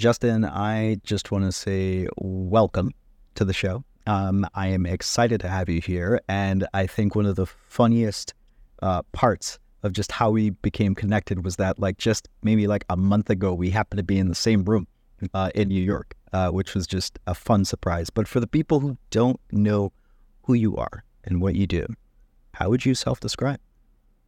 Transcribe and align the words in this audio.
Justin, 0.00 0.46
I 0.46 0.96
just 1.04 1.30
want 1.30 1.44
to 1.44 1.52
say 1.52 2.08
welcome 2.16 2.90
to 3.34 3.44
the 3.44 3.52
show. 3.52 3.84
Um, 4.06 4.46
I 4.54 4.68
am 4.68 4.86
excited 4.86 5.42
to 5.42 5.48
have 5.48 5.68
you 5.68 5.82
here. 5.82 6.22
And 6.26 6.66
I 6.72 6.86
think 6.86 7.14
one 7.14 7.26
of 7.26 7.36
the 7.36 7.44
funniest 7.44 8.32
uh, 8.80 9.02
parts 9.12 9.58
of 9.82 9.92
just 9.92 10.10
how 10.10 10.30
we 10.30 10.50
became 10.50 10.94
connected 10.94 11.44
was 11.44 11.56
that, 11.56 11.78
like, 11.78 11.98
just 11.98 12.30
maybe 12.42 12.66
like 12.66 12.86
a 12.88 12.96
month 12.96 13.28
ago, 13.28 13.52
we 13.52 13.68
happened 13.68 13.98
to 13.98 14.02
be 14.02 14.18
in 14.18 14.28
the 14.28 14.34
same 14.34 14.64
room 14.64 14.86
uh, 15.34 15.50
in 15.54 15.68
New 15.68 15.82
York, 15.82 16.14
uh, 16.32 16.48
which 16.48 16.74
was 16.74 16.86
just 16.86 17.18
a 17.26 17.34
fun 17.34 17.66
surprise. 17.66 18.08
But 18.08 18.26
for 18.26 18.40
the 18.40 18.46
people 18.46 18.80
who 18.80 18.96
don't 19.10 19.38
know 19.52 19.92
who 20.44 20.54
you 20.54 20.78
are 20.78 21.04
and 21.24 21.42
what 21.42 21.56
you 21.56 21.66
do, 21.66 21.86
how 22.54 22.70
would 22.70 22.86
you 22.86 22.94
self 22.94 23.20
describe? 23.20 23.60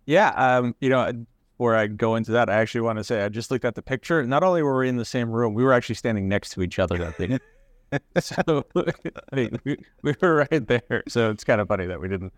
Yeah, 0.05 0.33
um, 0.33 0.75
you 0.83 0.91
know, 0.91 1.25
before 1.63 1.77
I 1.77 1.87
go 1.87 2.17
into 2.17 2.33
that, 2.33 2.51
I 2.51 2.55
actually 2.55 2.81
want 2.81 2.99
to 2.99 3.05
say 3.05 3.23
I 3.23 3.29
just 3.29 3.53
looked 3.53 3.65
at 3.65 3.77
the 3.77 3.83
picture. 3.83 4.27
Not 4.27 4.43
only 4.43 4.65
were 4.65 4.77
we 4.79 4.89
in 4.89 4.97
the 4.97 5.05
same 5.05 5.31
room, 5.31 5.55
we 5.55 5.63
were 5.63 5.73
actually 5.73 5.95
standing 5.95 6.29
next 6.29 6.51
to 6.55 6.63
each 6.63 6.81
other 6.81 6.99
that 6.99 7.17
day. 7.19 7.39
so 8.19 8.67
I 9.33 9.37
mean, 9.37 9.61
we, 9.63 9.77
we 10.03 10.13
were 10.21 10.49
right 10.51 10.67
there. 10.67 11.05
So 11.07 11.31
it's 11.31 11.45
kind 11.45 11.61
of 11.61 11.69
funny 11.69 11.87
that 11.87 12.01
we 12.01 12.09
didn't 12.09 12.33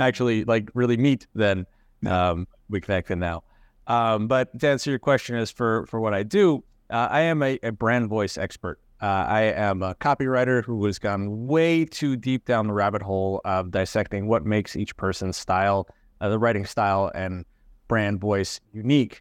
actually 0.00 0.44
like 0.44 0.70
really 0.72 0.96
meet 0.96 1.26
then. 1.34 1.66
Um, 2.06 2.48
we 2.70 2.80
connected 2.80 3.16
now. 3.16 3.42
Um, 3.86 4.28
but 4.28 4.58
to 4.58 4.68
answer 4.68 4.88
your 4.88 4.98
question, 4.98 5.36
as 5.36 5.50
for 5.50 5.84
for 5.84 6.00
what 6.00 6.14
I 6.14 6.22
do, 6.22 6.64
uh, 6.88 7.08
I 7.10 7.20
am 7.20 7.42
a, 7.42 7.58
a, 7.62 7.72
brand 7.72 8.08
voice 8.08 8.38
expert. 8.38 8.80
Uh, 9.02 9.26
I 9.28 9.42
am 9.42 9.82
a 9.82 9.94
copywriter 9.96 10.64
who 10.64 10.82
has 10.86 10.98
gone 10.98 11.46
way 11.46 11.84
too 11.84 12.16
deep 12.16 12.46
down 12.46 12.68
the 12.68 12.72
rabbit 12.72 13.02
hole 13.02 13.42
of 13.44 13.72
dissecting 13.72 14.26
what 14.26 14.46
makes 14.46 14.74
each 14.74 14.96
person's 14.96 15.36
style, 15.36 15.86
uh, 16.22 16.30
the 16.30 16.38
writing 16.38 16.64
style, 16.64 17.12
and 17.14 17.44
brand 17.90 18.20
voice 18.20 18.60
unique, 18.72 19.20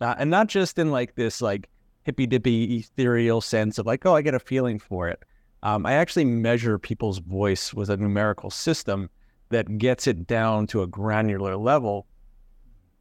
uh, 0.00 0.16
and 0.18 0.28
not 0.28 0.48
just 0.48 0.76
in 0.76 0.90
like 0.90 1.14
this 1.14 1.40
like 1.40 1.70
hippy 2.02 2.26
dippy 2.26 2.78
ethereal 2.78 3.40
sense 3.40 3.78
of 3.78 3.86
like 3.86 4.04
oh 4.04 4.16
I 4.16 4.22
get 4.22 4.34
a 4.34 4.40
feeling 4.40 4.80
for 4.80 5.08
it. 5.08 5.22
Um, 5.62 5.86
I 5.86 5.92
actually 5.92 6.24
measure 6.24 6.80
people's 6.80 7.18
voice 7.18 7.72
with 7.72 7.90
a 7.90 7.96
numerical 7.96 8.50
system 8.50 9.08
that 9.50 9.78
gets 9.78 10.08
it 10.08 10.26
down 10.26 10.66
to 10.68 10.82
a 10.82 10.86
granular 10.86 11.56
level. 11.56 12.06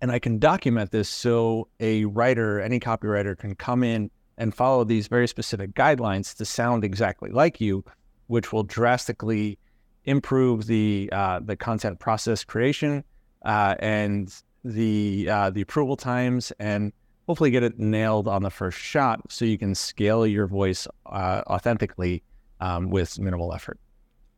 And 0.02 0.12
I 0.12 0.20
can 0.20 0.38
document 0.38 0.92
this 0.92 1.10
so 1.10 1.68
a 1.80 2.06
writer, 2.06 2.62
any 2.62 2.80
copywriter 2.80 3.36
can 3.36 3.56
come 3.56 3.84
in 3.84 4.12
and 4.38 4.54
follow 4.54 4.84
these 4.84 5.08
very 5.08 5.28
specific 5.28 5.74
guidelines 5.74 6.36
to 6.38 6.46
sound 6.46 6.84
exactly 6.84 7.32
like 7.32 7.60
you, 7.60 7.84
which 8.28 8.54
will 8.54 8.64
drastically 8.64 9.58
improve 10.06 10.68
the 10.68 11.10
uh, 11.12 11.40
the 11.44 11.56
content 11.56 12.00
process 12.00 12.44
creation 12.44 13.04
uh, 13.46 13.76
and 13.80 14.44
the 14.64 15.28
uh, 15.30 15.50
the 15.50 15.62
approval 15.62 15.96
times 15.96 16.52
and 16.60 16.92
hopefully 17.28 17.52
get 17.52 17.64
it 17.64 17.78
nailed 17.78 18.28
on 18.28 18.44
the 18.44 18.50
first 18.50 18.78
shot 18.78 19.20
so 19.30 19.46
you 19.46 19.58
can 19.58 19.76
scale 19.76 20.26
your 20.26 20.48
voice 20.48 20.88
uh, 21.08 21.42
authentically 21.48 22.24
um, 22.62 22.90
with 22.90 23.20
minimal 23.20 23.54
effort. 23.54 23.80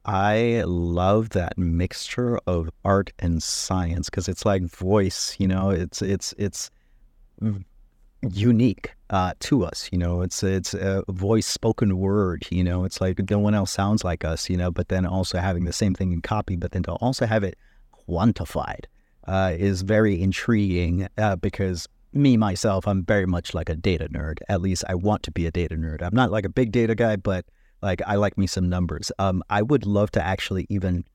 I 0.06 0.64
love 0.66 1.30
that 1.30 1.58
mixture 1.58 2.40
of 2.48 2.70
art 2.84 3.12
and 3.20 3.44
science 3.44 4.10
because 4.10 4.28
it's 4.28 4.46
like 4.46 4.64
voice, 4.64 5.36
you 5.40 5.48
know, 5.48 5.70
it's 5.70 6.02
it's 6.02 6.34
it's 6.38 6.72
unique 8.22 8.94
uh, 9.10 9.34
to 9.40 9.66
us, 9.66 9.90
you 9.92 9.98
know. 9.98 10.22
It's 10.22 10.42
it's 10.42 10.74
a 10.74 11.04
voice 11.10 11.46
spoken 11.46 11.98
word, 11.98 12.48
you 12.50 12.64
know. 12.64 12.86
It's 12.86 13.02
like 13.02 13.30
no 13.30 13.40
one 13.40 13.54
else 13.54 13.72
sounds 13.72 14.04
like 14.04 14.26
us, 14.26 14.50
you 14.50 14.58
know. 14.58 14.72
But 14.72 14.88
then 14.88 15.06
also 15.06 15.38
having 15.38 15.66
the 15.66 15.74
same 15.74 15.94
thing 15.94 16.12
in 16.12 16.22
copy, 16.22 16.56
but 16.56 16.72
then 16.72 16.84
to 16.84 16.94
also 16.94 17.26
have 17.26 17.44
it 17.44 17.58
quantified 18.08 18.86
uh, 19.30 19.54
is 19.56 19.84
very 19.84 20.20
intriguing 20.22 21.08
uh, 21.20 21.36
because 21.36 21.88
me 22.14 22.36
myself, 22.36 22.88
I'm 22.88 23.06
very 23.06 23.28
much 23.28 23.54
like 23.54 23.70
a 23.70 23.76
data 23.76 24.10
nerd. 24.10 24.40
At 24.50 24.62
least 24.62 24.84
I 24.90 24.96
want 24.96 25.22
to 25.24 25.32
be 25.32 25.46
a 25.46 25.52
data 25.52 25.76
nerd. 25.76 26.02
I'm 26.02 26.16
not 26.16 26.32
like 26.32 26.46
a 26.46 26.50
big 26.50 26.72
data 26.72 26.96
guy, 26.96 27.16
but 27.16 27.46
like 27.84 28.02
I 28.08 28.16
like 28.16 28.38
me 28.40 28.48
some 28.48 28.68
numbers. 28.68 29.12
Um, 29.20 29.44
I 29.50 29.62
would 29.62 29.86
love 29.86 30.10
to 30.12 30.26
actually 30.26 30.66
even 30.70 31.06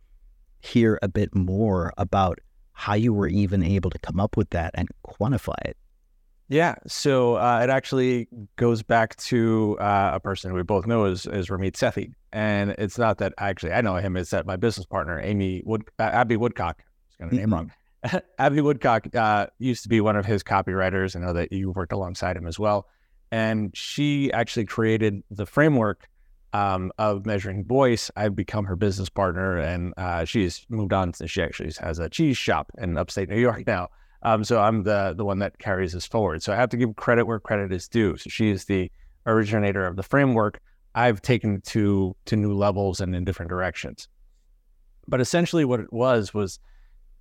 hear 0.61 0.99
a 1.03 1.09
bit 1.09 1.35
more 1.35 1.93
about 1.99 2.39
how 2.73 2.95
you 2.95 3.13
were 3.13 3.27
even 3.27 3.65
able 3.65 3.91
to 3.91 3.99
come 3.99 4.21
up 4.21 4.37
with 4.37 4.51
that 4.51 4.71
and 4.75 4.89
quantify 5.05 5.59
it. 5.65 5.77
Yeah, 6.49 6.77
so 6.87 7.37
uh, 7.37 7.61
it 7.65 7.71
actually 7.71 8.29
goes 8.57 8.83
back 8.83 9.17
to 9.17 9.77
uh, 9.81 10.13
a 10.15 10.21
person 10.21 10.53
we 10.53 10.63
both 10.63 10.87
know 10.87 11.07
is, 11.07 11.27
is 11.27 11.49
Ramit 11.49 11.73
Sethi, 11.73 12.13
and 12.33 12.71
it's 12.79 12.99
not 12.99 13.19
that 13.19 13.33
actually 13.39 13.73
I 13.73 13.81
know 13.81 13.97
him; 13.97 14.17
it's 14.17 14.31
that 14.31 14.47
my 14.47 14.57
business 14.57 14.87
partner 14.87 15.19
Amy 15.21 15.63
Wood, 15.65 15.85
uh, 15.99 16.03
Abby 16.03 16.37
Woodcock, 16.37 16.85
I 17.19 17.25
got 17.25 17.33
her 17.33 17.39
name 17.39 17.53
wrong. 17.53 17.73
Abby 18.39 18.61
Woodcock 18.61 19.15
uh, 19.15 19.47
used 19.59 19.83
to 19.83 19.89
be 19.89 20.01
one 20.01 20.17
of 20.17 20.27
his 20.27 20.43
copywriters. 20.43 21.17
I 21.17 21.21
know 21.21 21.33
that 21.33 21.53
you 21.53 21.71
worked 21.71 21.93
alongside 21.93 22.37
him 22.37 22.47
as 22.47 22.59
well. 22.59 22.89
And 23.31 23.77
she 23.77 24.33
actually 24.33 24.67
created 24.67 25.23
the 25.31 25.47
framework 25.47 26.09
um, 26.53 26.93
of 26.99 27.27
measuring 27.27 27.65
voice. 27.65 28.11
I've 28.17 28.37
become 28.37 28.65
her 28.65 28.77
business 28.77 29.09
partner, 29.09 29.59
and 29.59 29.93
uh, 29.97 30.25
she's 30.25 30.65
moved 30.69 30.93
on. 30.93 31.13
To, 31.13 31.27
she 31.27 31.43
actually 31.43 31.73
has 31.81 31.99
a 31.99 32.09
cheese 32.09 32.37
shop 32.37 32.71
in 32.79 32.97
upstate 32.97 33.29
New 33.29 33.41
York 33.41 33.67
now. 33.67 33.89
Um, 34.23 34.45
so 34.45 34.61
I'm 34.61 34.85
the 34.85 35.15
the 35.17 35.25
one 35.25 35.41
that 35.41 35.59
carries 35.59 35.93
this 35.93 36.07
forward. 36.07 36.43
So 36.43 36.53
I 36.53 36.57
have 36.57 36.71
to 36.71 36.77
give 36.77 36.95
credit 36.95 37.27
where 37.27 37.41
credit 37.41 37.73
is 37.73 37.89
due. 37.89 38.17
So 38.17 38.31
she 38.31 38.51
is 38.51 38.67
the 38.67 38.91
originator 39.27 39.85
of 39.85 39.97
the 39.97 40.05
framework. 40.05 40.61
I've 40.95 41.21
taken 41.21 41.57
it 41.57 41.65
to 41.65 42.15
to 42.27 42.37
new 42.37 42.55
levels 42.55 43.01
and 43.01 43.17
in 43.17 43.25
different 43.25 43.49
directions. 43.49 44.07
But 45.09 45.21
essentially, 45.21 45.65
what 45.65 45.81
it 45.81 45.93
was 45.93 46.33
was 46.33 46.61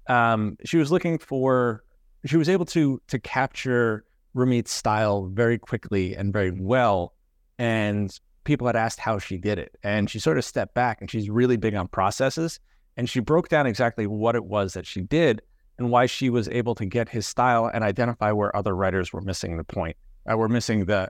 um, 0.07 0.57
she 0.65 0.77
was 0.77 0.91
looking 0.91 1.17
for 1.17 1.83
she 2.25 2.37
was 2.37 2.49
able 2.49 2.65
to 2.65 3.01
to 3.07 3.19
capture 3.19 4.05
Ramit's 4.33 4.71
style 4.71 5.27
very 5.27 5.57
quickly 5.57 6.15
and 6.15 6.33
very 6.33 6.51
well, 6.51 7.13
and 7.57 8.17
people 8.43 8.67
had 8.67 8.75
asked 8.75 8.99
how 8.99 9.19
she 9.19 9.37
did 9.37 9.59
it, 9.59 9.75
and 9.83 10.09
she 10.09 10.19
sort 10.19 10.37
of 10.37 10.45
stepped 10.45 10.73
back 10.73 10.99
and 11.01 11.09
she's 11.09 11.29
really 11.29 11.57
big 11.57 11.75
on 11.75 11.87
processes, 11.87 12.59
and 12.97 13.09
she 13.09 13.19
broke 13.19 13.49
down 13.49 13.65
exactly 13.67 14.07
what 14.07 14.35
it 14.35 14.45
was 14.45 14.73
that 14.73 14.85
she 14.85 15.01
did 15.01 15.41
and 15.77 15.89
why 15.89 16.05
she 16.05 16.29
was 16.29 16.47
able 16.49 16.75
to 16.75 16.85
get 16.85 17.09
his 17.09 17.25
style 17.25 17.69
and 17.73 17.83
identify 17.83 18.31
where 18.31 18.55
other 18.55 18.75
writers 18.75 19.11
were 19.11 19.21
missing 19.21 19.57
the 19.57 19.63
point, 19.63 19.97
uh, 20.31 20.37
were 20.37 20.49
missing 20.49 20.85
the 20.85 21.09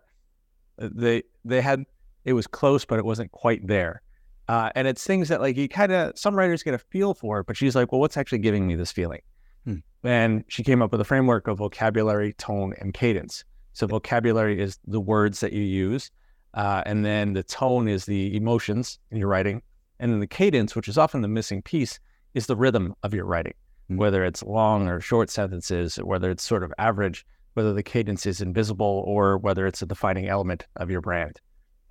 they 0.77 1.23
they 1.45 1.61
had 1.61 1.83
it 2.25 2.33
was 2.33 2.47
close 2.47 2.85
but 2.85 2.99
it 2.99 3.05
wasn't 3.05 3.31
quite 3.31 3.65
there 3.67 4.01
uh, 4.47 4.71
and 4.75 4.87
it's 4.87 5.03
things 5.05 5.29
that 5.29 5.41
like 5.41 5.55
you 5.55 5.69
kind 5.69 5.91
of 5.91 6.17
some 6.17 6.35
writers 6.35 6.63
get 6.63 6.73
a 6.73 6.77
feel 6.77 7.13
for, 7.13 7.43
but 7.43 7.55
she's 7.55 7.75
like, 7.75 7.91
well, 7.91 8.01
what's 8.01 8.17
actually 8.17 8.39
giving 8.39 8.67
me 8.67 8.75
this 8.75 8.91
feeling? 8.91 9.21
Hmm. 9.65 9.77
And 10.03 10.43
she 10.49 10.63
came 10.63 10.81
up 10.81 10.91
with 10.91 10.99
a 10.99 11.05
framework 11.05 11.47
of 11.47 11.57
vocabulary, 11.57 12.33
tone, 12.33 12.73
and 12.79 12.93
cadence. 12.93 13.45
So 13.71 13.87
vocabulary 13.87 14.61
is 14.61 14.77
the 14.85 14.99
words 14.99 15.39
that 15.39 15.53
you 15.53 15.61
use, 15.61 16.11
uh, 16.53 16.83
and 16.85 17.05
then 17.05 17.33
the 17.33 17.43
tone 17.43 17.87
is 17.87 18.05
the 18.05 18.35
emotions 18.35 18.99
in 19.11 19.17
your 19.17 19.29
writing, 19.29 19.61
and 19.99 20.11
then 20.11 20.19
the 20.19 20.27
cadence, 20.27 20.75
which 20.75 20.87
is 20.87 20.97
often 20.97 21.21
the 21.21 21.27
missing 21.27 21.61
piece, 21.61 21.99
is 22.33 22.45
the 22.45 22.55
rhythm 22.55 22.93
of 23.03 23.13
your 23.13 23.25
writing. 23.25 23.53
Hmm. 23.87 23.97
Whether 23.97 24.25
it's 24.25 24.43
long 24.43 24.89
or 24.89 24.99
short 24.99 25.29
sentences, 25.29 25.95
whether 25.95 26.29
it's 26.29 26.43
sort 26.43 26.63
of 26.63 26.73
average, 26.77 27.25
whether 27.53 27.73
the 27.73 27.83
cadence 27.83 28.25
is 28.25 28.41
invisible, 28.41 29.03
or 29.07 29.37
whether 29.37 29.65
it's 29.65 29.81
a 29.81 29.85
defining 29.85 30.27
element 30.27 30.67
of 30.75 30.91
your 30.91 31.01
brand. 31.01 31.39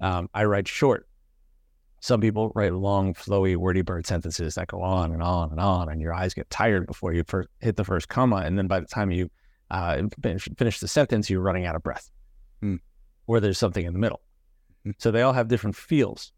Um, 0.01 0.29
I 0.35 0.45
write 0.45 0.67
short 0.67 1.07
some 2.03 2.21
people 2.21 2.51
write 2.57 2.75
long, 2.75 3.15
flowy, 3.15 3.57
wordy 3.57 3.81
bird 3.81 4.09
sentences 4.09 4.57
that 4.57 4.67
go 4.67 4.83
on 4.83 5.13
and 5.13 5.23
on 5.23 5.53
and 5.53 5.61
on, 5.61 5.89
and 5.89 6.01
your 6.01 6.13
eyes 6.13 6.35
get 6.35 6.51
tired 6.51 6.85
before 6.85 7.15
you 7.15 7.23
first 7.29 7.49
hit 7.61 7.77
the 7.77 7.85
first 7.85 8.09
comma, 8.09 8.39
and 8.39 8.59
then 8.59 8.67
by 8.67 8.81
the 8.81 8.87
time 8.87 9.13
you 9.13 9.31
uh, 9.71 10.03
finish 10.21 10.81
the 10.81 10.89
sentence, 10.89 11.31
you're 11.31 11.41
running 11.41 11.65
out 11.65 11.77
of 11.77 11.83
breath, 11.85 12.11
mm. 12.61 12.77
or 13.29 13.39
there's 13.39 13.57
something 13.57 13.87
in 13.87 13.93
the 13.93 14.01
middle. 14.01 14.21
Mm. 14.85 14.95
So 14.99 15.13
they 15.13 15.23
all 15.23 15.33
have 15.33 15.47
different 15.47 15.77
feels. 15.77 16.33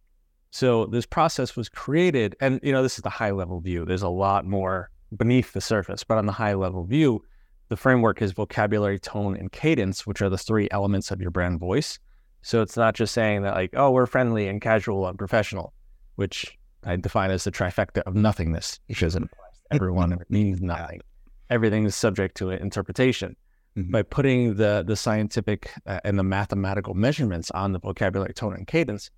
So 0.51 0.85
this 0.85 1.07
process 1.07 1.57
was 1.57 1.71
created, 1.71 2.37
and 2.43 2.61
you 2.63 2.71
know 2.71 2.83
this 2.83 2.99
is 2.99 3.03
the 3.03 3.09
high 3.09 3.31
level 3.31 3.59
view. 3.61 3.87
There's 3.87 4.03
a 4.03 4.09
lot 4.11 4.45
more 4.45 4.91
beneath 5.17 5.55
the 5.55 5.63
surface, 5.63 6.05
but 6.05 6.19
on 6.19 6.27
the 6.27 6.33
high 6.33 6.55
level 6.55 6.85
view, 6.85 7.25
the 7.71 7.77
framework 7.79 8.21
is 8.21 8.33
vocabulary, 8.33 8.99
tone, 8.99 9.35
and 9.35 9.51
cadence, 9.51 10.07
which 10.07 10.21
are 10.21 10.29
the 10.29 10.37
three 10.37 10.69
elements 10.71 11.11
of 11.11 11.23
your 11.23 11.31
brand 11.31 11.59
voice. 11.59 11.99
So 12.45 12.61
it's 12.61 12.77
not 12.77 12.95
just 12.95 13.15
saying 13.15 13.41
that 13.43 13.55
like, 13.55 13.71
oh, 13.75 13.91
we're 13.91 14.05
friendly 14.05 14.49
and 14.49 14.61
casual 14.61 15.09
and 15.09 15.19
professional, 15.19 15.73
which 16.17 16.59
I 16.85 16.95
define 16.97 17.31
as 17.31 17.45
the 17.45 17.51
trifecta 17.51 18.03
of 18.03 18.15
nothingness, 18.15 18.81
which 18.87 19.03
isn't 19.03 19.31
everyone 19.71 20.13
it 20.13 20.19
means 20.29 20.61
nothing. 20.61 21.01
Everything 21.49 21.87
is 21.87 21.97
subject 21.97 22.37
to 22.37 22.51
interpretation. 22.51 23.35
Mm-hmm. 23.79 23.91
By 23.91 24.03
putting 24.03 24.57
the 24.57 24.85
the 24.87 24.95
scientific 24.95 25.71
uh, 25.87 26.01
and 26.05 26.19
the 26.19 26.23
mathematical 26.23 26.93
measurements 26.93 27.51
on 27.51 27.73
the 27.73 27.79
vocabulary, 27.79 28.35
tone, 28.35 28.55
and 28.55 28.67
cadence, 28.67 29.11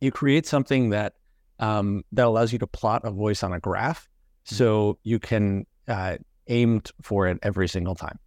you 0.00 0.10
create 0.10 0.44
something 0.44 0.90
that 0.90 1.14
um, 1.60 2.02
that 2.12 2.26
allows 2.26 2.52
you 2.52 2.58
to 2.58 2.66
plot 2.66 3.02
a 3.04 3.12
voice 3.12 3.44
on 3.44 3.52
a 3.52 3.60
graph, 3.60 4.02
mm-hmm. 4.02 4.56
so 4.56 4.98
you 5.04 5.20
can 5.20 5.66
uh, 5.86 6.16
aim 6.48 6.82
for 7.00 7.28
it 7.28 7.38
every 7.42 7.68
single 7.68 7.94
time. 7.94 8.18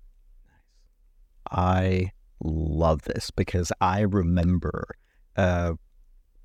I 1.52 2.12
love 2.44 3.04
this 3.04 3.32
because 3.32 3.72
I 3.82 4.02
remember 4.02 4.96
uh, 5.36 5.74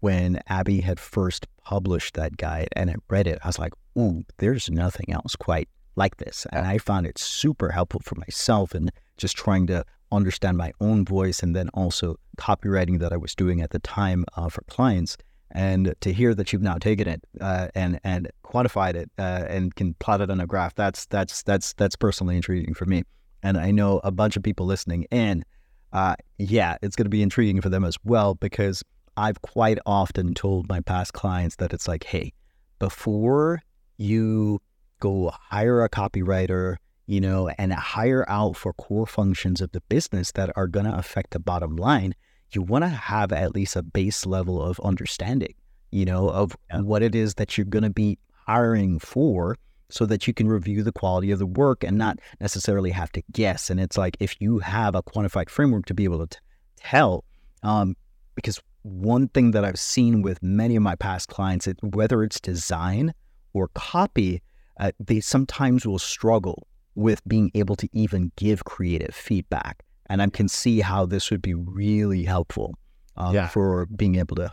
when 0.00 0.41
Abby 0.49 0.81
had 0.81 0.99
first 0.99 1.47
published 1.65 2.15
that 2.15 2.37
guide 2.37 2.69
and 2.75 2.91
I 2.91 2.97
read 3.09 3.27
it, 3.27 3.39
I 3.43 3.49
was 3.49 3.59
like, 3.59 3.73
ooh, 3.97 4.23
there's 4.39 4.71
nothing 4.71 5.12
else 5.12 5.37
quite 5.37 5.69
like 5.97 6.17
this. 6.17 6.47
And 6.53 6.67
I 6.67 6.79
found 6.79 7.06
it 7.06 7.19
super 7.19 7.71
helpful 7.71 8.00
for 8.05 8.17
myself 8.17 8.75
and 8.75 8.91
just 9.17 9.37
trying 9.37 9.67
to 9.69 9.85
understand 10.11 10.59
my 10.59 10.73
own 10.81 11.05
voice 11.05 11.43
and 11.43 11.56
then 11.56 11.69
also 11.71 12.17
copywriting 12.38 12.99
that 12.99 13.12
I 13.12 13.17
was 13.17 13.35
doing 13.35 13.61
at 13.61 13.71
the 13.71 13.79
time 13.79 14.25
uh, 14.37 14.49
for 14.49 14.62
clients. 14.62 15.17
And 15.50 15.95
to 16.00 16.12
hear 16.12 16.35
that 16.35 16.53
you've 16.53 16.62
now 16.62 16.79
taken 16.79 17.06
it 17.06 17.23
uh, 17.41 17.69
and 17.75 18.00
and 18.05 18.31
quantified 18.43 18.95
it 18.95 19.11
uh, 19.19 19.45
and 19.49 19.75
can 19.75 19.95
plot 19.95 20.23
it 20.23 20.31
on 20.31 20.41
a 20.41 20.47
graph, 20.47 20.75
that's 20.75 21.05
that's 21.06 21.43
that's 21.43 21.75
that's 21.75 21.95
personally 21.95 22.37
intriguing 22.37 22.73
for 22.73 22.87
me. 22.87 23.03
And 23.43 23.59
I 23.59 23.71
know 23.71 24.00
a 24.03 24.11
bunch 24.11 24.37
of 24.37 24.43
people 24.43 24.65
listening 24.65 25.05
in, 25.11 25.45
uh, 25.93 26.17
yeah, 26.39 26.77
it's 26.83 26.97
going 26.97 27.05
to 27.05 27.11
be 27.11 27.23
intriguing 27.23 27.61
for 27.61 27.69
them 27.69 27.85
as 27.85 27.97
well 28.05 28.35
because 28.35 28.83
I've 29.17 29.43
quite 29.43 29.79
often 29.85 30.35
told 30.35 30.69
my 30.69 30.81
past 30.81 31.12
clients 31.12 31.56
that 31.56 31.73
it's 31.73 31.87
like, 31.87 32.05
hey, 32.05 32.33
before 32.79 33.61
you 33.99 34.61
go 35.00 35.31
hire 35.50 35.85
a 35.85 35.89
copywriter, 35.89 36.77
you 37.06 37.21
know, 37.21 37.49
and 37.59 37.73
hire 37.73 38.25
out 38.29 38.56
for 38.56 38.73
core 38.73 39.06
functions 39.06 39.61
of 39.61 39.73
the 39.73 39.83
business 39.89 40.33
that 40.33 40.50
are 40.56 40.67
going 40.67 40.87
to 40.87 40.97
affect 40.97 41.33
the 41.33 41.39
bottom 41.39 41.77
line, 41.77 42.15
you 42.53 42.62
want 42.62 42.85
to 42.85 42.88
have 42.88 43.33
at 43.33 43.55
least 43.55 43.77
a 43.77 43.83
base 43.83 44.25
level 44.25 44.62
of 44.62 44.81
understanding, 44.81 45.55
you 45.91 46.05
know, 46.05 46.29
of 46.29 46.56
what 46.71 47.03
it 47.03 47.15
is 47.15 47.35
that 47.35 47.56
you're 47.59 47.65
going 47.65 47.83
to 47.83 47.91
be 47.91 48.19
hiring 48.47 48.99
for 48.99 49.56
so 49.93 50.06
that 50.06 50.27
you 50.27 50.33
can 50.33 50.49
review 50.49 50.83
the 50.83 50.91
quality 50.91 51.31
of 51.31 51.39
the 51.39 51.47
work 51.47 51.85
and 51.85 51.99
not 51.99 52.19
necessarily 52.41 52.91
have 52.91 53.12
to 53.12 53.23
guess. 53.31 53.69
And 53.69 53.79
it's 53.79 53.99
like 53.99 54.17
if 54.21 54.41
you 54.41 54.59
have 54.61 54.94
a 54.94 55.03
quantified 55.03 55.50
framework 55.50 55.85
to 55.87 55.94
be 55.94 56.05
able 56.05 56.27
to 56.27 56.39
t- 56.39 56.43
tell, 56.79 57.25
um, 57.62 57.94
because 58.35 58.59
one 58.83 59.29
thing 59.29 59.50
that 59.50 59.67
I've 59.67 59.79
seen 59.79 60.23
with 60.23 60.43
many 60.43 60.77
of 60.77 60.83
my 60.83 60.97
past 60.97 61.29
clients, 61.29 61.67
it, 61.67 61.77
whether 61.83 62.23
it's 62.23 62.41
design 62.41 63.12
or 63.53 63.69
copy, 63.75 64.41
uh, 64.81 64.93
they 64.99 65.21
sometimes 65.21 65.87
will 65.87 65.99
struggle 65.99 66.67
with 66.95 67.23
being 67.29 67.50
able 67.55 67.77
to 67.77 67.88
even 67.93 68.33
give 68.37 68.65
creative 68.65 69.15
feedback. 69.15 69.85
And 70.06 70.23
I 70.23 70.29
can 70.29 70.49
see 70.49 70.81
how 70.81 71.05
this 71.05 71.31
would 71.31 71.43
be 71.43 71.53
really 71.53 72.25
helpful 72.25 72.79
um, 73.19 73.35
yeah. 73.35 73.49
for 73.49 73.85
being 73.87 74.17
able 74.17 74.37
to 74.37 74.50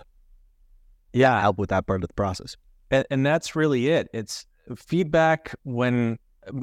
yeah 1.14 1.40
help 1.40 1.58
with 1.58 1.70
that 1.70 1.88
part 1.88 2.04
of 2.04 2.10
the 2.10 2.14
process. 2.14 2.58
And, 2.92 3.06
and 3.10 3.26
that's 3.26 3.56
really 3.56 3.88
it. 3.88 4.10
It's 4.14 4.46
feedback 4.76 5.56
when 5.64 6.18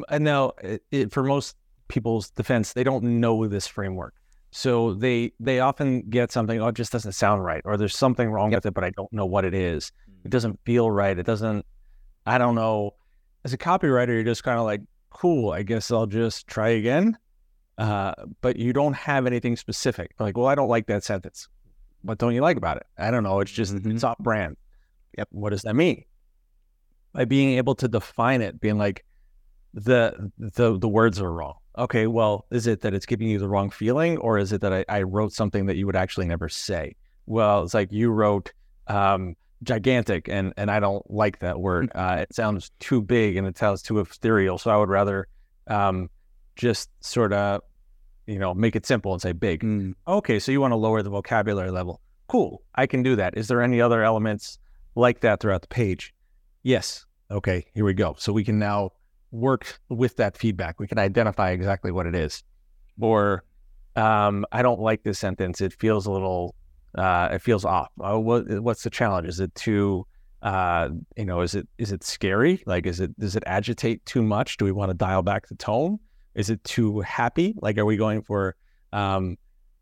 and 0.08 0.24
now 0.24 0.52
it, 0.62 0.82
it, 0.90 1.12
for 1.12 1.22
most 1.22 1.56
people's 1.88 2.30
defense, 2.30 2.72
they 2.72 2.84
don't 2.84 3.04
know 3.04 3.46
this 3.46 3.66
framework. 3.66 4.14
So 4.50 4.94
they 4.94 5.32
they 5.38 5.60
often 5.60 6.02
get 6.08 6.32
something, 6.32 6.60
oh, 6.60 6.68
it 6.68 6.74
just 6.74 6.92
doesn't 6.92 7.12
sound 7.12 7.44
right, 7.44 7.62
or 7.64 7.76
there's 7.76 7.96
something 7.96 8.30
wrong 8.30 8.52
yep. 8.52 8.58
with 8.58 8.66
it, 8.66 8.74
but 8.74 8.84
I 8.84 8.90
don't 8.90 9.12
know 9.12 9.26
what 9.26 9.44
it 9.44 9.54
is. 9.54 9.92
It 10.24 10.28
mm. 10.28 10.30
doesn't 10.30 10.58
feel 10.64 10.90
right. 10.90 11.18
It 11.18 11.26
doesn't. 11.26 11.66
I 12.24 12.38
don't 12.38 12.54
know. 12.54 12.94
As 13.44 13.52
a 13.52 13.58
copywriter, 13.58 14.08
you're 14.08 14.24
just 14.24 14.42
kind 14.42 14.58
of 14.58 14.64
like, 14.64 14.80
cool. 15.10 15.52
I 15.52 15.62
guess 15.62 15.90
I'll 15.90 16.06
just 16.06 16.46
try 16.46 16.70
again. 16.70 17.16
Uh, 17.78 18.14
but 18.40 18.56
you 18.56 18.72
don't 18.72 18.94
have 18.94 19.26
anything 19.26 19.56
specific. 19.56 20.14
Like, 20.18 20.36
well, 20.36 20.46
I 20.46 20.54
don't 20.54 20.68
like 20.68 20.86
that 20.86 21.04
sentence. 21.04 21.48
What 22.02 22.18
don't 22.18 22.34
you 22.34 22.40
like 22.40 22.56
about 22.56 22.78
it? 22.78 22.86
I 22.96 23.10
don't 23.10 23.22
know. 23.22 23.40
It's 23.40 23.50
just 23.50 23.74
mm-hmm. 23.74 23.90
it's 23.90 24.04
off 24.04 24.18
brand. 24.18 24.56
Yep. 25.18 25.28
What 25.30 25.50
does 25.50 25.62
that 25.62 25.76
mean? 25.76 26.04
By 27.16 27.24
being 27.24 27.56
able 27.56 27.74
to 27.76 27.88
define 27.88 28.42
it, 28.42 28.60
being 28.60 28.76
like 28.76 29.02
the 29.72 30.30
the 30.38 30.78
the 30.78 30.88
words 30.88 31.18
are 31.18 31.32
wrong. 31.32 31.54
Okay, 31.78 32.06
well, 32.06 32.44
is 32.50 32.66
it 32.66 32.82
that 32.82 32.92
it's 32.92 33.06
giving 33.06 33.26
you 33.28 33.38
the 33.38 33.48
wrong 33.48 33.70
feeling, 33.70 34.18
or 34.18 34.36
is 34.36 34.52
it 34.52 34.60
that 34.60 34.72
I, 34.74 34.84
I 34.86 35.02
wrote 35.02 35.32
something 35.32 35.64
that 35.64 35.76
you 35.76 35.86
would 35.86 35.96
actually 35.96 36.26
never 36.26 36.50
say? 36.50 36.94
Well, 37.24 37.62
it's 37.62 37.72
like 37.72 37.90
you 37.90 38.10
wrote 38.10 38.52
um, 38.86 39.34
gigantic, 39.62 40.28
and 40.28 40.52
and 40.58 40.70
I 40.70 40.78
don't 40.78 41.10
like 41.10 41.38
that 41.38 41.58
word. 41.58 41.90
Mm. 41.94 42.18
Uh, 42.18 42.20
it 42.20 42.34
sounds 42.34 42.70
too 42.80 43.00
big 43.00 43.36
and 43.36 43.46
it 43.46 43.56
sounds 43.56 43.80
too 43.80 43.98
ethereal. 43.98 44.58
So 44.58 44.70
I 44.70 44.76
would 44.76 44.90
rather 44.90 45.26
um, 45.68 46.10
just 46.54 46.90
sort 47.00 47.32
of, 47.32 47.62
you 48.26 48.38
know, 48.38 48.52
make 48.52 48.76
it 48.76 48.84
simple 48.84 49.14
and 49.14 49.22
say 49.22 49.32
big. 49.32 49.62
Mm. 49.62 49.94
Okay, 50.06 50.38
so 50.38 50.52
you 50.52 50.60
want 50.60 50.72
to 50.72 50.76
lower 50.76 51.00
the 51.00 51.08
vocabulary 51.08 51.70
level. 51.70 52.02
Cool, 52.28 52.62
I 52.74 52.86
can 52.86 53.02
do 53.02 53.16
that. 53.16 53.38
Is 53.38 53.48
there 53.48 53.62
any 53.62 53.80
other 53.80 54.02
elements 54.02 54.58
like 54.94 55.20
that 55.20 55.40
throughout 55.40 55.62
the 55.62 55.68
page? 55.68 56.12
Yes. 56.62 57.05
Okay, 57.30 57.66
here 57.74 57.84
we 57.84 57.94
go. 57.94 58.14
So 58.18 58.32
we 58.32 58.44
can 58.44 58.58
now 58.58 58.90
work 59.30 59.78
with 59.88 60.16
that 60.16 60.36
feedback. 60.36 60.78
We 60.78 60.86
can 60.86 60.98
identify 60.98 61.50
exactly 61.50 61.90
what 61.90 62.06
it 62.06 62.14
is. 62.14 62.44
Or 63.00 63.44
um, 63.96 64.46
I 64.52 64.62
don't 64.62 64.80
like 64.80 65.02
this 65.02 65.18
sentence. 65.18 65.60
It 65.60 65.72
feels 65.72 66.06
a 66.06 66.10
little 66.10 66.54
uh, 66.96 67.28
it 67.32 67.42
feels 67.42 67.64
off. 67.64 67.88
Uh, 68.00 68.18
what, 68.18 68.48
what's 68.62 68.82
the 68.82 68.90
challenge? 68.90 69.28
Is 69.28 69.38
it 69.40 69.54
too, 69.54 70.06
uh, 70.42 70.88
you 71.16 71.26
know, 71.26 71.42
is 71.42 71.54
it 71.54 71.68
is 71.78 71.92
it 71.92 72.02
scary? 72.02 72.62
Like, 72.66 72.86
is 72.86 73.00
it 73.00 73.18
does 73.18 73.36
it 73.36 73.42
agitate 73.46 74.04
too 74.06 74.22
much? 74.22 74.56
Do 74.56 74.64
we 74.64 74.72
want 74.72 74.90
to 74.90 74.94
dial 74.94 75.22
back 75.22 75.46
the 75.48 75.56
tone? 75.56 75.98
Is 76.34 76.50
it 76.50 76.62
too 76.64 77.00
happy? 77.00 77.54
Like, 77.60 77.78
are 77.78 77.84
we 77.84 77.96
going 77.96 78.22
for 78.22 78.56
um, 78.92 79.36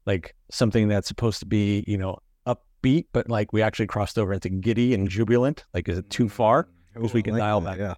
like 0.06 0.35
something 0.50 0.88
that's 0.88 1.08
supposed 1.08 1.40
to 1.40 1.47
be, 1.47 1.85
you 1.87 1.99
know, 1.99 2.19
upbeat, 2.47 3.06
but 3.12 3.29
like 3.29 3.52
we 3.52 3.62
actually 3.62 3.87
crossed 3.87 4.19
over 4.19 4.32
into 4.32 4.49
giddy 4.49 4.94
and 4.94 5.08
jubilant? 5.08 5.64
Like, 5.73 5.88
is 5.88 5.99
it 5.99 6.11
too 6.11 6.29
far? 6.29 6.69
Because 6.94 7.11
mm, 7.11 7.14
we 7.14 7.23
can 7.23 7.35
like 7.35 7.41
dial 7.41 7.61
that, 7.61 7.79
back 7.79 7.79
yeah. 7.79 7.94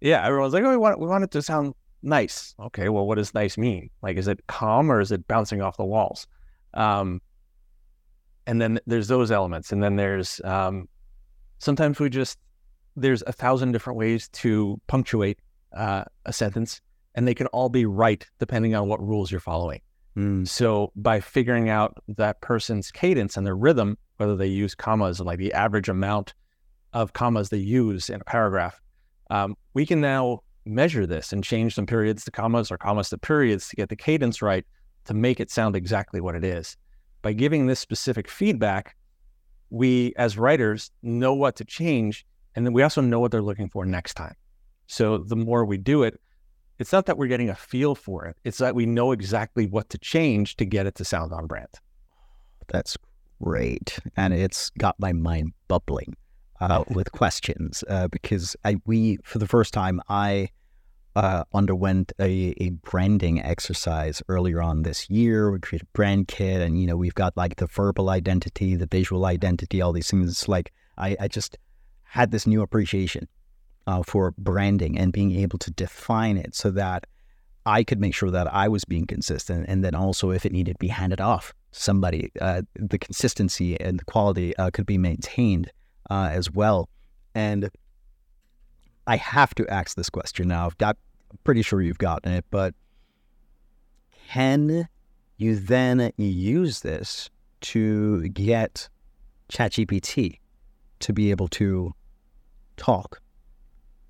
Yeah, 0.00 0.24
everyone's 0.26 0.54
like, 0.54 0.64
oh, 0.64 0.70
we 0.70 0.76
want 0.76 1.00
we 1.00 1.06
want 1.06 1.24
it 1.24 1.30
to 1.32 1.42
sound 1.42 1.74
nice. 2.02 2.54
Okay, 2.60 2.88
well, 2.88 3.06
what 3.06 3.16
does 3.16 3.34
nice 3.34 3.56
mean? 3.58 3.90
Like, 4.02 4.16
is 4.16 4.28
it 4.28 4.46
calm 4.46 4.90
or 4.92 5.00
is 5.00 5.12
it 5.12 5.26
bouncing 5.26 5.62
off 5.62 5.76
the 5.76 5.84
walls? 5.84 6.26
Um, 6.74 7.20
and 8.48 8.62
then 8.62 8.80
there's 8.86 9.08
those 9.08 9.30
elements 9.30 9.72
and 9.72 9.82
then 9.82 9.96
there's 9.96 10.40
um, 10.42 10.88
sometimes 11.58 12.00
we 12.00 12.08
just 12.08 12.38
there's 12.96 13.22
a 13.26 13.32
thousand 13.32 13.72
different 13.72 13.98
ways 13.98 14.28
to 14.30 14.80
punctuate 14.88 15.38
uh, 15.76 16.02
a 16.24 16.32
sentence 16.32 16.80
and 17.14 17.28
they 17.28 17.34
can 17.34 17.46
all 17.48 17.68
be 17.68 17.84
right 17.84 18.26
depending 18.38 18.74
on 18.74 18.88
what 18.88 19.06
rules 19.06 19.30
you're 19.30 19.38
following 19.38 19.80
mm. 20.16 20.48
so 20.48 20.90
by 20.96 21.20
figuring 21.20 21.68
out 21.68 21.94
that 22.08 22.40
person's 22.40 22.90
cadence 22.90 23.36
and 23.36 23.46
their 23.46 23.54
rhythm 23.54 23.98
whether 24.16 24.34
they 24.34 24.46
use 24.46 24.74
commas 24.74 25.20
and 25.20 25.26
like 25.26 25.38
the 25.38 25.52
average 25.52 25.90
amount 25.90 26.32
of 26.92 27.12
commas 27.12 27.48
they 27.48 27.58
use 27.58 28.08
in 28.08 28.20
a 28.20 28.24
paragraph 28.24 28.80
um, 29.30 29.56
we 29.74 29.84
can 29.84 30.00
now 30.00 30.40
measure 30.64 31.06
this 31.06 31.32
and 31.32 31.44
change 31.44 31.74
some 31.74 31.86
periods 31.86 32.24
to 32.24 32.30
commas 32.30 32.70
or 32.70 32.78
commas 32.78 33.08
to 33.10 33.18
periods 33.18 33.68
to 33.68 33.76
get 33.76 33.88
the 33.88 33.96
cadence 33.96 34.42
right 34.42 34.64
to 35.04 35.14
make 35.14 35.40
it 35.40 35.50
sound 35.50 35.74
exactly 35.74 36.20
what 36.20 36.34
it 36.34 36.44
is 36.44 36.76
by 37.22 37.32
giving 37.32 37.66
this 37.66 37.80
specific 37.80 38.28
feedback, 38.28 38.96
we 39.70 40.12
as 40.16 40.38
writers 40.38 40.90
know 41.02 41.34
what 41.34 41.56
to 41.56 41.64
change. 41.64 42.24
And 42.54 42.64
then 42.64 42.72
we 42.72 42.82
also 42.82 43.00
know 43.00 43.20
what 43.20 43.30
they're 43.30 43.42
looking 43.42 43.68
for 43.68 43.84
next 43.84 44.14
time. 44.14 44.34
So 44.86 45.18
the 45.18 45.36
more 45.36 45.64
we 45.64 45.76
do 45.76 46.02
it, 46.02 46.20
it's 46.78 46.92
not 46.92 47.06
that 47.06 47.18
we're 47.18 47.28
getting 47.28 47.50
a 47.50 47.54
feel 47.54 47.94
for 47.94 48.24
it, 48.26 48.36
it's 48.44 48.58
that 48.58 48.74
we 48.74 48.86
know 48.86 49.12
exactly 49.12 49.66
what 49.66 49.90
to 49.90 49.98
change 49.98 50.56
to 50.56 50.64
get 50.64 50.86
it 50.86 50.94
to 50.96 51.04
sound 51.04 51.32
on 51.32 51.46
brand. 51.46 51.68
That's 52.68 52.96
great. 53.42 53.98
And 54.16 54.32
it's 54.32 54.70
got 54.78 54.94
my 54.98 55.12
mind 55.12 55.52
bubbling 55.66 56.16
uh, 56.60 56.84
with 56.88 57.12
questions 57.12 57.84
uh, 57.88 58.08
because 58.08 58.56
I, 58.64 58.76
we, 58.86 59.18
for 59.22 59.38
the 59.38 59.46
first 59.46 59.72
time, 59.72 60.00
I 60.08 60.50
uh, 61.16 61.44
underwent 61.52 62.12
a, 62.20 62.54
a 62.58 62.70
branding 62.70 63.42
exercise 63.42 64.22
earlier 64.28 64.62
on 64.62 64.82
this 64.82 65.08
year. 65.10 65.50
We 65.50 65.58
created 65.58 65.88
a 65.88 65.96
brand 65.96 66.28
kit, 66.28 66.60
and 66.60 66.80
you 66.80 66.86
know 66.86 66.96
we've 66.96 67.14
got 67.14 67.36
like 67.36 67.56
the 67.56 67.66
verbal 67.66 68.10
identity, 68.10 68.76
the 68.76 68.86
visual 68.86 69.24
identity, 69.26 69.80
all 69.80 69.92
these 69.92 70.10
things. 70.10 70.30
It's 70.30 70.48
like 70.48 70.72
I, 70.96 71.16
I 71.18 71.28
just 71.28 71.58
had 72.04 72.30
this 72.30 72.46
new 72.46 72.62
appreciation 72.62 73.28
uh, 73.86 74.02
for 74.02 74.32
branding 74.38 74.98
and 74.98 75.12
being 75.12 75.34
able 75.36 75.58
to 75.58 75.70
define 75.72 76.36
it 76.36 76.54
so 76.54 76.70
that 76.70 77.06
I 77.66 77.84
could 77.84 78.00
make 78.00 78.14
sure 78.14 78.30
that 78.30 78.52
I 78.52 78.68
was 78.68 78.84
being 78.84 79.06
consistent, 79.06 79.66
and 79.68 79.84
then 79.84 79.94
also 79.94 80.30
if 80.30 80.46
it 80.46 80.52
needed 80.52 80.74
to 80.74 80.78
be 80.78 80.88
handed 80.88 81.20
off 81.20 81.52
to 81.72 81.80
somebody, 81.80 82.30
uh, 82.40 82.62
the 82.76 82.98
consistency 82.98 83.78
and 83.80 83.98
the 83.98 84.04
quality 84.04 84.56
uh, 84.56 84.70
could 84.70 84.86
be 84.86 84.98
maintained 84.98 85.70
uh, 86.10 86.28
as 86.32 86.50
well. 86.50 86.88
And 87.34 87.70
I 89.06 89.16
have 89.16 89.54
to 89.56 89.66
ask 89.68 89.96
this 89.96 90.10
question 90.10 90.48
now. 90.48 90.66
I've 90.66 90.78
got 90.78 90.96
I'm 91.30 91.38
pretty 91.44 91.62
sure 91.62 91.82
you've 91.82 91.98
gotten 91.98 92.32
it, 92.32 92.44
but 92.50 92.74
can 94.28 94.88
you 95.36 95.56
then 95.56 96.12
use 96.16 96.80
this 96.80 97.30
to 97.60 98.28
get 98.28 98.88
ChatGPT 99.50 100.38
to 101.00 101.12
be 101.12 101.30
able 101.30 101.48
to 101.48 101.94
talk 102.76 103.20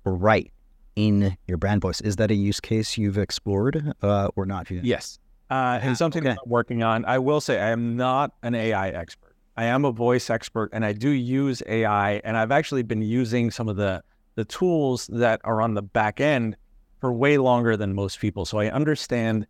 or 0.05 0.15
write 0.15 0.51
in 0.95 1.37
your 1.47 1.57
brand 1.57 1.81
voice? 1.81 2.01
Is 2.01 2.17
that 2.17 2.31
a 2.31 2.35
use 2.35 2.59
case 2.59 2.97
you've 2.97 3.17
explored 3.17 3.93
uh, 4.01 4.29
or 4.35 4.45
not? 4.45 4.69
Yes. 4.69 5.19
Uh, 5.49 5.79
and 5.81 5.97
something 5.97 6.21
okay. 6.21 6.29
that 6.29 6.39
I'm 6.43 6.49
working 6.49 6.83
on. 6.83 7.05
I 7.05 7.19
will 7.19 7.41
say 7.41 7.59
I 7.59 7.69
am 7.69 7.95
not 7.95 8.33
an 8.43 8.55
AI 8.55 8.89
expert. 8.89 9.28
I 9.59 9.65
am 9.65 9.83
a 9.83 9.91
voice 9.91 10.29
expert 10.29 10.69
and 10.71 10.85
I 10.85 10.93
do 10.93 11.09
use 11.09 11.61
AI 11.67 12.21
and 12.23 12.37
I've 12.37 12.49
actually 12.49 12.81
been 12.81 13.01
using 13.01 13.51
some 13.51 13.67
of 13.67 13.75
the 13.75 14.01
the 14.35 14.45
tools 14.45 15.07
that 15.07 15.41
are 15.43 15.61
on 15.61 15.73
the 15.73 15.81
back 15.81 16.21
end 16.21 16.55
for 17.01 17.11
way 17.11 17.37
longer 17.37 17.75
than 17.75 17.93
most 17.93 18.21
people. 18.21 18.45
So 18.45 18.57
I 18.57 18.69
understand 18.69 19.45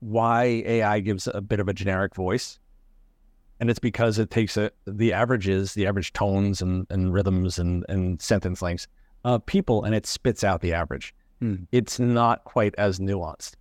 why 0.00 0.64
AI 0.66 0.98
gives 0.98 1.28
a 1.28 1.40
bit 1.40 1.60
of 1.60 1.68
a 1.68 1.72
generic 1.72 2.16
voice. 2.16 2.58
And 3.60 3.70
it's 3.70 3.78
because 3.78 4.18
it 4.18 4.30
takes 4.30 4.56
a, 4.56 4.72
the 4.84 5.12
averages, 5.12 5.74
the 5.74 5.86
average 5.86 6.12
tones 6.12 6.60
and, 6.60 6.84
and 6.90 7.14
rhythms 7.14 7.60
and, 7.60 7.86
and 7.88 8.20
sentence 8.20 8.62
lengths 8.62 8.88
of 9.24 9.46
people 9.46 9.84
and 9.84 9.94
it 9.94 10.06
spits 10.06 10.42
out 10.42 10.60
the 10.60 10.72
average. 10.72 11.14
Hmm. 11.38 11.54
It's 11.70 12.00
not 12.00 12.42
quite 12.42 12.74
as 12.78 12.98
nuanced. 12.98 13.52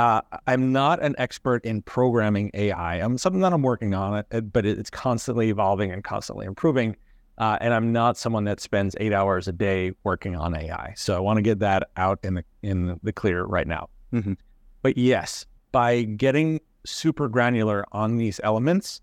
Uh, 0.00 0.22
I'm 0.46 0.72
not 0.72 1.02
an 1.02 1.14
expert 1.18 1.62
in 1.66 1.82
programming 1.82 2.50
AI. 2.54 2.96
I'm 2.96 3.18
something 3.18 3.42
that 3.42 3.52
I'm 3.52 3.60
working 3.60 3.92
on 3.92 4.24
but 4.50 4.64
it's 4.64 4.88
constantly 4.88 5.50
evolving 5.50 5.92
and 5.92 6.02
constantly 6.02 6.46
improving. 6.46 6.96
Uh, 7.36 7.58
and 7.60 7.74
I'm 7.74 7.92
not 7.92 8.16
someone 8.16 8.44
that 8.44 8.60
spends 8.60 8.96
eight 8.98 9.12
hours 9.12 9.46
a 9.46 9.52
day 9.52 9.92
working 10.02 10.36
on 10.36 10.54
AI. 10.54 10.94
So 10.96 11.14
I 11.14 11.20
want 11.20 11.36
to 11.36 11.42
get 11.42 11.58
that 11.58 11.90
out 11.98 12.18
in 12.22 12.34
the 12.34 12.44
in 12.62 12.98
the 13.02 13.12
clear 13.12 13.44
right 13.44 13.66
now. 13.66 13.90
Mm-hmm. 14.14 14.34
But 14.80 14.96
yes, 14.96 15.44
by 15.70 16.04
getting 16.04 16.60
super 16.86 17.28
granular 17.28 17.84
on 17.92 18.16
these 18.16 18.40
elements, 18.42 19.02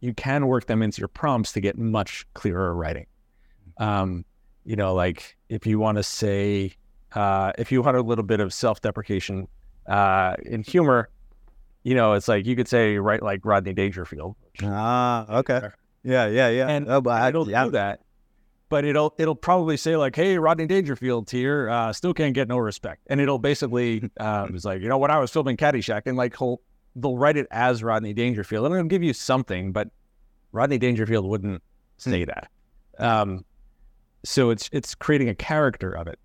you 0.00 0.12
can 0.12 0.46
work 0.46 0.66
them 0.66 0.82
into 0.82 1.00
your 1.00 1.08
prompts 1.08 1.52
to 1.52 1.60
get 1.60 1.78
much 1.78 2.26
clearer 2.34 2.74
writing. 2.74 3.06
Um, 3.78 4.26
you 4.66 4.76
know, 4.76 4.92
like 4.94 5.38
if 5.48 5.66
you 5.66 5.78
want 5.78 5.96
to 5.96 6.02
say, 6.02 6.74
uh, 7.14 7.52
if 7.56 7.72
you 7.72 7.80
want 7.80 7.96
a 7.96 8.02
little 8.02 8.24
bit 8.24 8.40
of 8.40 8.52
self-deprecation 8.52 9.48
uh, 9.86 10.34
in 10.44 10.62
humor, 10.62 11.08
you 11.82 11.94
know, 11.94 12.14
it's 12.14 12.28
like 12.28 12.46
you 12.46 12.56
could 12.56 12.68
say, 12.68 12.96
write 12.98 13.22
like 13.22 13.44
Rodney 13.44 13.72
Dangerfield. 13.72 14.36
Ah, 14.62 15.38
okay. 15.38 15.68
Yeah, 16.02 16.26
yeah, 16.26 16.48
yeah. 16.48 16.68
And 16.68 16.90
oh, 16.90 17.00
but 17.00 17.20
I, 17.20 17.30
don't 17.30 17.48
yeah. 17.48 17.64
do 17.64 17.70
that, 17.72 18.00
but 18.68 18.84
it'll 18.84 19.14
it'll 19.18 19.34
probably 19.34 19.76
say 19.76 19.96
like, 19.96 20.14
"Hey, 20.14 20.38
Rodney 20.38 20.66
Dangerfield 20.66 21.30
here, 21.30 21.68
uh, 21.70 21.92
still 21.92 22.12
can't 22.12 22.34
get 22.34 22.48
no 22.48 22.58
respect," 22.58 23.02
and 23.06 23.20
it'll 23.20 23.38
basically 23.38 24.10
um, 24.20 24.54
it's 24.54 24.64
like, 24.64 24.82
you 24.82 24.88
know, 24.88 24.98
when 24.98 25.10
I 25.10 25.18
was 25.18 25.30
filming 25.30 25.56
Caddyshack, 25.56 26.02
and 26.06 26.16
like 26.16 26.36
he'll 26.36 26.60
they'll 26.96 27.16
write 27.16 27.36
it 27.36 27.46
as 27.50 27.82
Rodney 27.82 28.12
Dangerfield, 28.12 28.66
and 28.66 28.74
it'll 28.74 28.86
give 28.86 29.02
you 29.02 29.14
something, 29.14 29.72
but 29.72 29.88
Rodney 30.52 30.78
Dangerfield 30.78 31.26
wouldn't 31.26 31.62
hmm. 32.02 32.10
say 32.10 32.24
that. 32.24 32.48
Um, 32.98 33.44
so 34.24 34.50
it's 34.50 34.68
it's 34.72 34.94
creating 34.94 35.28
a 35.28 35.34
character 35.34 35.92
of 35.92 36.06
it 36.06 36.18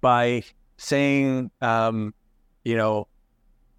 by 0.00 0.42
saying, 0.76 1.50
um, 1.60 2.14
you 2.64 2.76
know, 2.76 3.08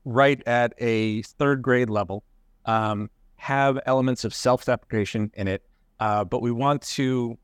write 0.06 0.42
at 0.48 0.74
a 0.78 1.22
third 1.24 1.62
grade 1.62 1.90
level. 1.90 2.24
Um, 2.66 3.10
have 3.38 3.80
elements 3.88 4.24
of 4.24 4.36
self 4.36 4.66
deprecation 4.66 5.32
in 5.34 5.48
it, 5.48 5.64
uh, 6.00 6.24
but 6.24 6.42
we 6.42 6.52
want 6.52 6.82
to 6.84 7.38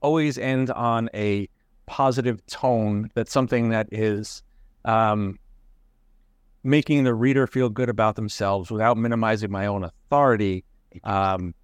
always 0.00 0.38
end 0.38 0.70
on 0.70 1.10
a 1.14 1.48
positive 1.86 2.44
tone 2.46 3.10
that's 3.14 3.32
something 3.32 3.68
that 3.68 3.88
is 3.92 4.42
um, 4.84 5.38
making 6.62 7.04
the 7.04 7.14
reader 7.14 7.46
feel 7.46 7.68
good 7.68 7.88
about 7.88 8.16
themselves 8.16 8.70
without 8.70 8.96
minimizing 8.96 9.50
my 9.50 9.66
own 9.66 9.84
authority 9.84 10.64
um, 11.04 11.54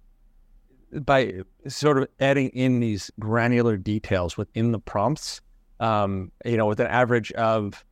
by 1.03 1.33
sort 1.67 1.97
of 1.97 2.07
adding 2.19 2.49
in 2.49 2.79
these 2.79 3.09
granular 3.19 3.77
details 3.77 4.37
within 4.37 4.71
the 4.71 4.79
prompts. 4.79 5.41
Um, 5.79 6.31
you 6.45 6.57
know, 6.57 6.67
with 6.67 6.79
an 6.79 6.87
average 6.87 7.31
of 7.31 7.83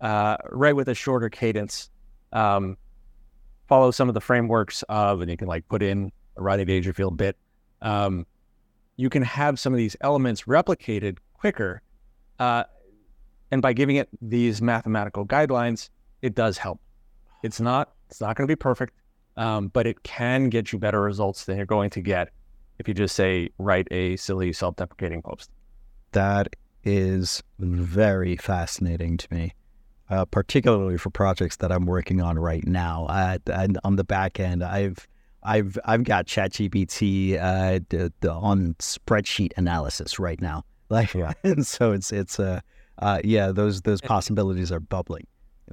uh, 0.00 0.36
write 0.50 0.76
with 0.76 0.88
a 0.88 0.94
shorter 0.94 1.28
cadence, 1.28 1.90
um, 2.32 2.76
follow 3.68 3.90
some 3.90 4.08
of 4.08 4.14
the 4.14 4.20
frameworks 4.20 4.82
of, 4.88 5.20
and 5.20 5.30
you 5.30 5.36
can 5.36 5.48
like 5.48 5.66
put 5.68 5.82
in 5.82 6.12
a 6.36 6.42
Rodney 6.42 6.64
Dangerfield 6.64 7.16
bit. 7.16 7.36
Um, 7.82 8.26
you 8.96 9.10
can 9.10 9.22
have 9.22 9.58
some 9.58 9.72
of 9.72 9.78
these 9.78 9.96
elements 10.00 10.42
replicated 10.42 11.18
quicker. 11.34 11.82
Uh, 12.38 12.64
and 13.50 13.62
by 13.62 13.72
giving 13.72 13.96
it 13.96 14.08
these 14.20 14.60
mathematical 14.60 15.26
guidelines, 15.26 15.90
it 16.22 16.34
does 16.34 16.58
help. 16.58 16.80
It's 17.42 17.60
not, 17.60 17.92
it's 18.08 18.20
not 18.20 18.36
going 18.36 18.46
to 18.46 18.50
be 18.50 18.56
perfect, 18.56 18.94
um, 19.36 19.68
but 19.68 19.86
it 19.86 20.02
can 20.02 20.48
get 20.48 20.72
you 20.72 20.78
better 20.78 21.00
results 21.00 21.44
than 21.44 21.56
you're 21.56 21.66
going 21.66 21.90
to 21.90 22.00
get 22.00 22.30
if 22.78 22.88
you 22.88 22.94
just 22.94 23.16
say, 23.16 23.48
write 23.58 23.88
a 23.90 24.16
silly 24.16 24.52
self 24.52 24.76
deprecating 24.76 25.22
post. 25.22 25.50
That 26.12 26.54
is 26.84 27.42
very 27.58 28.36
fascinating 28.36 29.16
to 29.16 29.34
me 29.34 29.54
uh, 30.10 30.24
particularly 30.24 30.98
for 30.98 31.10
projects 31.10 31.56
that 31.56 31.72
I'm 31.72 31.86
working 31.86 32.20
on 32.20 32.38
right 32.38 32.66
now. 32.66 33.06
Uh, 33.06 33.38
on 33.84 33.96
the 33.96 34.04
back 34.04 34.38
end, 34.40 34.62
I've 34.62 35.06
I've 35.42 35.78
I've 35.84 36.04
got 36.04 36.26
ChatGPT 36.26 37.40
uh, 37.40 37.80
d- 37.88 38.10
d- 38.20 38.28
on 38.28 38.74
spreadsheet 38.78 39.52
analysis 39.56 40.18
right 40.18 40.40
now. 40.40 40.62
Like, 40.88 41.14
yeah. 41.14 41.32
and 41.42 41.66
so 41.66 41.90
it's 41.90 42.12
it's 42.12 42.38
uh, 42.38 42.60
uh 43.00 43.18
yeah 43.24 43.50
those 43.50 43.82
those 43.82 44.00
possibilities 44.00 44.70
are 44.70 44.78
bubbling. 44.78 45.26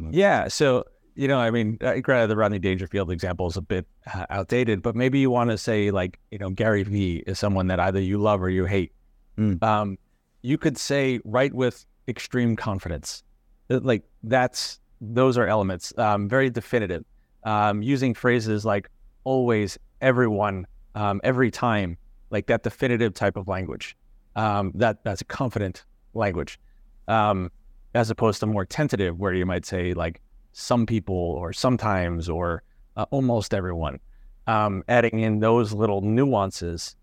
Yeah. 0.10 0.48
So 0.48 0.86
you 1.16 1.28
know, 1.28 1.38
I 1.38 1.52
mean, 1.52 1.78
uh, 1.82 2.00
granted, 2.00 2.28
the 2.28 2.36
Rodney 2.36 2.58
Dangerfield 2.58 3.12
example 3.12 3.48
is 3.48 3.56
a 3.56 3.62
bit 3.62 3.86
uh, 4.12 4.26
outdated, 4.32 4.82
but 4.82 4.96
maybe 4.96 5.20
you 5.20 5.30
want 5.30 5.52
to 5.52 5.58
say 5.60 5.92
like, 5.92 6.20
you 6.32 6.40
know, 6.40 6.50
Gary 6.50 6.82
Vee 6.82 7.24
is 7.28 7.38
someone 7.38 7.68
that 7.68 7.80
either 7.80 8.00
you 8.00 8.18
love 8.18 8.42
or 8.42 8.50
you 8.50 8.66
hate. 8.66 8.92
Mm. 9.38 9.62
Um, 9.62 9.98
you 10.42 10.58
could 10.58 10.80
say 10.80 11.20
write 11.24 11.54
with 11.54 11.86
extreme 12.08 12.56
confidence 12.56 13.24
like 13.70 14.04
that's 14.24 14.80
those 15.02 15.38
are 15.38 15.48
elements, 15.48 15.94
um, 15.98 16.30
very 16.30 16.50
definitive. 16.50 17.04
Um, 17.44 17.82
using 17.82 18.14
phrases 18.14 18.64
like 18.64 18.90
always, 19.26 19.78
everyone, 20.02 20.66
um, 20.96 21.20
every 21.24 21.52
time, 21.52 21.98
like 22.30 22.48
that 22.48 22.64
definitive 22.64 23.14
type 23.14 23.36
of 23.36 23.48
language. 23.48 23.98
Um, 24.36 24.72
that 24.76 25.04
that's 25.04 25.22
a 25.22 25.26
confident 25.26 25.84
language, 26.14 26.60
um, 27.08 27.52
as 27.94 28.10
opposed 28.10 28.40
to 28.40 28.46
more 28.46 28.66
tentative, 28.66 29.20
where 29.20 29.34
you 29.34 29.46
might 29.46 29.66
say 29.66 29.94
like 29.94 30.22
some 30.54 30.86
people 30.86 31.16
or 31.16 31.54
sometimes 31.54 32.30
or 32.30 32.64
uh, 32.96 33.06
almost 33.12 33.54
everyone. 33.54 34.00
Um, 34.48 34.84
adding 34.88 35.20
in 35.20 35.40
those 35.40 35.74
little 35.74 36.02
nuances 36.02 36.96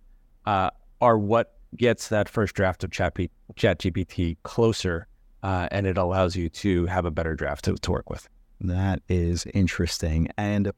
uh, 0.47 0.71
are 1.01 1.19
what 1.19 1.55
gets 1.77 2.09
that 2.09 2.29
first 2.29 2.55
draft 2.55 2.85
of 2.85 2.91
Chat, 2.91 3.17
Chat 3.57 3.79
GPT 3.79 4.37
closer 4.43 5.07
uh, 5.43 5.69
and 5.71 5.87
it 5.87 5.97
allows 5.97 6.37
you 6.37 6.49
to 6.49 6.87
have 6.87 7.05
a 7.05 7.11
better 7.11 7.35
draft 7.35 7.65
to, 7.65 7.75
to 7.75 7.91
work 7.91 8.11
with. 8.11 8.29
That 8.61 9.03
is 9.09 9.47
interesting. 9.55 10.29
And 10.37 10.73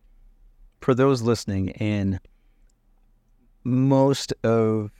for 0.80 0.94
those 0.94 1.22
listening 1.22 1.68
in, 1.68 2.20
most 3.64 4.32
of 4.44 4.90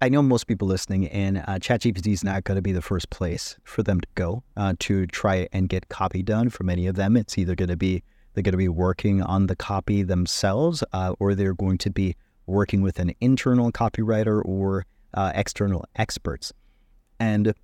I 0.00 0.10
know 0.10 0.20
most 0.20 0.44
people 0.44 0.68
listening 0.68 1.04
in, 1.04 1.38
uh, 1.38 1.58
ChatGPT 1.60 2.12
is 2.12 2.22
not 2.22 2.44
going 2.44 2.56
to 2.56 2.62
be 2.62 2.72
the 2.72 2.82
first 2.82 3.08
place 3.08 3.56
for 3.64 3.82
them 3.82 4.02
to 4.02 4.08
go 4.14 4.42
uh, 4.54 4.74
to 4.80 5.06
try 5.06 5.48
and 5.50 5.66
get 5.66 5.88
copy 5.88 6.22
done. 6.22 6.50
For 6.50 6.62
many 6.62 6.86
of 6.86 6.96
them, 6.96 7.16
it's 7.16 7.38
either 7.38 7.54
going 7.54 7.70
to 7.70 7.76
be 7.76 8.02
they're 8.34 8.42
going 8.42 8.52
to 8.52 8.58
be 8.58 8.68
working 8.68 9.22
on 9.22 9.46
the 9.46 9.56
copy 9.56 10.02
themselves, 10.02 10.82
uh, 10.92 11.14
or 11.20 11.34
they're 11.34 11.54
going 11.54 11.78
to 11.78 11.90
be 11.90 12.16
working 12.46 12.82
with 12.82 12.98
an 12.98 13.14
internal 13.20 13.72
copywriter 13.72 14.44
or 14.44 14.84
uh, 15.14 15.32
external 15.34 15.84
experts. 15.96 16.52
And 17.18 17.54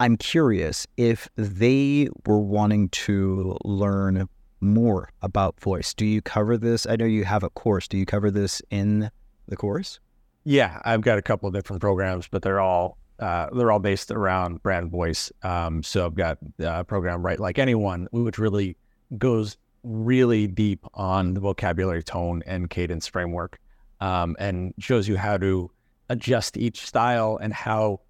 I'm 0.00 0.16
curious 0.16 0.86
if 0.96 1.28
they 1.36 2.08
were 2.26 2.38
wanting 2.38 2.88
to 2.90 3.56
learn 3.64 4.28
more 4.60 5.10
about 5.22 5.58
voice. 5.60 5.94
Do 5.94 6.04
you 6.06 6.22
cover 6.22 6.56
this? 6.56 6.86
I 6.86 6.96
know 6.96 7.04
you 7.04 7.24
have 7.24 7.42
a 7.42 7.50
course. 7.50 7.88
Do 7.88 7.96
you 7.96 8.06
cover 8.06 8.30
this 8.30 8.62
in 8.70 9.10
the 9.48 9.56
course? 9.56 10.00
Yeah, 10.44 10.80
I've 10.84 11.00
got 11.00 11.18
a 11.18 11.22
couple 11.22 11.48
of 11.48 11.54
different 11.54 11.80
programs, 11.80 12.28
but 12.28 12.42
they're 12.42 12.60
all 12.60 12.96
uh, 13.18 13.48
they're 13.52 13.72
all 13.72 13.80
based 13.80 14.12
around 14.12 14.62
brand 14.62 14.90
voice. 14.90 15.32
Um, 15.42 15.82
so 15.82 16.06
I've 16.06 16.14
got 16.14 16.38
a 16.60 16.84
program, 16.84 17.24
Write 17.24 17.40
Like 17.40 17.58
Anyone, 17.58 18.06
which 18.12 18.38
really 18.38 18.76
goes 19.16 19.56
really 19.82 20.46
deep 20.46 20.84
on 20.94 21.34
the 21.34 21.40
vocabulary, 21.40 22.02
tone, 22.02 22.42
and 22.46 22.70
cadence 22.70 23.08
framework, 23.08 23.58
um, 24.00 24.36
and 24.38 24.72
shows 24.78 25.08
you 25.08 25.16
how 25.16 25.36
to 25.38 25.70
adjust 26.08 26.56
each 26.56 26.86
style 26.86 27.38
and 27.42 27.52
how 27.52 28.00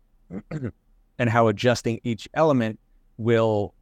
and 1.18 1.28
how 1.28 1.48
adjusting 1.48 2.00
each 2.04 2.28
element 2.34 2.78
will 3.16 3.74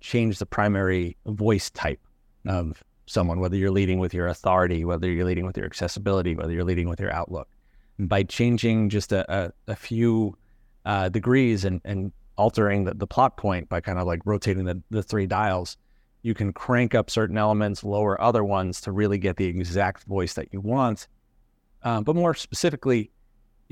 change 0.00 0.38
the 0.38 0.46
primary 0.46 1.16
voice 1.26 1.70
type 1.70 2.00
of 2.46 2.82
someone, 3.06 3.40
whether 3.40 3.56
you're 3.56 3.70
leading 3.70 3.98
with 3.98 4.12
your 4.12 4.26
authority, 4.28 4.84
whether 4.84 5.10
you're 5.10 5.24
leading 5.24 5.46
with 5.46 5.56
your 5.56 5.66
accessibility, 5.66 6.34
whether 6.34 6.52
you're 6.52 6.64
leading 6.64 6.88
with 6.88 7.00
your 7.00 7.12
outlook. 7.12 7.48
By 7.98 8.22
changing 8.24 8.88
just 8.88 9.12
a, 9.12 9.30
a, 9.32 9.52
a 9.68 9.76
few 9.76 10.36
uh, 10.84 11.08
degrees 11.08 11.64
and, 11.64 11.80
and 11.84 12.12
altering 12.36 12.84
the, 12.84 12.94
the 12.94 13.06
plot 13.06 13.36
point 13.36 13.68
by 13.68 13.80
kind 13.80 13.98
of 13.98 14.06
like 14.06 14.20
rotating 14.24 14.64
the, 14.64 14.80
the 14.90 15.02
three 15.02 15.26
dials, 15.26 15.76
you 16.22 16.34
can 16.34 16.52
crank 16.52 16.94
up 16.94 17.10
certain 17.10 17.36
elements, 17.36 17.84
lower 17.84 18.20
other 18.20 18.44
ones 18.44 18.80
to 18.80 18.92
really 18.92 19.18
get 19.18 19.36
the 19.36 19.46
exact 19.46 20.04
voice 20.04 20.34
that 20.34 20.48
you 20.52 20.60
want. 20.60 21.08
Um, 21.82 22.04
but 22.04 22.16
more 22.16 22.34
specifically, 22.34 23.10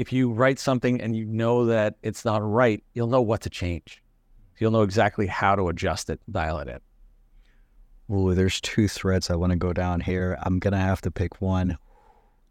if 0.00 0.14
you 0.14 0.32
write 0.32 0.58
something 0.58 0.98
and 1.02 1.14
you 1.14 1.26
know 1.26 1.66
that 1.66 1.96
it's 2.02 2.24
not 2.24 2.40
right, 2.42 2.82
you'll 2.94 3.06
know 3.06 3.20
what 3.20 3.42
to 3.42 3.50
change. 3.50 4.02
You'll 4.58 4.70
know 4.70 4.80
exactly 4.80 5.26
how 5.26 5.54
to 5.54 5.68
adjust 5.68 6.08
it, 6.08 6.18
dial 6.30 6.58
it 6.60 6.68
in. 6.68 6.78
Well, 8.08 8.34
there's 8.34 8.62
two 8.62 8.88
threads 8.88 9.28
I 9.28 9.36
want 9.36 9.50
to 9.50 9.58
go 9.58 9.74
down 9.74 10.00
here. 10.00 10.38
I'm 10.40 10.58
gonna 10.58 10.78
have 10.78 11.02
to 11.02 11.10
pick 11.10 11.42
one, 11.42 11.76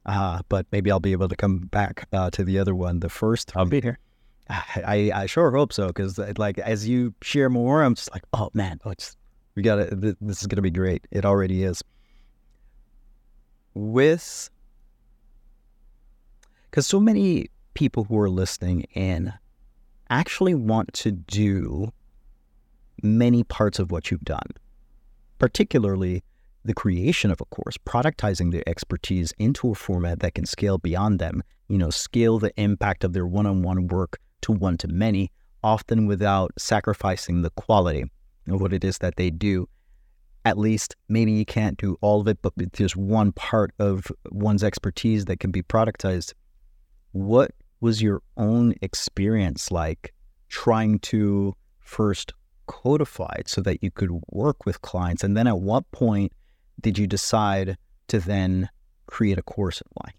uh, 0.06 0.44
but 0.48 0.68
maybe 0.72 0.92
I'll 0.92 1.00
be 1.00 1.12
able 1.12 1.28
to 1.28 1.36
come 1.36 1.58
back 1.58 2.08
uh, 2.14 2.30
to 2.30 2.44
the 2.44 2.60
other 2.60 2.76
one. 2.76 3.00
The 3.00 3.10
first, 3.10 3.52
I'll 3.58 3.66
be 3.66 3.82
here. 3.82 3.98
I, 4.50 5.12
I 5.14 5.26
sure 5.26 5.50
hope 5.50 5.74
so 5.74 5.88
because 5.88 6.20
uh, 6.20 6.32
like 6.38 6.60
as 6.60 6.88
you 6.88 7.16
share 7.24 7.50
more, 7.50 7.82
I'm 7.82 7.96
just 7.96 8.12
like, 8.12 8.24
oh 8.32 8.52
man, 8.54 8.80
oh, 8.86 8.94
we 9.56 9.64
got 9.64 9.80
it. 9.80 10.00
This 10.22 10.42
is 10.42 10.46
gonna 10.46 10.62
be 10.62 10.70
great. 10.70 11.08
It 11.10 11.26
already 11.26 11.64
is. 11.64 11.84
With 13.74 14.52
because 16.70 16.88
so 16.88 17.00
many 17.00 17.48
people 17.74 18.04
who 18.04 18.18
are 18.20 18.30
listening 18.30 18.82
in 18.94 19.34
actually 20.10 20.56
want 20.56 20.94
to 20.94 21.12
do 21.12 21.92
many 23.02 23.44
parts 23.44 23.80
of 23.80 23.92
what 23.92 24.12
you've 24.12 24.26
done, 24.26 24.48
particularly 25.38 26.24
the 26.66 26.74
creation 26.74 27.32
of 27.32 27.40
a 27.42 27.46
course, 27.46 27.78
productizing 27.86 28.52
their 28.52 28.68
expertise 28.68 29.34
into 29.40 29.72
a 29.72 29.76
format 29.76 30.20
that 30.20 30.36
can 30.36 30.46
scale 30.46 30.78
beyond 30.78 31.20
them, 31.20 31.42
you 31.68 31.78
know, 31.78 31.90
scale 31.90 32.38
the 32.40 32.52
impact 32.60 33.04
of 33.04 33.14
their 33.14 33.26
one 33.26 33.46
on 33.46 33.62
one 33.62 33.88
work 33.88 34.20
to 34.42 34.52
one 34.52 34.78
to 34.78 34.88
many, 34.88 35.32
often 35.64 36.06
without 36.06 36.52
sacrificing 36.58 37.42
the 37.42 37.50
quality 37.52 38.04
of 38.48 38.62
what 38.62 38.74
it 38.74 38.84
is 38.84 38.98
that 39.00 39.16
they 39.16 39.30
do. 39.30 39.68
At 40.46 40.58
least 40.58 40.96
maybe 41.08 41.32
you 41.32 41.46
can't 41.46 41.78
do 41.78 41.98
all 42.02 42.22
of 42.22 42.28
it, 42.28 42.42
but 42.42 42.54
there's 42.74 42.96
one 42.96 43.32
part 43.32 43.72
of 43.80 44.08
one's 44.32 44.64
expertise 44.64 45.26
that 45.26 45.40
can 45.40 45.52
be 45.52 45.62
productized. 45.62 46.34
What 47.12 47.52
was 47.82 48.02
your 48.02 48.22
own 48.38 48.76
experience 48.82 49.72
like 49.72 50.14
trying 50.50 51.00
to 51.00 51.56
first 51.80 52.34
codify 52.68 53.34
it 53.40 53.50
so 53.50 53.62
that 53.62 53.84
you 53.84 53.92
could 53.92 54.12
work 54.28 54.66
with 54.66 54.82
clients? 54.82 55.24
And 55.24 55.36
then 55.36 55.48
at 55.48 55.60
what 55.60 55.90
point 55.92 56.32
did 56.80 56.98
you 56.98 57.08
decide 57.08 57.78
to 58.08 58.20
then 58.20 58.70
create 59.08 59.38
a 59.38 59.42
course 59.44 59.82
and 59.82 59.90
why? 59.94 60.12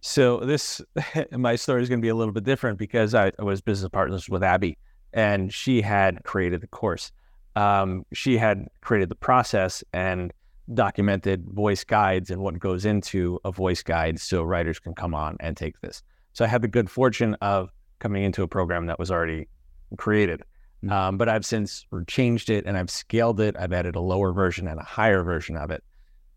So 0.00 0.38
this, 0.40 0.80
my 1.30 1.56
story 1.56 1.82
is 1.82 1.88
going 1.88 2.00
to 2.00 2.02
be 2.02 2.08
a 2.08 2.14
little 2.14 2.34
bit 2.34 2.44
different 2.44 2.78
because 2.78 3.14
I, 3.14 3.32
I 3.38 3.42
was 3.42 3.60
business 3.60 3.88
partners 3.90 4.28
with 4.28 4.42
Abby, 4.42 4.76
and 5.12 5.52
she 5.52 5.82
had 5.82 6.24
created 6.24 6.60
the 6.60 6.66
course. 6.66 7.12
Um, 7.54 8.04
she 8.12 8.38
had 8.38 8.66
created 8.80 9.08
the 9.08 9.14
process 9.14 9.84
and 9.92 10.32
documented 10.74 11.44
voice 11.50 11.84
guides 11.84 12.30
and 12.30 12.40
what 12.40 12.58
goes 12.58 12.84
into 12.84 13.40
a 13.44 13.52
voice 13.52 13.82
guide, 13.82 14.20
so 14.20 14.42
writers 14.42 14.78
can 14.78 14.94
come 14.94 15.14
on 15.14 15.36
and 15.40 15.56
take 15.56 15.80
this. 15.80 16.02
So 16.32 16.44
I 16.44 16.48
had 16.48 16.62
the 16.62 16.68
good 16.68 16.90
fortune 16.90 17.34
of 17.40 17.70
coming 17.98 18.24
into 18.24 18.42
a 18.42 18.48
program 18.48 18.86
that 18.86 18.98
was 18.98 19.10
already 19.10 19.48
created. 19.96 20.42
Mm-hmm. 20.84 20.92
Um, 20.92 21.18
but 21.18 21.28
I've 21.28 21.46
since 21.46 21.86
changed 22.06 22.50
it 22.50 22.64
and 22.66 22.76
I've 22.76 22.90
scaled 22.90 23.40
it. 23.40 23.56
I've 23.58 23.72
added 23.72 23.94
a 23.94 24.00
lower 24.00 24.32
version 24.32 24.66
and 24.66 24.80
a 24.80 24.84
higher 24.84 25.22
version 25.22 25.56
of 25.56 25.70
it. 25.70 25.84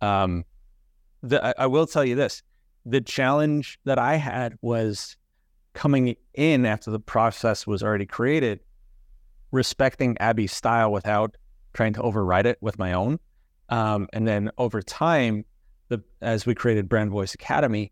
Um, 0.01 0.43
the, 1.23 1.43
I, 1.43 1.53
I 1.63 1.67
will 1.67 1.87
tell 1.87 2.05
you 2.05 2.15
this 2.15 2.43
the 2.85 3.01
challenge 3.01 3.79
that 3.85 3.97
I 3.97 4.15
had 4.15 4.55
was 4.61 5.17
coming 5.73 6.15
in 6.35 6.65
after 6.65 6.91
the 6.91 6.99
process 6.99 7.65
was 7.65 7.81
already 7.81 8.05
created, 8.05 8.59
respecting 9.51 10.17
Abby's 10.19 10.53
style 10.53 10.91
without 10.91 11.35
trying 11.73 11.93
to 11.93 12.01
override 12.01 12.45
it 12.45 12.57
with 12.61 12.77
my 12.77 12.93
own. 12.93 13.19
Um, 13.69 14.07
and 14.13 14.27
then 14.27 14.51
over 14.57 14.81
time, 14.81 15.45
the, 15.89 16.03
as 16.21 16.45
we 16.45 16.55
created 16.55 16.89
Brand 16.89 17.11
Voice 17.11 17.33
Academy, 17.33 17.91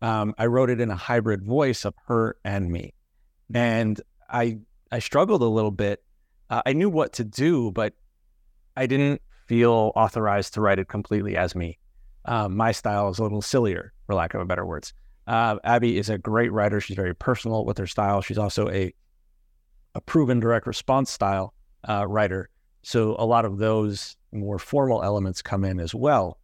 um, 0.00 0.34
I 0.38 0.46
wrote 0.46 0.70
it 0.70 0.80
in 0.80 0.90
a 0.90 0.96
hybrid 0.96 1.42
voice 1.42 1.84
of 1.84 1.94
her 2.06 2.36
and 2.44 2.70
me. 2.70 2.94
And 3.52 4.00
I 4.30 4.58
I 4.90 4.98
struggled 5.00 5.42
a 5.42 5.46
little 5.46 5.70
bit. 5.70 6.02
Uh, 6.50 6.62
I 6.64 6.72
knew 6.72 6.88
what 6.88 7.14
to 7.14 7.24
do, 7.24 7.70
but 7.72 7.94
I 8.76 8.86
didn't 8.86 9.20
feel 9.46 9.92
authorized 9.96 10.54
to 10.54 10.60
write 10.60 10.78
it 10.78 10.88
completely 10.88 11.36
as 11.36 11.54
me. 11.54 11.78
Um, 12.24 12.56
my 12.56 12.72
style 12.72 13.08
is 13.08 13.18
a 13.18 13.22
little 13.22 13.42
sillier, 13.42 13.92
for 14.06 14.14
lack 14.14 14.34
of 14.34 14.46
better 14.46 14.64
words. 14.64 14.92
Uh, 15.26 15.56
Abby 15.64 15.98
is 15.98 16.08
a 16.08 16.18
great 16.18 16.52
writer. 16.52 16.80
She's 16.80 16.96
very 16.96 17.14
personal 17.14 17.64
with 17.64 17.78
her 17.78 17.86
style. 17.86 18.20
She's 18.20 18.38
also 18.38 18.68
a 18.68 18.94
a 19.94 20.00
proven 20.00 20.38
direct 20.38 20.66
response 20.66 21.10
style 21.10 21.54
uh, 21.88 22.06
writer. 22.06 22.50
So 22.82 23.16
a 23.18 23.26
lot 23.26 23.44
of 23.44 23.58
those 23.58 24.16
more 24.32 24.58
formal 24.58 25.02
elements 25.02 25.42
come 25.42 25.64
in 25.64 25.80
as 25.80 25.94
well. 25.94 26.38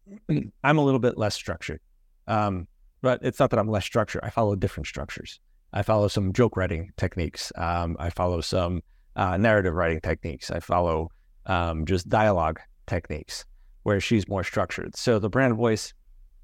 I'm 0.64 0.78
a 0.78 0.84
little 0.84 1.00
bit 1.00 1.18
less 1.18 1.34
structured, 1.34 1.80
um, 2.26 2.66
but 3.02 3.20
it's 3.22 3.38
not 3.38 3.50
that 3.50 3.58
I'm 3.58 3.68
less 3.68 3.84
structured. 3.84 4.22
I 4.24 4.30
follow 4.30 4.54
different 4.56 4.86
structures. 4.86 5.40
I 5.72 5.82
follow 5.82 6.08
some 6.08 6.32
joke 6.32 6.56
writing 6.56 6.92
techniques. 6.96 7.52
Um, 7.56 7.96
I 7.98 8.10
follow 8.10 8.40
some 8.40 8.82
uh, 9.16 9.36
narrative 9.36 9.74
writing 9.74 10.00
techniques. 10.00 10.50
I 10.50 10.60
follow 10.60 11.10
um, 11.46 11.86
just 11.86 12.08
dialogue 12.08 12.60
techniques 12.86 13.44
where 13.84 14.00
she's 14.00 14.28
more 14.28 14.44
structured. 14.44 14.96
So 14.96 15.18
the 15.18 15.30
brand 15.30 15.56
voice 15.56 15.94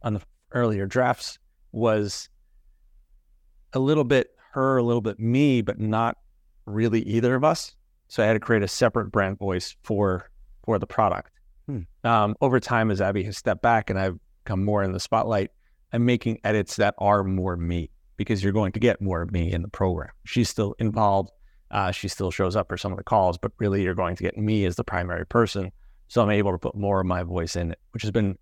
on 0.03 0.15
the 0.15 0.23
earlier 0.53 0.87
drafts 0.87 1.39
was 1.73 2.29
a 3.73 3.79
little 3.79 4.05
bit 4.05 4.31
her, 4.53 4.79
a 4.79 4.83
little 4.83 5.03
bit 5.03 5.21
me, 5.21 5.61
but 5.61 5.79
not 5.79 6.17
really 6.65 7.03
either 7.03 7.35
of 7.35 7.45
us. 7.45 7.75
So 8.09 8.23
I 8.23 8.27
had 8.27 8.35
to 8.35 8.41
create 8.41 8.63
a 8.63 8.69
separate 8.69 9.11
brand 9.11 9.39
voice 9.39 9.77
for 9.83 10.31
for 10.67 10.79
the 10.79 10.87
product. 10.87 11.31
Hmm. 11.67 11.81
Um, 12.05 12.37
over 12.41 12.61
time, 12.61 12.91
as 12.91 13.01
Abby 13.01 13.23
has 13.25 13.39
stepped 13.39 13.63
back 13.63 13.89
and 13.89 13.99
I've 13.99 14.19
come 14.45 14.65
more 14.65 14.83
in 14.83 14.93
the 14.93 15.01
spotlight, 15.01 15.51
I'm 15.93 16.05
making 16.05 16.41
edits 16.45 16.77
that 16.77 16.95
are 16.99 17.25
more 17.25 17.57
me 17.57 17.91
because 18.17 18.43
you're 18.43 18.53
going 18.53 18.73
to 18.73 18.81
get 18.81 19.01
more 19.01 19.23
of 19.23 19.33
me 19.33 19.53
in 19.53 19.63
the 19.63 19.69
program. 19.69 20.11
She's 20.25 20.49
still 20.49 20.75
involved. 20.79 21.31
Uh, 21.71 21.91
she 21.91 22.09
still 22.09 22.31
shows 22.31 22.57
up 22.57 22.69
for 22.69 22.77
some 22.77 22.93
of 22.93 22.99
the 22.99 23.05
calls, 23.05 23.39
but 23.39 23.53
really 23.59 23.83
you're 23.83 23.95
going 23.95 24.17
to 24.17 24.23
get 24.23 24.37
me 24.37 24.65
as 24.65 24.77
the 24.77 24.85
primary 24.85 25.27
person. 25.27 25.73
So 26.09 26.23
I'm 26.23 26.31
able 26.31 26.53
to 26.53 26.59
put 26.59 26.77
more 26.77 27.01
of 27.01 27.07
my 27.07 27.23
voice 27.23 27.57
in 27.57 27.73
it, 27.73 27.79
which 27.93 28.03
has 28.03 28.13
been, 28.13 28.39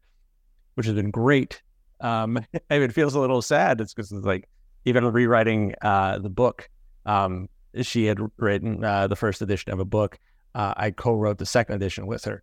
which 0.74 0.86
has 0.86 0.94
been 0.94 1.10
great. 1.10 1.62
Um, 2.00 2.36
and 2.70 2.82
it 2.82 2.92
feels 2.92 3.14
a 3.14 3.20
little 3.20 3.42
sad. 3.42 3.80
It's 3.80 3.94
because 3.94 4.12
it's 4.12 4.26
like 4.26 4.48
even 4.84 5.04
rewriting 5.04 5.74
uh, 5.82 6.18
the 6.18 6.30
book. 6.30 6.68
Um, 7.06 7.48
she 7.82 8.04
had 8.04 8.18
written 8.36 8.84
uh, 8.84 9.08
the 9.08 9.16
first 9.16 9.42
edition 9.42 9.72
of 9.72 9.80
a 9.80 9.84
book. 9.84 10.18
Uh, 10.54 10.74
I 10.76 10.90
co-wrote 10.90 11.38
the 11.38 11.46
second 11.46 11.74
edition 11.76 12.06
with 12.06 12.24
her, 12.24 12.42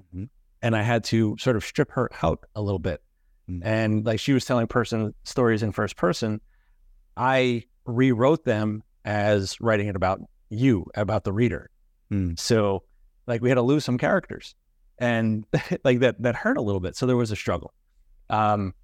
mm-hmm. 0.00 0.24
and 0.62 0.76
I 0.76 0.82
had 0.82 1.04
to 1.04 1.36
sort 1.38 1.56
of 1.56 1.64
strip 1.64 1.90
her 1.92 2.10
out 2.22 2.44
a 2.54 2.60
little 2.60 2.78
bit. 2.78 3.02
Mm-hmm. 3.48 3.66
And 3.66 4.04
like 4.04 4.20
she 4.20 4.32
was 4.32 4.44
telling 4.44 4.66
person 4.66 5.14
stories 5.24 5.62
in 5.62 5.72
first 5.72 5.96
person, 5.96 6.40
I 7.16 7.64
rewrote 7.86 8.44
them 8.44 8.82
as 9.04 9.58
writing 9.60 9.88
it 9.88 9.96
about 9.96 10.20
you, 10.50 10.86
about 10.94 11.24
the 11.24 11.32
reader. 11.32 11.70
Mm. 12.12 12.38
So 12.38 12.84
like 13.26 13.42
we 13.42 13.48
had 13.48 13.56
to 13.56 13.62
lose 13.62 13.84
some 13.84 13.98
characters 13.98 14.54
and 14.98 15.44
like 15.84 16.00
that 16.00 16.20
that 16.22 16.34
hurt 16.34 16.56
a 16.56 16.62
little 16.62 16.80
bit. 16.80 16.96
So 16.96 17.06
there 17.06 17.16
was 17.16 17.30
a 17.30 17.36
struggle. 17.36 17.72
Um, 18.30 18.74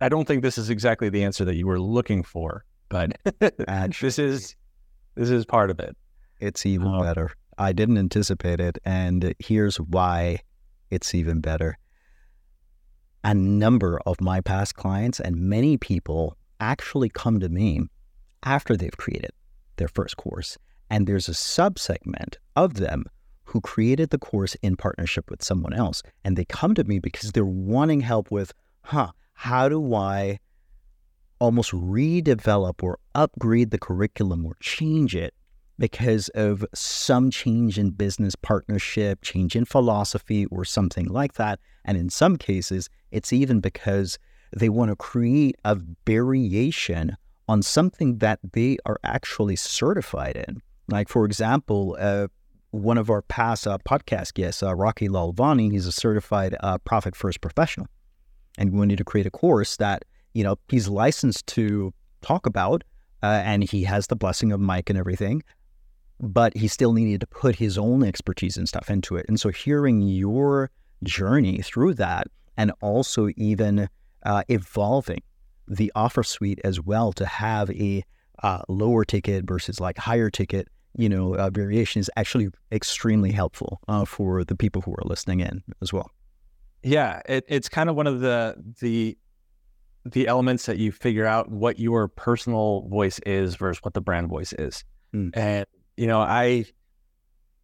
I 0.00 0.08
don't 0.08 0.26
think 0.26 0.42
this 0.42 0.56
is 0.56 0.70
exactly 0.70 1.10
the 1.10 1.24
answer 1.24 1.44
that 1.44 1.56
you 1.56 1.66
were 1.66 1.80
looking 1.80 2.22
for, 2.22 2.64
but 2.88 3.12
this 4.00 4.18
is 4.18 4.56
this 5.14 5.30
is 5.30 5.44
part 5.44 5.70
of 5.70 5.80
it. 5.80 5.96
It's 6.40 6.64
even 6.64 6.88
um, 6.88 7.02
better. 7.02 7.32
I 7.60 7.72
didn't 7.72 7.98
anticipate 7.98 8.58
it, 8.58 8.78
and 8.86 9.34
here's 9.38 9.76
why 9.76 10.38
it's 10.90 11.14
even 11.14 11.40
better. 11.40 11.76
A 13.22 13.34
number 13.34 14.00
of 14.06 14.18
my 14.18 14.40
past 14.40 14.76
clients 14.76 15.20
and 15.20 15.36
many 15.36 15.76
people 15.76 16.38
actually 16.58 17.10
come 17.10 17.38
to 17.40 17.50
me 17.50 17.82
after 18.42 18.78
they've 18.78 18.96
created 18.96 19.32
their 19.76 19.88
first 19.88 20.16
course. 20.16 20.56
And 20.88 21.06
there's 21.06 21.28
a 21.28 21.32
subsegment 21.32 22.36
of 22.56 22.74
them 22.74 23.04
who 23.44 23.60
created 23.60 24.08
the 24.08 24.18
course 24.18 24.54
in 24.62 24.76
partnership 24.76 25.30
with 25.30 25.44
someone 25.44 25.74
else. 25.74 26.02
And 26.24 26.38
they 26.38 26.46
come 26.46 26.72
to 26.76 26.84
me 26.84 26.98
because 26.98 27.32
they're 27.32 27.44
wanting 27.44 28.00
help 28.00 28.30
with, 28.30 28.54
huh, 28.84 29.12
how 29.34 29.68
do 29.68 29.94
I 29.94 30.38
almost 31.38 31.72
redevelop 31.72 32.82
or 32.82 32.98
upgrade 33.14 33.70
the 33.70 33.78
curriculum 33.78 34.46
or 34.46 34.56
change 34.60 35.14
it 35.14 35.34
because 35.80 36.28
of 36.28 36.64
some 36.74 37.30
change 37.30 37.78
in 37.78 37.90
business 37.90 38.36
partnership, 38.36 39.22
change 39.22 39.56
in 39.56 39.64
philosophy, 39.64 40.44
or 40.46 40.62
something 40.64 41.06
like 41.06 41.34
that. 41.34 41.58
And 41.86 41.96
in 41.96 42.10
some 42.10 42.36
cases, 42.36 42.90
it's 43.10 43.32
even 43.32 43.60
because 43.60 44.18
they 44.54 44.68
want 44.68 44.90
to 44.90 44.96
create 44.96 45.56
a 45.64 45.78
variation 46.06 47.16
on 47.48 47.62
something 47.62 48.18
that 48.18 48.38
they 48.52 48.76
are 48.84 49.00
actually 49.04 49.56
certified 49.56 50.36
in. 50.36 50.60
Like, 50.88 51.08
for 51.08 51.24
example, 51.24 51.96
uh, 51.98 52.28
one 52.72 52.98
of 52.98 53.08
our 53.08 53.22
past 53.22 53.66
uh, 53.66 53.78
podcast 53.78 54.34
guests, 54.34 54.62
uh, 54.62 54.74
Rocky 54.74 55.08
Lalvani, 55.08 55.72
he's 55.72 55.86
a 55.86 55.92
certified 55.92 56.54
uh, 56.60 56.76
Profit 56.78 57.16
First 57.16 57.40
professional. 57.40 57.86
And 58.58 58.70
we 58.70 58.78
wanted 58.78 58.98
to 58.98 59.04
create 59.04 59.26
a 59.26 59.30
course 59.30 59.78
that, 59.78 60.04
you 60.34 60.44
know, 60.44 60.56
he's 60.68 60.88
licensed 60.88 61.46
to 61.48 61.94
talk 62.20 62.44
about, 62.44 62.84
uh, 63.22 63.40
and 63.44 63.64
he 63.64 63.84
has 63.84 64.08
the 64.08 64.16
blessing 64.16 64.52
of 64.52 64.60
Mike 64.60 64.90
and 64.90 64.98
everything, 64.98 65.42
but 66.20 66.56
he 66.56 66.68
still 66.68 66.92
needed 66.92 67.20
to 67.20 67.26
put 67.26 67.56
his 67.56 67.78
own 67.78 68.02
expertise 68.04 68.56
and 68.56 68.68
stuff 68.68 68.90
into 68.90 69.16
it. 69.16 69.26
And 69.28 69.40
so 69.40 69.48
hearing 69.48 70.02
your 70.02 70.70
journey 71.02 71.62
through 71.62 71.94
that, 71.94 72.26
and 72.56 72.72
also 72.82 73.30
even 73.36 73.88
uh, 74.24 74.42
evolving 74.48 75.22
the 75.66 75.90
offer 75.94 76.22
suite 76.22 76.60
as 76.62 76.80
well 76.80 77.12
to 77.12 77.24
have 77.24 77.70
a 77.70 78.04
uh, 78.42 78.62
lower 78.68 79.04
ticket 79.04 79.44
versus 79.46 79.80
like 79.80 79.96
higher 79.96 80.28
ticket, 80.28 80.68
you 80.96 81.08
know, 81.08 81.34
uh, 81.36 81.48
variation 81.48 82.00
is 82.00 82.10
actually 82.16 82.48
extremely 82.72 83.32
helpful 83.32 83.80
uh, 83.88 84.04
for 84.04 84.44
the 84.44 84.54
people 84.54 84.82
who 84.82 84.92
are 84.92 85.04
listening 85.04 85.40
in 85.40 85.62
as 85.80 85.92
well. 85.92 86.10
Yeah, 86.82 87.22
it, 87.26 87.44
it's 87.48 87.68
kind 87.68 87.88
of 87.88 87.96
one 87.96 88.06
of 88.06 88.20
the 88.20 88.56
the 88.80 89.16
the 90.04 90.26
elements 90.26 90.66
that 90.66 90.78
you 90.78 90.90
figure 90.92 91.26
out 91.26 91.50
what 91.50 91.78
your 91.78 92.08
personal 92.08 92.88
voice 92.88 93.18
is 93.20 93.54
versus 93.54 93.84
what 93.84 93.94
the 93.94 94.00
brand 94.00 94.28
voice 94.28 94.54
is. 94.54 94.82
Mm. 95.14 95.36
And 95.36 95.66
you 96.00 96.06
know, 96.06 96.20
I 96.20 96.64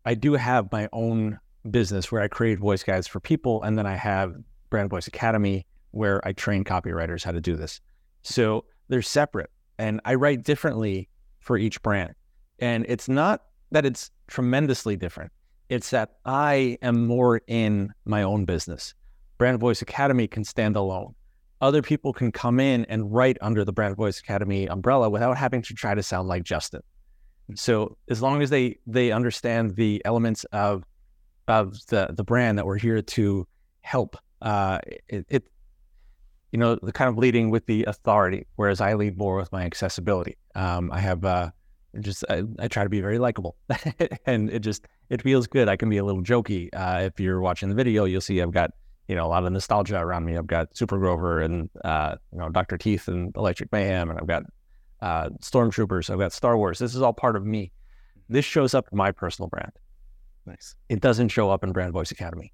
I 0.05 0.13
do 0.15 0.35
have 0.35 0.71
my 0.71 0.91
own 0.93 1.39
business 1.71 2.13
where 2.13 2.21
I 2.21 2.29
create 2.29 2.59
voice 2.59 2.83
guides 2.83 3.07
for 3.07 3.19
people, 3.19 3.63
and 3.63 3.79
then 3.79 3.87
I 3.87 3.97
have 3.97 4.35
Brand 4.69 4.91
Voice 4.91 5.07
Academy 5.07 5.65
where 5.93 6.21
I 6.29 6.35
train 6.35 6.63
copywriters 6.63 7.25
how 7.25 7.33
to 7.33 7.41
do 7.41 7.57
this. 7.57 7.81
So 8.25 8.67
they're 8.89 9.01
separate 9.01 9.49
and 9.79 10.03
I 10.05 10.17
write 10.17 10.43
differently 10.43 11.09
for 11.41 11.57
each 11.57 11.81
brand. 11.81 12.13
And 12.59 12.85
it's 12.89 13.09
not 13.09 13.45
that 13.71 13.87
it's 13.87 14.11
tremendously 14.27 14.97
different. 14.97 15.33
It's 15.71 15.89
that 15.91 16.17
I 16.27 16.77
am 16.83 17.07
more 17.07 17.41
in 17.47 17.91
my 18.05 18.23
own 18.23 18.45
business. 18.45 18.93
Brand 19.39 19.61
Voice 19.61 19.81
Academy 19.81 20.29
can 20.29 20.45
stand 20.45 20.77
alone. 20.77 21.15
Other 21.63 21.81
people 21.81 22.13
can 22.13 22.33
come 22.33 22.61
in 22.61 22.85
and 22.85 23.11
write 23.11 23.39
under 23.41 23.65
the 23.65 23.73
Brand 23.73 23.97
Voice 23.97 24.21
Academy 24.21 24.67
umbrella 24.67 25.09
without 25.09 25.39
having 25.39 25.63
to 25.63 25.73
try 25.73 25.95
to 25.95 26.03
sound 26.03 26.29
like 26.29 26.43
Justin. 26.43 26.83
So 27.55 27.97
as 28.09 28.21
long 28.21 28.43
as 28.43 28.51
they 28.51 28.79
they 28.87 29.13
understand 29.13 29.77
the 29.77 30.03
elements 30.05 30.45
of 30.53 30.85
of 31.49 31.79
the 31.87 32.09
the 32.11 32.25
brand 32.25 32.59
that 32.59 32.67
we're 32.67 32.79
here 32.79 33.03
to 33.03 33.47
help, 33.83 34.17
uh, 34.43 34.81
it, 35.09 35.27
it 35.29 35.45
you 36.53 36.59
know 36.59 36.77
the 36.77 36.93
kind 36.93 37.09
of 37.09 37.19
leading 37.19 37.51
with 37.51 37.67
the 37.67 37.85
authority, 37.85 38.47
whereas 38.57 38.81
I 38.81 38.95
lead 38.95 39.17
more 39.17 39.37
with 39.37 39.53
my 39.53 39.65
accessibility. 39.65 40.37
Um, 40.55 40.91
I 40.91 41.01
have 41.01 41.25
uh, 41.25 41.51
just 42.01 42.25
I, 42.29 42.43
I, 42.59 42.69
try 42.69 42.83
to 42.83 42.91
be 42.91 43.01
very 43.01 43.19
likable, 43.19 43.57
and 44.27 44.51
it 44.51 44.61
just 44.61 44.87
it 45.09 45.23
feels 45.23 45.47
good. 45.47 45.69
I 45.69 45.77
can 45.77 45.89
be 45.89 45.99
a 45.99 46.05
little 46.05 46.23
jokey. 46.23 46.69
Uh, 46.73 47.03
if 47.03 47.21
you're 47.21 47.41
watching 47.41 47.69
the 47.69 47.75
video, 47.75 48.05
you'll 48.05 48.21
see 48.21 48.41
I've 48.41 48.53
got 48.53 48.71
you 49.09 49.15
know 49.15 49.27
a 49.27 49.29
lot 49.29 49.45
of 49.45 49.53
nostalgia 49.53 49.99
around 49.99 50.25
me. 50.25 50.37
I've 50.37 50.47
got 50.47 50.77
Super 50.77 50.99
Grover 50.99 51.41
and 51.41 51.71
uh, 51.85 52.17
you 52.33 52.39
know 52.39 52.49
Doctor 52.49 52.77
Teeth 52.77 53.09
and 53.09 53.35
Electric 53.37 53.71
Mayhem, 53.73 54.11
and 54.11 54.19
I've 54.19 54.27
got 54.27 54.43
uh, 55.01 55.31
Stormtroopers. 55.41 56.11
I've 56.11 56.19
got 56.19 56.33
Star 56.33 56.57
Wars. 56.57 56.79
This 56.79 56.95
is 56.95 57.03
all 57.03 57.13
part 57.13 57.37
of 57.37 57.45
me. 57.45 57.73
This 58.29 58.45
shows 58.45 58.75
up 58.75 58.89
in 58.91 58.99
my 58.99 59.13
personal 59.13 59.49
brand. 59.49 59.73
Nice. 60.47 60.75
It 60.89 61.01
doesn't 61.01 61.29
show 61.29 61.51
up 61.51 61.65
in 61.65 61.73
Brand 61.73 61.93
Voice 61.93 62.11
Academy. 62.11 62.53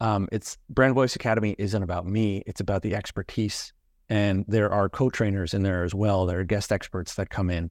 Um, 0.00 0.28
it's 0.32 0.58
Brand 0.68 0.94
Voice 0.94 1.14
Academy 1.14 1.54
isn't 1.58 1.82
about 1.82 2.06
me. 2.06 2.42
It's 2.46 2.60
about 2.60 2.82
the 2.82 2.94
expertise, 2.94 3.72
and 4.08 4.44
there 4.48 4.72
are 4.72 4.88
co-trainers 4.88 5.54
in 5.54 5.62
there 5.62 5.84
as 5.84 5.94
well. 5.94 6.26
There 6.26 6.40
are 6.40 6.44
guest 6.44 6.72
experts 6.72 7.14
that 7.14 7.30
come 7.30 7.50
in, 7.50 7.70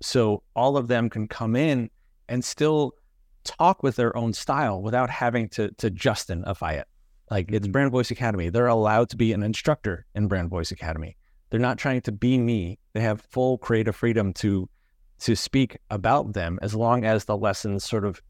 so 0.00 0.42
all 0.54 0.76
of 0.76 0.88
them 0.88 1.10
can 1.10 1.26
come 1.26 1.56
in 1.56 1.90
and 2.28 2.44
still 2.44 2.92
talk 3.42 3.82
with 3.82 3.96
their 3.96 4.16
own 4.16 4.32
style 4.32 4.80
without 4.80 5.10
having 5.10 5.48
to 5.48 5.70
to 5.78 5.90
Justinify 5.90 6.74
it. 6.74 6.86
Like 7.30 7.50
it's 7.50 7.66
mm-hmm. 7.66 7.72
Brand 7.72 7.90
Voice 7.90 8.10
Academy. 8.10 8.48
They're 8.50 8.66
allowed 8.66 9.08
to 9.10 9.16
be 9.16 9.32
an 9.32 9.42
instructor 9.42 10.06
in 10.14 10.28
Brand 10.28 10.50
Voice 10.50 10.70
Academy. 10.70 11.16
They're 11.50 11.60
not 11.60 11.78
trying 11.78 12.00
to 12.02 12.12
be 12.12 12.38
me. 12.38 12.78
They 12.92 13.00
have 13.00 13.20
full 13.20 13.58
creative 13.58 13.94
freedom 13.94 14.32
to 14.34 14.68
to 15.20 15.36
speak 15.36 15.76
about 15.90 16.32
them 16.32 16.58
as 16.62 16.74
long 16.74 17.04
as 17.04 17.26
the 17.26 17.36
lessons 17.36 17.84
sort 17.84 18.06
of 18.06 18.22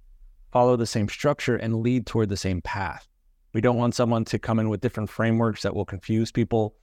follow 0.51 0.75
the 0.77 0.87
same 0.87 1.09
structure 1.09 1.55
and 1.55 1.83
lead 1.83 2.05
toward 2.05 2.29
the 2.29 2.37
same 2.37 2.61
path. 2.63 3.07
We 3.53 3.61
don't 3.61 3.77
want 3.77 3.95
someone 3.95 4.25
to 4.25 4.41
come 4.41 4.59
in 4.59 4.69
with 4.69 4.81
different 4.81 5.09
frameworks 5.09 5.63
that 5.63 5.75
will 5.75 5.85
confuse 5.85 6.33
people. 6.33 6.75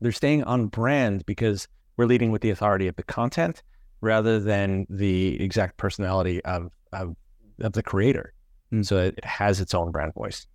They're 0.00 0.12
staying 0.12 0.44
on 0.44 0.68
brand 0.68 1.26
because 1.26 1.68
we're 1.98 2.06
leading 2.06 2.30
with 2.30 2.40
the 2.40 2.48
authority 2.48 2.88
of 2.88 2.96
the 2.96 3.02
content 3.02 3.62
rather 4.00 4.40
than 4.40 4.86
the 4.88 5.38
exact 5.42 5.76
personality 5.76 6.42
of 6.44 6.70
of, 6.92 7.14
of 7.60 7.72
the 7.72 7.82
creator. 7.82 8.32
And 8.70 8.86
so 8.86 8.96
it 8.96 9.22
has 9.24 9.60
its 9.60 9.74
own 9.74 9.90
brand 9.90 10.14
voice. 10.14 10.46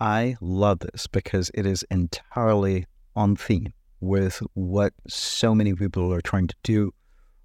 I 0.00 0.36
love 0.40 0.78
this 0.78 1.06
because 1.06 1.50
it 1.54 1.66
is 1.66 1.84
entirely 1.90 2.86
on 3.14 3.36
theme 3.36 3.72
with 4.04 4.42
what 4.54 4.92
so 5.08 5.54
many 5.54 5.74
people 5.74 6.12
are 6.12 6.20
trying 6.20 6.46
to 6.46 6.54
do, 6.62 6.92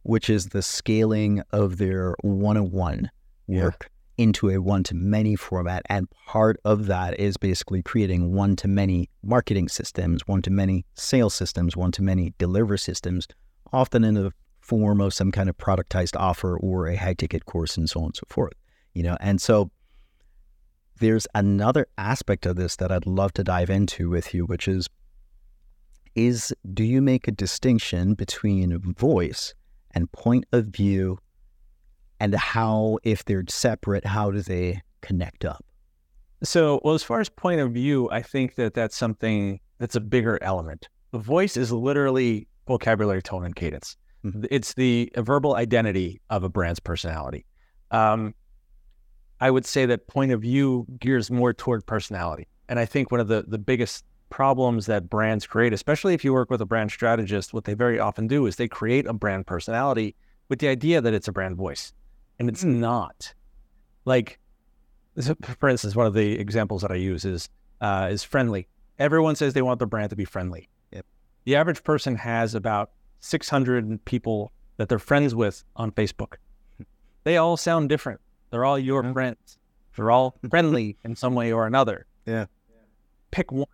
which 0.03 0.29
is 0.29 0.47
the 0.47 0.61
scaling 0.61 1.41
of 1.51 1.77
their 1.77 2.15
one 2.21 2.57
on 2.57 2.71
one 2.71 3.11
work 3.47 3.89
yeah. 4.17 4.23
into 4.25 4.49
a 4.49 4.57
one 4.57 4.83
to 4.83 4.95
many 4.95 5.35
format. 5.35 5.83
And 5.89 6.09
part 6.27 6.59
of 6.65 6.85
that 6.87 7.19
is 7.19 7.37
basically 7.37 7.81
creating 7.81 8.33
one 8.33 8.55
to 8.57 8.67
many 8.67 9.09
marketing 9.23 9.69
systems, 9.69 10.27
one 10.27 10.41
to 10.43 10.51
many 10.51 10.85
sales 10.95 11.33
systems, 11.33 11.75
one 11.75 11.91
to 11.93 12.01
many 12.01 12.33
deliver 12.37 12.77
systems, 12.77 13.27
often 13.71 14.03
in 14.03 14.15
the 14.15 14.31
form 14.59 15.01
of 15.01 15.13
some 15.13 15.31
kind 15.31 15.49
of 15.49 15.57
productized 15.57 16.15
offer 16.19 16.57
or 16.57 16.87
a 16.87 16.95
high 16.95 17.13
ticket 17.13 17.45
course 17.45 17.77
and 17.77 17.89
so 17.89 18.01
on 18.01 18.07
and 18.07 18.15
so 18.15 18.23
forth. 18.27 18.53
You 18.93 19.03
know, 19.03 19.17
and 19.19 19.41
so 19.41 19.71
there's 20.99 21.27
another 21.33 21.87
aspect 21.97 22.45
of 22.45 22.55
this 22.57 22.75
that 22.75 22.91
I'd 22.91 23.07
love 23.07 23.33
to 23.33 23.43
dive 23.43 23.69
into 23.69 24.09
with 24.09 24.33
you, 24.33 24.45
which 24.45 24.67
is 24.67 24.89
is 26.15 26.53
do 26.73 26.83
you 26.83 27.01
make 27.01 27.27
a 27.27 27.31
distinction 27.31 28.13
between 28.13 28.79
voice 28.93 29.53
and 29.91 30.11
point 30.11 30.45
of 30.51 30.65
view? 30.67 31.17
And 32.19 32.35
how 32.35 32.99
if 33.03 33.25
they're 33.25 33.45
separate 33.47 34.05
how 34.05 34.31
do 34.31 34.41
they 34.41 34.81
connect 35.01 35.45
up? 35.45 35.63
So 36.43 36.81
well 36.83 36.95
as 36.95 37.03
far 37.03 37.19
as 37.19 37.29
point 37.29 37.59
of 37.59 37.71
view 37.71 38.09
i 38.11 38.21
think 38.21 38.55
that 38.55 38.73
that's 38.73 38.95
something 38.95 39.59
that's 39.77 39.95
a 39.95 40.01
bigger 40.01 40.41
element. 40.41 40.87
The 41.11 41.19
voice 41.19 41.57
is 41.57 41.71
literally 41.71 42.47
vocabulary 42.67 43.21
tone 43.21 43.45
and 43.45 43.55
cadence. 43.55 43.97
Mm-hmm. 44.25 44.43
it's 44.51 44.73
the 44.73 45.09
verbal 45.15 45.55
identity 45.55 46.19
of 46.29 46.43
a 46.43 46.49
brand's 46.49 46.81
personality. 46.81 47.45
Um, 47.91 48.35
i 49.39 49.49
would 49.49 49.65
say 49.65 49.85
that 49.85 50.07
point 50.07 50.33
of 50.33 50.41
view 50.41 50.85
gears 50.99 51.31
more 51.31 51.53
toward 51.53 51.85
personality. 51.85 52.47
And 52.67 52.79
i 52.79 52.85
think 52.85 53.11
one 53.11 53.21
of 53.21 53.27
the, 53.27 53.45
the 53.47 53.57
biggest 53.57 54.03
problems 54.29 54.85
that 54.85 55.09
brands 55.09 55.45
create, 55.45 55.73
especially 55.73 56.13
if 56.13 56.23
you 56.23 56.33
work 56.33 56.49
with 56.49 56.61
a 56.61 56.65
brand 56.65 56.91
strategist, 56.91 57.53
what 57.53 57.65
they 57.65 57.73
very 57.73 57.99
often 57.99 58.27
do 58.27 58.45
is 58.45 58.55
they 58.55 58.67
create 58.67 59.05
a 59.05 59.13
brand 59.13 59.47
personality 59.47 60.15
with 60.47 60.59
the 60.59 60.67
idea 60.67 61.01
that 61.01 61.13
it's 61.13 61.27
a 61.27 61.31
brand 61.31 61.55
voice. 61.55 61.93
And 62.39 62.49
it's 62.49 62.63
hmm. 62.63 62.79
not. 62.79 63.33
Like, 64.05 64.39
for 65.59 65.69
instance, 65.69 65.95
one 65.95 66.07
of 66.07 66.13
the 66.13 66.39
examples 66.39 66.81
that 66.81 66.91
I 66.91 66.95
use 66.95 67.25
is 67.25 67.49
uh, 67.81 68.09
is 68.11 68.23
friendly. 68.23 68.67
Everyone 68.97 69.35
says 69.35 69.53
they 69.53 69.61
want 69.61 69.79
their 69.79 69.87
brand 69.87 70.09
to 70.09 70.15
be 70.15 70.25
friendly. 70.25 70.69
Yep. 70.91 71.05
The 71.45 71.55
average 71.55 71.83
person 71.83 72.15
has 72.15 72.55
about 72.55 72.91
600 73.21 74.03
people 74.05 74.51
that 74.77 74.89
they're 74.89 74.99
friends 74.99 75.35
with 75.35 75.63
on 75.75 75.91
Facebook. 75.91 76.35
They 77.25 77.35
all 77.35 77.57
sound 77.57 77.89
different. 77.89 78.21
They're 78.49 78.63
all 78.63 78.79
your 78.79 79.03
friends. 79.13 79.57
They're 79.95 80.09
all 80.09 80.35
friendly 80.49 80.95
in 81.03 81.17
some 81.17 81.35
way 81.35 81.51
or 81.51 81.67
another. 81.67 82.05
Yeah. 82.25 82.45
Pick 83.31 83.51
one 83.51 83.67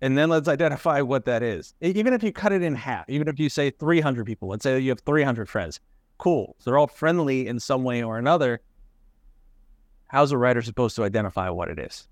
and 0.00 0.18
then 0.18 0.28
let's 0.28 0.48
identify 0.48 1.00
what 1.00 1.24
that 1.24 1.42
is. 1.42 1.74
Even 1.80 2.12
if 2.12 2.22
you 2.22 2.32
cut 2.32 2.52
it 2.52 2.62
in 2.62 2.74
half, 2.74 3.08
even 3.08 3.28
if 3.28 3.38
you 3.38 3.48
say 3.48 3.70
300 3.70 4.26
people, 4.26 4.48
let's 4.48 4.62
say 4.62 4.78
you 4.78 4.90
have 4.90 5.00
300 5.00 5.48
friends, 5.48 5.80
cool. 6.18 6.56
So 6.58 6.70
they're 6.70 6.78
all 6.78 6.86
friendly 6.86 7.46
in 7.46 7.60
some 7.60 7.84
way 7.84 8.02
or 8.02 8.18
another. 8.18 8.60
How's 10.08 10.32
a 10.32 10.38
writer 10.38 10.62
supposed 10.62 10.96
to 10.96 11.04
identify 11.04 11.48
what 11.50 11.68
it 11.68 11.78
is? 11.78 12.08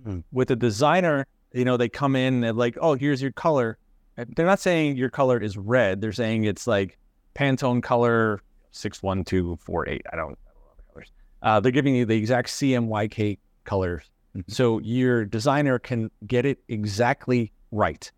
Mm-hmm. 0.00 0.20
With 0.32 0.50
a 0.50 0.56
designer, 0.56 1.26
you 1.52 1.64
know, 1.64 1.76
they 1.76 1.88
come 1.88 2.16
in 2.16 2.44
and 2.44 2.56
like, 2.56 2.76
oh, 2.80 2.94
here's 2.94 3.22
your 3.22 3.32
color. 3.32 3.78
They're 4.16 4.46
not 4.46 4.60
saying 4.60 4.96
your 4.96 5.10
color 5.10 5.38
is 5.38 5.56
red. 5.56 6.00
They're 6.00 6.12
saying 6.12 6.44
it's 6.44 6.66
like 6.66 6.98
Pantone 7.34 7.82
color 7.82 8.42
61248. 8.72 10.02
I 10.12 10.16
don't, 10.16 10.20
I 10.20 10.24
don't 10.24 10.36
know 10.36 10.38
the 10.76 10.92
colors. 10.92 11.12
Uh, 11.42 11.60
they're 11.60 11.72
giving 11.72 11.94
you 11.94 12.04
the 12.04 12.16
exact 12.16 12.48
CMYK 12.48 13.38
colors 13.64 14.10
Mm-hmm. 14.36 14.52
So 14.52 14.78
your 14.80 15.24
designer 15.24 15.78
can 15.78 16.10
get 16.26 16.46
it 16.46 16.58
exactly 16.68 17.52
right. 17.72 18.10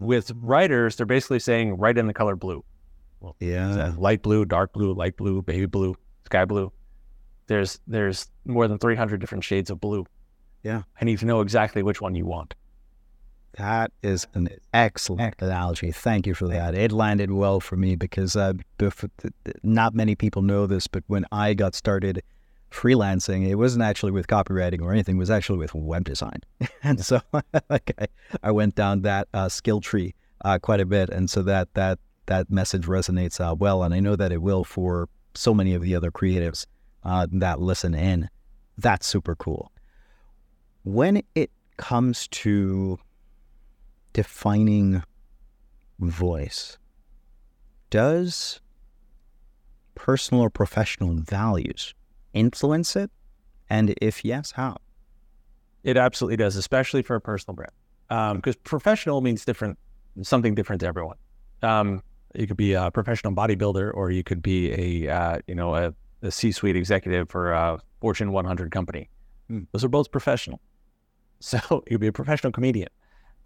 With 0.00 0.30
writers, 0.36 0.96
they're 0.96 1.06
basically 1.06 1.40
saying 1.40 1.76
write 1.76 1.98
in 1.98 2.06
the 2.06 2.14
color 2.14 2.36
blue. 2.36 2.64
Well, 3.20 3.34
yeah, 3.40 3.94
light 3.96 4.22
blue, 4.22 4.44
dark 4.44 4.72
blue, 4.72 4.94
light 4.94 5.16
blue, 5.16 5.42
baby 5.42 5.66
blue, 5.66 5.96
sky 6.26 6.44
blue. 6.44 6.72
There's 7.48 7.80
there's 7.86 8.30
more 8.44 8.68
than 8.68 8.78
300 8.78 9.20
different 9.20 9.42
shades 9.42 9.70
of 9.70 9.80
blue. 9.80 10.06
Yeah, 10.62 10.82
I 11.00 11.04
need 11.04 11.18
to 11.20 11.26
know 11.26 11.40
exactly 11.40 11.82
which 11.82 12.00
one 12.00 12.14
you 12.14 12.26
want. 12.26 12.54
That 13.56 13.90
is 14.02 14.26
an 14.34 14.48
excellent 14.72 15.34
analogy. 15.40 15.90
Thank 15.90 16.26
you 16.26 16.34
for 16.34 16.46
that. 16.48 16.74
It 16.74 16.92
landed 16.92 17.32
well 17.32 17.58
for 17.58 17.76
me 17.76 17.96
because 17.96 18.36
uh, 18.36 18.52
not 19.64 19.94
many 19.94 20.14
people 20.14 20.42
know 20.42 20.66
this, 20.66 20.86
but 20.86 21.02
when 21.08 21.24
I 21.32 21.54
got 21.54 21.74
started 21.74 22.22
freelancing, 22.70 23.48
it 23.48 23.56
wasn't 23.56 23.82
actually 23.82 24.12
with 24.12 24.26
copywriting 24.26 24.82
or 24.82 24.92
anything. 24.92 25.16
It 25.16 25.20
was 25.20 25.30
actually 25.30 25.58
with 25.58 25.74
web 25.74 26.04
design. 26.04 26.40
and 26.82 27.04
so 27.04 27.20
like 27.70 27.92
I, 27.98 28.06
I 28.42 28.50
went 28.50 28.74
down 28.74 29.02
that 29.02 29.28
uh, 29.34 29.48
skill 29.48 29.80
tree 29.80 30.14
uh, 30.44 30.58
quite 30.58 30.80
a 30.80 30.86
bit. 30.86 31.10
And 31.10 31.30
so 31.30 31.42
that 31.42 31.72
that 31.74 31.98
that 32.26 32.50
message 32.50 32.86
resonates 32.86 33.40
uh, 33.40 33.54
well. 33.54 33.82
And 33.82 33.94
I 33.94 34.00
know 34.00 34.16
that 34.16 34.32
it 34.32 34.42
will 34.42 34.64
for 34.64 35.08
so 35.34 35.54
many 35.54 35.74
of 35.74 35.82
the 35.82 35.94
other 35.94 36.10
creatives 36.10 36.66
uh, 37.04 37.26
that 37.32 37.60
listen 37.60 37.94
in. 37.94 38.28
That's 38.76 39.06
super 39.06 39.34
cool. 39.34 39.72
When 40.84 41.22
it 41.34 41.50
comes 41.76 42.28
to 42.28 42.98
defining 44.12 45.02
voice, 45.98 46.78
does 47.90 48.60
personal 49.94 50.44
or 50.44 50.50
professional 50.50 51.14
values 51.14 51.94
influence 52.32 52.96
it? 52.96 53.10
And 53.70 53.94
if 54.00 54.24
yes, 54.24 54.52
how? 54.52 54.76
It 55.84 55.96
absolutely 55.96 56.36
does, 56.36 56.56
especially 56.56 57.02
for 57.02 57.16
a 57.16 57.20
personal 57.20 57.54
brand. 57.54 57.72
Because 58.36 58.56
um, 58.56 58.60
professional 58.64 59.20
means 59.20 59.44
different, 59.44 59.78
something 60.22 60.54
different 60.54 60.80
to 60.80 60.86
everyone. 60.86 61.16
Um, 61.62 62.02
you 62.34 62.46
could 62.46 62.56
be 62.56 62.72
a 62.72 62.90
professional 62.90 63.32
bodybuilder, 63.32 63.92
or 63.94 64.10
you 64.10 64.22
could 64.22 64.42
be 64.42 65.06
a 65.06 65.12
uh, 65.12 65.38
you 65.46 65.54
know 65.54 65.74
a, 65.74 65.94
a 66.22 66.30
C-suite 66.30 66.76
executive 66.76 67.28
for 67.28 67.52
a 67.52 67.78
Fortune 68.00 68.32
100 68.32 68.70
company. 68.70 69.08
Hmm. 69.48 69.60
Those 69.72 69.84
are 69.84 69.88
both 69.88 70.10
professional. 70.10 70.60
So 71.40 71.58
you 71.86 71.94
could 71.94 72.00
be 72.00 72.08
a 72.08 72.12
professional 72.12 72.52
comedian. 72.52 72.88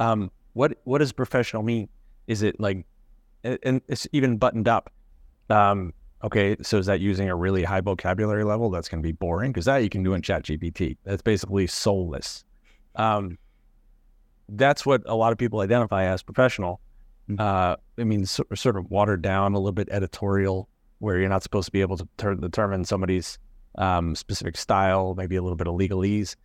Um, 0.00 0.30
what 0.54 0.78
what 0.84 0.98
does 0.98 1.12
professional 1.12 1.62
mean? 1.62 1.90
Is 2.26 2.42
it 2.42 2.58
like, 2.58 2.86
and 3.44 3.82
it's 3.86 4.08
even 4.12 4.38
buttoned 4.38 4.66
up. 4.66 4.90
Um, 5.50 5.92
Okay, 6.24 6.56
so 6.62 6.78
is 6.78 6.86
that 6.86 7.00
using 7.00 7.28
a 7.28 7.34
really 7.34 7.64
high 7.64 7.80
vocabulary 7.80 8.44
level? 8.44 8.70
That's 8.70 8.88
going 8.88 9.02
to 9.02 9.06
be 9.06 9.12
boring 9.12 9.50
because 9.50 9.64
that 9.64 9.78
you 9.78 9.88
can 9.88 10.04
do 10.04 10.14
in 10.14 10.22
Chat 10.22 10.44
GPT. 10.44 10.96
That's 11.04 11.22
basically 11.22 11.66
soulless. 11.66 12.44
Um, 12.94 13.38
that's 14.48 14.86
what 14.86 15.02
a 15.06 15.16
lot 15.16 15.32
of 15.32 15.38
people 15.38 15.60
identify 15.60 16.04
as 16.04 16.22
professional. 16.22 16.80
Mm. 17.28 17.40
Uh, 17.40 17.76
I 17.98 18.04
mean, 18.04 18.24
so, 18.24 18.44
sort 18.54 18.76
of 18.76 18.88
watered 18.90 19.22
down, 19.22 19.54
a 19.54 19.58
little 19.58 19.72
bit 19.72 19.88
editorial, 19.90 20.68
where 21.00 21.18
you're 21.18 21.28
not 21.28 21.42
supposed 21.42 21.66
to 21.66 21.72
be 21.72 21.80
able 21.80 21.96
to 21.96 22.06
ter- 22.18 22.34
determine 22.36 22.84
somebody's 22.84 23.38
um, 23.76 24.14
specific 24.14 24.56
style, 24.56 25.14
maybe 25.16 25.34
a 25.34 25.42
little 25.42 25.56
bit 25.56 25.66
of 25.66 25.74
legalese. 25.74 26.36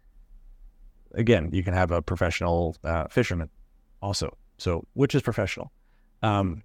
Again, 1.13 1.49
you 1.51 1.63
can 1.63 1.73
have 1.73 1.91
a 1.91 2.01
professional 2.01 2.75
uh, 2.83 3.07
fisherman 3.09 3.49
also. 4.01 4.35
So, 4.57 4.87
which 4.93 5.13
is 5.13 5.21
professional? 5.21 5.71
Um, 6.23 6.63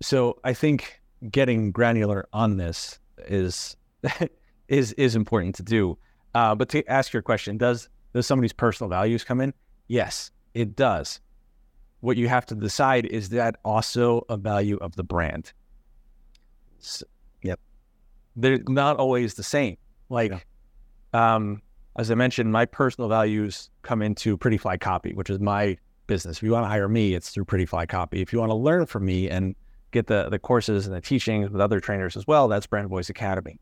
so, 0.00 0.38
I 0.44 0.54
think 0.54 1.02
getting 1.30 1.72
granular 1.72 2.26
on 2.32 2.56
this 2.56 2.98
is 3.18 3.76
is 4.68 4.92
is 4.92 5.16
important 5.16 5.54
to 5.56 5.62
do. 5.62 5.98
Uh, 6.34 6.54
but 6.54 6.68
to 6.70 6.86
ask 6.90 7.12
your 7.12 7.22
question, 7.22 7.56
does 7.56 7.88
does 8.12 8.26
somebody's 8.26 8.52
personal 8.52 8.88
values 8.88 9.24
come 9.24 9.40
in? 9.40 9.52
Yes, 9.88 10.30
it 10.54 10.76
does. 10.76 11.20
What 12.00 12.16
you 12.16 12.28
have 12.28 12.46
to 12.46 12.54
decide 12.54 13.06
is 13.06 13.30
that 13.30 13.56
also 13.64 14.24
a 14.28 14.36
value 14.36 14.76
of 14.76 14.94
the 14.96 15.04
brand. 15.04 15.52
So, 16.78 17.06
Yep. 17.42 17.60
They're 18.36 18.60
not 18.68 18.98
always 18.98 19.34
the 19.34 19.42
same. 19.42 19.76
Like, 20.10 20.46
um, 21.12 21.62
as 21.96 22.10
I 22.10 22.14
mentioned, 22.14 22.52
my 22.52 22.66
personal 22.66 23.08
values 23.08 23.70
come 23.82 24.02
into 24.02 24.36
Pretty 24.36 24.58
Fly 24.58 24.76
Copy, 24.76 25.14
which 25.14 25.30
is 25.30 25.40
my 25.40 25.78
business. 26.06 26.38
If 26.38 26.42
you 26.42 26.50
want 26.50 26.64
to 26.64 26.68
hire 26.68 26.88
me, 26.88 27.14
it's 27.14 27.30
through 27.30 27.46
Pretty 27.46 27.66
Fly 27.66 27.86
Copy. 27.86 28.20
If 28.20 28.32
you 28.32 28.38
want 28.38 28.50
to 28.50 28.56
learn 28.56 28.86
from 28.86 29.04
me 29.06 29.30
and 29.30 29.54
get 29.94 30.08
the 30.08 30.28
the 30.28 30.38
courses 30.38 30.86
and 30.86 30.94
the 30.94 31.00
teachings 31.00 31.48
with 31.50 31.60
other 31.60 31.80
trainers 31.80 32.16
as 32.16 32.26
well, 32.26 32.48
that's 32.48 32.66
Brand 32.66 32.88
Voice 32.88 33.08
Academy. 33.08 33.58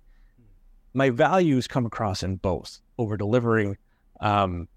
My 0.94 1.10
values 1.10 1.68
come 1.68 1.86
across 1.86 2.22
in 2.22 2.36
both 2.36 2.80
over 2.98 3.16
delivering, 3.16 3.78
um, 4.20 4.68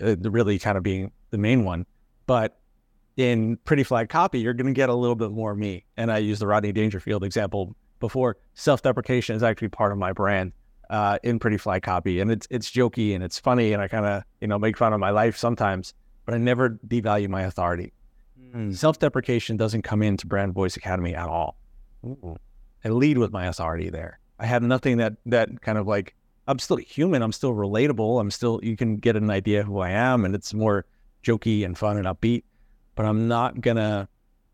uh, 0.00 0.16
really 0.16 0.58
kind 0.58 0.78
of 0.78 0.84
being 0.84 1.10
the 1.30 1.38
main 1.38 1.64
one, 1.64 1.86
but 2.26 2.58
in 3.16 3.56
Pretty 3.64 3.82
Fly 3.82 4.06
Copy, 4.06 4.40
you're 4.40 4.54
going 4.54 4.72
to 4.72 4.78
get 4.78 4.88
a 4.88 4.94
little 4.94 5.16
bit 5.16 5.32
more 5.32 5.54
me. 5.54 5.84
And 5.96 6.10
I 6.10 6.18
use 6.18 6.38
the 6.38 6.46
Rodney 6.46 6.72
Dangerfield 6.72 7.22
example 7.24 7.74
before. 7.98 8.38
Self-deprecation 8.54 9.36
is 9.36 9.42
actually 9.42 9.68
part 9.68 9.92
of 9.92 9.98
my 9.98 10.12
brand 10.12 10.52
uh, 10.88 11.18
in 11.22 11.38
Pretty 11.38 11.56
Fly 11.56 11.80
Copy, 11.80 12.20
and 12.20 12.30
it's 12.30 12.46
it's 12.50 12.70
jokey 12.70 13.14
and 13.14 13.22
it's 13.22 13.38
funny, 13.38 13.72
and 13.72 13.82
I 13.82 13.88
kind 13.88 14.06
of 14.06 14.22
you 14.40 14.48
know 14.48 14.58
make 14.58 14.76
fun 14.76 14.92
of 14.92 15.00
my 15.00 15.10
life 15.10 15.36
sometimes, 15.36 15.94
but 16.24 16.34
I 16.34 16.38
never 16.38 16.70
devalue 16.70 17.28
my 17.28 17.42
authority. 17.42 17.92
Mm. 18.54 18.74
Self-deprecation 18.74 19.56
doesn't 19.56 19.82
come 19.82 20.02
into 20.02 20.26
Brand 20.26 20.52
Voice 20.54 20.76
Academy 20.76 21.14
at 21.14 21.28
all. 21.28 21.56
I 22.84 22.88
lead 22.88 23.18
with 23.18 23.30
my 23.32 23.46
authority 23.46 23.90
there. 23.90 24.18
I 24.38 24.46
have 24.46 24.62
nothing 24.62 24.96
that 24.98 25.14
that 25.26 25.60
kind 25.60 25.76
of 25.78 25.86
like 25.86 26.14
I'm 26.48 26.58
still 26.58 26.78
human. 26.78 27.22
I'm 27.22 27.32
still 27.32 27.52
relatable. 27.52 28.20
I'm 28.20 28.30
still 28.30 28.58
you 28.62 28.76
can 28.76 28.96
get 28.96 29.16
an 29.16 29.30
idea 29.30 29.62
who 29.62 29.78
I 29.80 29.90
am, 29.90 30.24
and 30.24 30.34
it's 30.34 30.54
more 30.54 30.86
jokey 31.22 31.64
and 31.64 31.76
fun 31.76 31.96
and 31.98 32.06
upbeat. 32.06 32.44
But 32.94 33.04
I'm 33.06 33.28
not 33.28 33.60
gonna 33.60 34.08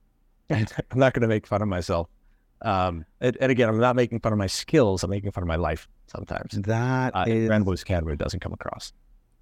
I'm 0.51 0.67
not 0.95 1.15
gonna 1.15 1.29
make 1.29 1.47
fun 1.47 1.63
of 1.63 1.69
myself. 1.69 2.09
Um, 2.63 3.05
and, 3.21 3.37
and 3.41 3.53
again, 3.53 3.69
I'm 3.69 3.79
not 3.79 3.97
making 3.97 4.21
fun 4.21 4.33
of 4.33 4.39
my 4.39 4.47
skills. 4.47 5.05
I'm 5.05 5.11
making 5.11 5.31
fun 5.31 5.43
of 5.45 5.49
my 5.49 5.57
life 5.57 5.89
sometimes. 6.07 6.53
That 6.55 7.15
Uh, 7.15 7.25
is- 7.29 7.47
Brand 7.49 7.65
Voice 7.65 7.83
Academy 7.83 8.17
doesn't 8.17 8.41
come 8.41 8.53
across. 8.53 8.93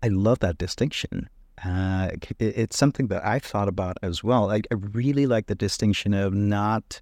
I 0.02 0.08
love 0.08 0.40
that 0.40 0.58
distinction. 0.58 1.28
Uh, 1.64 2.08
it- 2.38 2.58
it's 2.58 2.76
something 2.78 3.08
that 3.08 3.24
I've 3.24 3.44
thought 3.44 3.68
about 3.68 3.96
as 4.02 4.24
well. 4.24 4.46
Like, 4.46 4.66
I 4.70 4.74
really 4.74 5.26
like 5.26 5.46
the 5.46 5.54
distinction 5.54 6.14
of 6.14 6.32
not 6.34 7.00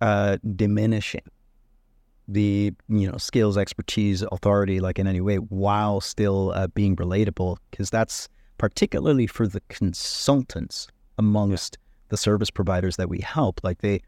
uh, 0.00 0.38
diminishing 0.56 1.22
the 2.26 2.72
you 2.88 3.10
know 3.10 3.16
skills, 3.18 3.56
expertise, 3.58 4.22
authority, 4.32 4.80
like 4.80 4.98
in 4.98 5.06
any 5.06 5.20
way, 5.20 5.36
while 5.36 6.00
still 6.00 6.52
uh, 6.54 6.66
being 6.68 6.96
relatable. 6.96 7.58
Because 7.70 7.90
that's 7.90 8.28
particularly 8.58 9.26
for 9.26 9.46
the 9.46 9.60
consultants 9.68 10.88
amongst 11.18 11.78
the 12.08 12.16
service 12.16 12.50
providers 12.50 12.96
that 12.96 13.08
we 13.08 13.20
help. 13.20 13.60
Like 13.62 13.82
they 13.82 14.00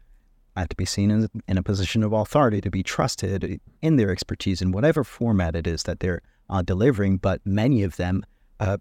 have 0.55 0.69
to 0.69 0.75
be 0.75 0.85
seen 0.85 1.11
in, 1.11 1.29
in 1.47 1.57
a 1.57 1.63
position 1.63 2.03
of 2.03 2.11
authority 2.11 2.59
to 2.61 2.71
be 2.71 2.81
trusted 2.83 3.59
in 3.81 3.95
their 3.97 4.09
expertise 4.11 4.61
in 4.61 4.71
whatever 4.71 5.03
format 5.03 5.55
it 5.55 5.67
is 5.67 5.83
that 5.83 5.99
they're 5.99 6.21
uh, 6.49 6.61
delivering. 6.63 7.17
But 7.17 7.41
many 7.45 7.83
of 7.83 7.97
them 7.97 8.23
uh, 8.59 8.77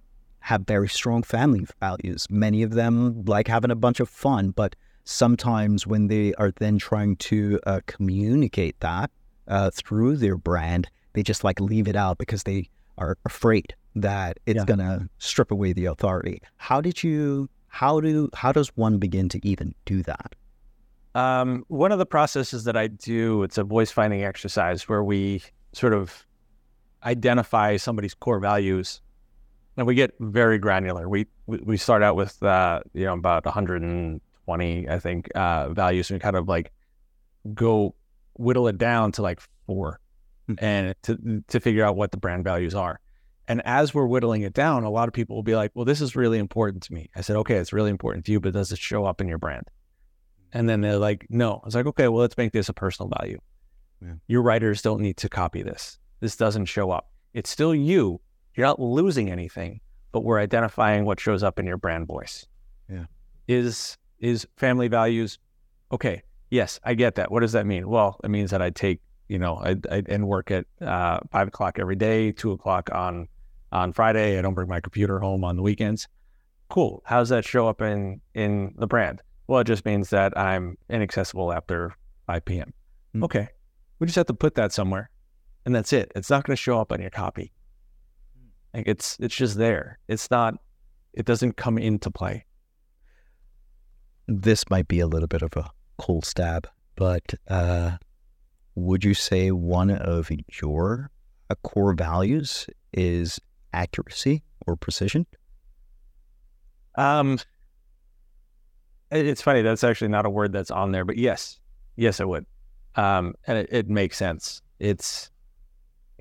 have 0.46 0.62
very 0.64 0.88
strong 0.88 1.24
family 1.24 1.66
values. 1.80 2.24
Many 2.30 2.62
of 2.62 2.70
them 2.70 3.24
like 3.24 3.48
having 3.48 3.72
a 3.72 3.74
bunch 3.74 3.98
of 3.98 4.08
fun, 4.08 4.50
but 4.50 4.76
sometimes 5.02 5.88
when 5.88 6.06
they 6.06 6.34
are 6.34 6.52
then 6.60 6.78
trying 6.78 7.16
to 7.16 7.58
uh, 7.66 7.80
communicate 7.86 8.78
that 8.78 9.10
uh, 9.48 9.70
through 9.74 10.16
their 10.16 10.36
brand, 10.36 10.88
they 11.14 11.24
just 11.24 11.42
like 11.42 11.58
leave 11.58 11.88
it 11.88 11.96
out 11.96 12.18
because 12.18 12.44
they 12.44 12.68
are 12.96 13.18
afraid 13.24 13.74
that 13.96 14.38
it's 14.46 14.58
Yeah. 14.58 14.64
gonna 14.66 15.08
strip 15.18 15.50
away 15.50 15.72
the 15.72 15.86
authority. 15.86 16.40
How 16.58 16.80
did 16.80 17.02
you? 17.02 17.48
How 17.66 17.98
do? 18.00 18.30
How 18.32 18.52
does 18.52 18.68
one 18.76 18.98
begin 18.98 19.28
to 19.30 19.40
even 19.42 19.74
do 19.84 20.04
that? 20.04 20.36
Um, 21.16 21.64
one 21.66 21.90
of 21.90 21.98
the 21.98 22.06
processes 22.06 22.62
that 22.64 22.76
I 22.76 22.86
do, 22.86 23.42
it's 23.42 23.58
a 23.58 23.64
voice 23.64 23.90
finding 23.90 24.22
exercise 24.22 24.88
where 24.88 25.02
we 25.02 25.42
sort 25.72 25.92
of 25.92 26.24
identify 27.02 27.76
somebody's 27.78 28.14
core 28.14 28.38
values, 28.38 29.00
and 29.76 29.86
we 29.86 29.94
get 29.94 30.12
very 30.20 30.58
granular. 30.58 31.08
We 31.08 31.26
we, 31.46 31.76
start 31.76 32.02
out 32.02 32.16
with 32.16 32.42
uh, 32.42 32.80
you 32.92 33.04
know 33.04 33.14
about 33.14 33.44
120, 33.44 34.88
I 34.88 34.98
think, 34.98 35.30
uh, 35.34 35.68
values, 35.70 36.10
and 36.10 36.16
we 36.16 36.20
kind 36.20 36.36
of 36.36 36.48
like 36.48 36.72
go 37.54 37.94
whittle 38.34 38.68
it 38.68 38.78
down 38.78 39.12
to 39.12 39.22
like 39.22 39.40
four, 39.66 40.00
Hmm. 40.48 40.54
and 40.58 40.94
to 41.02 41.42
to 41.48 41.60
figure 41.60 41.84
out 41.84 41.96
what 41.96 42.10
the 42.10 42.18
brand 42.18 42.44
values 42.44 42.74
are. 42.74 43.00
And 43.48 43.62
as 43.64 43.94
we're 43.94 44.06
whittling 44.06 44.42
it 44.42 44.54
down, 44.54 44.82
a 44.84 44.90
lot 44.90 45.08
of 45.08 45.14
people 45.14 45.36
will 45.36 45.42
be 45.42 45.54
like, 45.56 45.70
"Well, 45.74 45.84
this 45.84 46.00
is 46.00 46.16
really 46.16 46.38
important 46.38 46.82
to 46.84 46.92
me." 46.92 47.10
I 47.14 47.20
said, 47.20 47.36
"Okay, 47.36 47.56
it's 47.56 47.72
really 47.72 47.90
important 47.90 48.24
to 48.26 48.32
you, 48.32 48.40
but 48.40 48.52
does 48.52 48.72
it 48.72 48.78
show 48.78 49.04
up 49.04 49.20
in 49.20 49.28
your 49.28 49.38
brand?" 49.38 49.70
And 50.52 50.68
then 50.68 50.80
they're 50.80 50.96
like, 50.96 51.26
no. 51.28 51.56
I 51.62 51.66
was 51.66 51.74
like, 51.74 51.86
okay, 51.86 52.08
well, 52.08 52.20
let's 52.20 52.36
make 52.36 52.52
this 52.52 52.68
a 52.68 52.72
personal 52.72 53.10
value. 53.18 53.38
Yeah. 54.00 54.14
Your 54.26 54.42
writers 54.42 54.80
don't 54.80 55.00
need 55.00 55.16
to 55.18 55.28
copy 55.28 55.62
this. 55.62 55.98
This 56.20 56.36
doesn't 56.36 56.66
show 56.66 56.90
up. 56.90 57.10
It's 57.34 57.50
still 57.50 57.74
you. 57.74 58.20
You're 58.56 58.66
not 58.66 58.80
losing 58.80 59.30
anything, 59.30 59.80
but 60.12 60.24
we're 60.24 60.40
identifying 60.40 61.04
what 61.04 61.20
shows 61.20 61.42
up 61.42 61.58
in 61.58 61.66
your 61.66 61.76
brand 61.76 62.06
voice. 62.06 62.46
Yeah. 62.90 63.04
Is 63.48 63.98
is 64.18 64.46
family 64.56 64.88
values? 64.88 65.38
Okay. 65.92 66.22
Yes, 66.50 66.80
I 66.84 66.94
get 66.94 67.16
that. 67.16 67.30
What 67.30 67.40
does 67.40 67.52
that 67.52 67.66
mean? 67.66 67.88
Well, 67.88 68.18
it 68.24 68.30
means 68.30 68.50
that 68.52 68.62
I 68.62 68.70
take, 68.70 69.00
you 69.28 69.38
know, 69.38 69.56
I, 69.56 69.76
I 69.90 70.02
and 70.08 70.26
work 70.26 70.50
at 70.50 70.64
uh, 70.80 71.20
five 71.30 71.48
o'clock 71.48 71.78
every 71.78 71.96
day, 71.96 72.32
two 72.32 72.52
o'clock 72.52 72.88
on 72.92 73.28
on 73.72 73.92
Friday. 73.92 74.38
I 74.38 74.42
don't 74.42 74.54
bring 74.54 74.68
my 74.68 74.80
computer 74.80 75.18
home 75.18 75.44
on 75.44 75.56
the 75.56 75.62
weekends. 75.62 76.08
Cool. 76.68 77.02
How 77.04 77.18
does 77.18 77.28
that 77.28 77.44
show 77.44 77.68
up 77.68 77.82
in 77.82 78.20
in 78.34 78.74
the 78.78 78.86
brand? 78.86 79.20
Well, 79.48 79.60
it 79.60 79.66
just 79.66 79.84
means 79.84 80.10
that 80.10 80.36
I'm 80.36 80.76
inaccessible 80.88 81.52
after 81.52 81.94
5 82.26 82.44
p.m. 82.44 82.72
Hmm. 83.12 83.24
Okay. 83.24 83.48
We 83.98 84.06
just 84.06 84.16
have 84.16 84.26
to 84.26 84.34
put 84.34 84.54
that 84.56 84.72
somewhere. 84.72 85.10
And 85.64 85.74
that's 85.74 85.92
it. 85.92 86.12
It's 86.16 86.30
not 86.30 86.44
going 86.44 86.56
to 86.56 86.60
show 86.60 86.80
up 86.80 86.92
on 86.92 87.00
your 87.00 87.10
copy. 87.10 87.52
Like 88.76 88.88
it's 88.88 89.16
it's 89.20 89.34
just 89.34 89.56
there. 89.56 89.98
It's 90.06 90.30
not 90.30 90.54
it 91.14 91.24
doesn't 91.24 91.56
come 91.56 91.78
into 91.78 92.10
play. 92.10 92.44
This 94.28 94.68
might 94.68 94.86
be 94.86 95.00
a 95.00 95.06
little 95.06 95.28
bit 95.28 95.40
of 95.40 95.56
a 95.56 95.70
cold 95.96 96.26
stab, 96.26 96.68
but 96.94 97.22
uh, 97.48 97.96
would 98.74 99.02
you 99.02 99.14
say 99.14 99.50
one 99.50 99.90
of 99.90 100.30
your 100.60 101.10
uh, 101.48 101.54
core 101.62 101.94
values 101.94 102.66
is 102.92 103.40
accuracy 103.72 104.42
or 104.66 104.76
precision? 104.76 105.26
Um 106.96 107.38
it's 109.10 109.40
funny, 109.40 109.62
that's 109.62 109.84
actually 109.84 110.08
not 110.08 110.26
a 110.26 110.30
word 110.30 110.52
that's 110.52 110.70
on 110.70 110.92
there, 110.92 111.04
but 111.06 111.16
yes. 111.16 111.60
Yes, 111.96 112.20
I 112.20 112.24
would. 112.24 112.44
Um 112.94 113.34
and 113.46 113.56
it, 113.56 113.68
it 113.70 113.88
makes 113.88 114.18
sense. 114.18 114.60
It's 114.78 115.30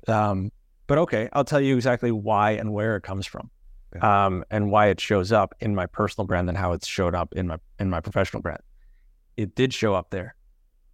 um 0.08 0.52
but 0.86 0.98
okay, 0.98 1.28
I'll 1.32 1.44
tell 1.44 1.60
you 1.60 1.76
exactly 1.76 2.12
why 2.12 2.52
and 2.52 2.72
where 2.72 2.96
it 2.96 3.02
comes 3.02 3.26
from. 3.26 3.50
Um 4.02 4.44
and 4.50 4.70
why 4.70 4.88
it 4.88 5.00
shows 5.00 5.32
up 5.32 5.54
in 5.60 5.74
my 5.74 5.86
personal 5.86 6.26
brand 6.26 6.48
and 6.50 6.58
how 6.58 6.72
it's 6.72 6.86
showed 6.86 7.14
up 7.14 7.32
in 7.34 7.46
my 7.46 7.56
in 7.78 7.88
my 7.88 8.00
professional 8.00 8.42
brand. 8.42 8.60
It 9.36 9.54
did 9.54 9.72
show 9.72 9.94
up 9.94 10.10
there. 10.10 10.34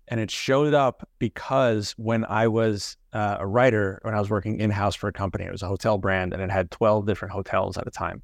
And 0.08 0.20
it 0.20 0.30
showed 0.30 0.74
up 0.74 1.08
because 1.18 1.92
when 1.92 2.24
I 2.26 2.48
was 2.48 2.96
uh, 3.12 3.38
a 3.40 3.46
writer, 3.46 3.98
when 4.02 4.14
I 4.14 4.20
was 4.20 4.30
working 4.30 4.60
in 4.60 4.70
house 4.70 4.94
for 4.94 5.08
a 5.08 5.12
company, 5.12 5.44
it 5.44 5.52
was 5.52 5.62
a 5.62 5.68
hotel 5.68 5.96
brand 5.96 6.32
and 6.32 6.42
it 6.42 6.50
had 6.50 6.70
12 6.70 7.06
different 7.06 7.32
hotels 7.32 7.78
at 7.78 7.86
a 7.86 7.90
time 7.90 8.22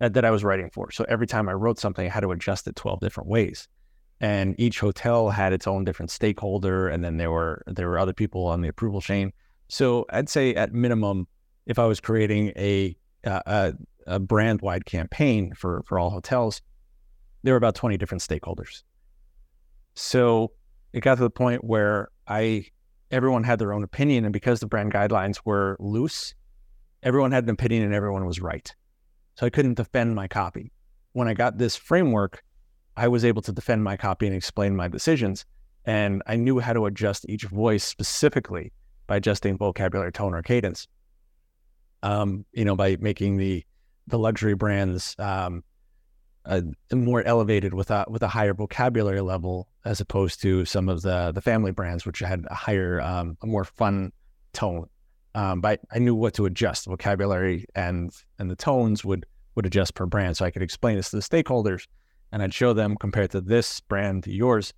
that, 0.00 0.14
that 0.14 0.24
I 0.24 0.30
was 0.30 0.42
writing 0.42 0.70
for. 0.70 0.90
So 0.90 1.04
every 1.08 1.26
time 1.26 1.48
I 1.48 1.52
wrote 1.52 1.78
something, 1.78 2.04
I 2.04 2.10
had 2.10 2.20
to 2.20 2.32
adjust 2.32 2.66
it 2.66 2.74
12 2.76 3.00
different 3.00 3.28
ways. 3.28 3.68
And 4.20 4.54
each 4.58 4.80
hotel 4.80 5.30
had 5.30 5.52
its 5.52 5.66
own 5.66 5.84
different 5.84 6.10
stakeholder. 6.10 6.88
And 6.88 7.02
then 7.02 7.16
there 7.16 7.30
were 7.30 7.62
there 7.66 7.88
were 7.88 7.98
other 7.98 8.12
people 8.12 8.46
on 8.46 8.60
the 8.60 8.68
approval 8.68 9.00
chain. 9.00 9.32
So 9.70 10.04
I'd 10.10 10.28
say 10.28 10.52
at 10.54 10.72
minimum, 10.72 11.28
if 11.64 11.78
I 11.78 11.86
was 11.86 12.00
creating 12.00 12.52
a 12.56 12.96
uh, 13.24 13.40
a, 13.46 13.72
a 14.06 14.18
brand 14.18 14.62
wide 14.62 14.84
campaign 14.84 15.54
for 15.54 15.84
for 15.86 15.96
all 15.96 16.10
hotels, 16.10 16.60
there 17.44 17.54
were 17.54 17.58
about 17.58 17.76
20 17.76 17.96
different 17.96 18.20
stakeholders. 18.20 18.82
So 19.94 20.50
it 20.92 21.00
got 21.00 21.16
to 21.16 21.22
the 21.22 21.30
point 21.30 21.62
where 21.62 22.08
I 22.26 22.66
everyone 23.12 23.44
had 23.44 23.60
their 23.60 23.72
own 23.72 23.84
opinion, 23.84 24.24
and 24.24 24.32
because 24.32 24.58
the 24.58 24.66
brand 24.66 24.92
guidelines 24.92 25.40
were 25.44 25.76
loose, 25.78 26.34
everyone 27.04 27.30
had 27.30 27.44
an 27.44 27.50
opinion 27.50 27.84
and 27.84 27.94
everyone 27.94 28.26
was 28.26 28.40
right. 28.40 28.74
So 29.36 29.46
I 29.46 29.50
couldn't 29.50 29.74
defend 29.74 30.16
my 30.16 30.26
copy. 30.26 30.72
When 31.12 31.28
I 31.28 31.34
got 31.34 31.58
this 31.58 31.76
framework, 31.76 32.42
I 32.96 33.06
was 33.06 33.24
able 33.24 33.42
to 33.42 33.52
defend 33.52 33.84
my 33.84 33.96
copy 33.96 34.26
and 34.26 34.34
explain 34.34 34.74
my 34.74 34.88
decisions. 34.88 35.44
And 35.84 36.22
I 36.26 36.34
knew 36.34 36.58
how 36.58 36.72
to 36.72 36.86
adjust 36.86 37.24
each 37.28 37.44
voice 37.44 37.84
specifically 37.84 38.72
by 39.10 39.16
adjusting 39.16 39.58
vocabulary, 39.58 40.12
tone, 40.12 40.34
or 40.34 40.40
cadence. 40.40 40.86
Um, 42.04 42.46
you 42.52 42.64
know, 42.64 42.76
by 42.76 42.96
making 43.00 43.38
the 43.38 43.64
the 44.06 44.18
luxury 44.18 44.54
brands 44.54 45.16
um, 45.18 45.64
uh, 46.46 46.62
more 46.92 47.22
elevated 47.24 47.74
with 47.74 47.90
a 47.90 48.06
with 48.08 48.22
a 48.22 48.28
higher 48.28 48.54
vocabulary 48.54 49.20
level 49.20 49.66
as 49.84 50.00
opposed 50.00 50.40
to 50.42 50.64
some 50.64 50.88
of 50.88 51.02
the 51.02 51.32
the 51.32 51.40
family 51.40 51.72
brands 51.72 52.06
which 52.06 52.20
had 52.20 52.46
a 52.48 52.54
higher 52.54 53.00
um, 53.00 53.36
a 53.42 53.48
more 53.48 53.64
fun 53.64 54.12
tone. 54.52 54.86
Um, 55.34 55.60
but 55.60 55.80
I 55.92 55.98
knew 55.98 56.14
what 56.14 56.34
to 56.34 56.46
adjust. 56.46 56.84
The 56.84 56.90
vocabulary 56.90 57.66
and 57.74 58.12
and 58.38 58.48
the 58.48 58.56
tones 58.56 59.04
would 59.04 59.26
would 59.56 59.66
adjust 59.66 59.96
per 59.96 60.06
brand. 60.06 60.36
So 60.36 60.44
I 60.44 60.52
could 60.52 60.62
explain 60.62 60.96
this 60.96 61.10
to 61.10 61.16
the 61.16 61.22
stakeholders 61.22 61.88
and 62.30 62.44
I'd 62.44 62.54
show 62.54 62.74
them 62.74 62.96
compared 62.96 63.32
to 63.32 63.40
this 63.40 63.80
brand 63.80 64.28
yours 64.28 64.72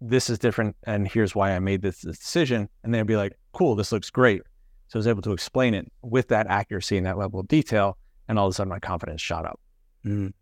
this 0.00 0.30
is 0.30 0.38
different 0.38 0.76
and 0.84 1.08
here's 1.08 1.34
why 1.34 1.52
I 1.52 1.58
made 1.58 1.82
this, 1.82 2.00
decision 2.00 2.68
and 2.82 2.94
they'd 2.94 3.06
be 3.06 3.16
like 3.16 3.38
cool 3.52 3.74
this 3.74 3.92
looks 3.92 4.10
great. 4.10 4.42
So 4.88 4.96
I 4.96 5.00
was 5.00 5.06
able 5.06 5.22
to 5.22 5.32
explain 5.32 5.74
it 5.74 5.90
with 6.02 6.28
that 6.28 6.46
accuracy 6.46 6.96
and 6.96 7.06
that 7.06 7.18
level 7.18 7.40
of 7.40 7.48
detail 7.48 7.98
and 8.28 8.38
all 8.38 8.46
of 8.46 8.52
a 8.52 8.54
sudden 8.54 8.70
my 8.70 8.78
confidence 8.78 9.20
shot 9.20 9.44
up. 9.44 9.60
Mm. 10.04 10.32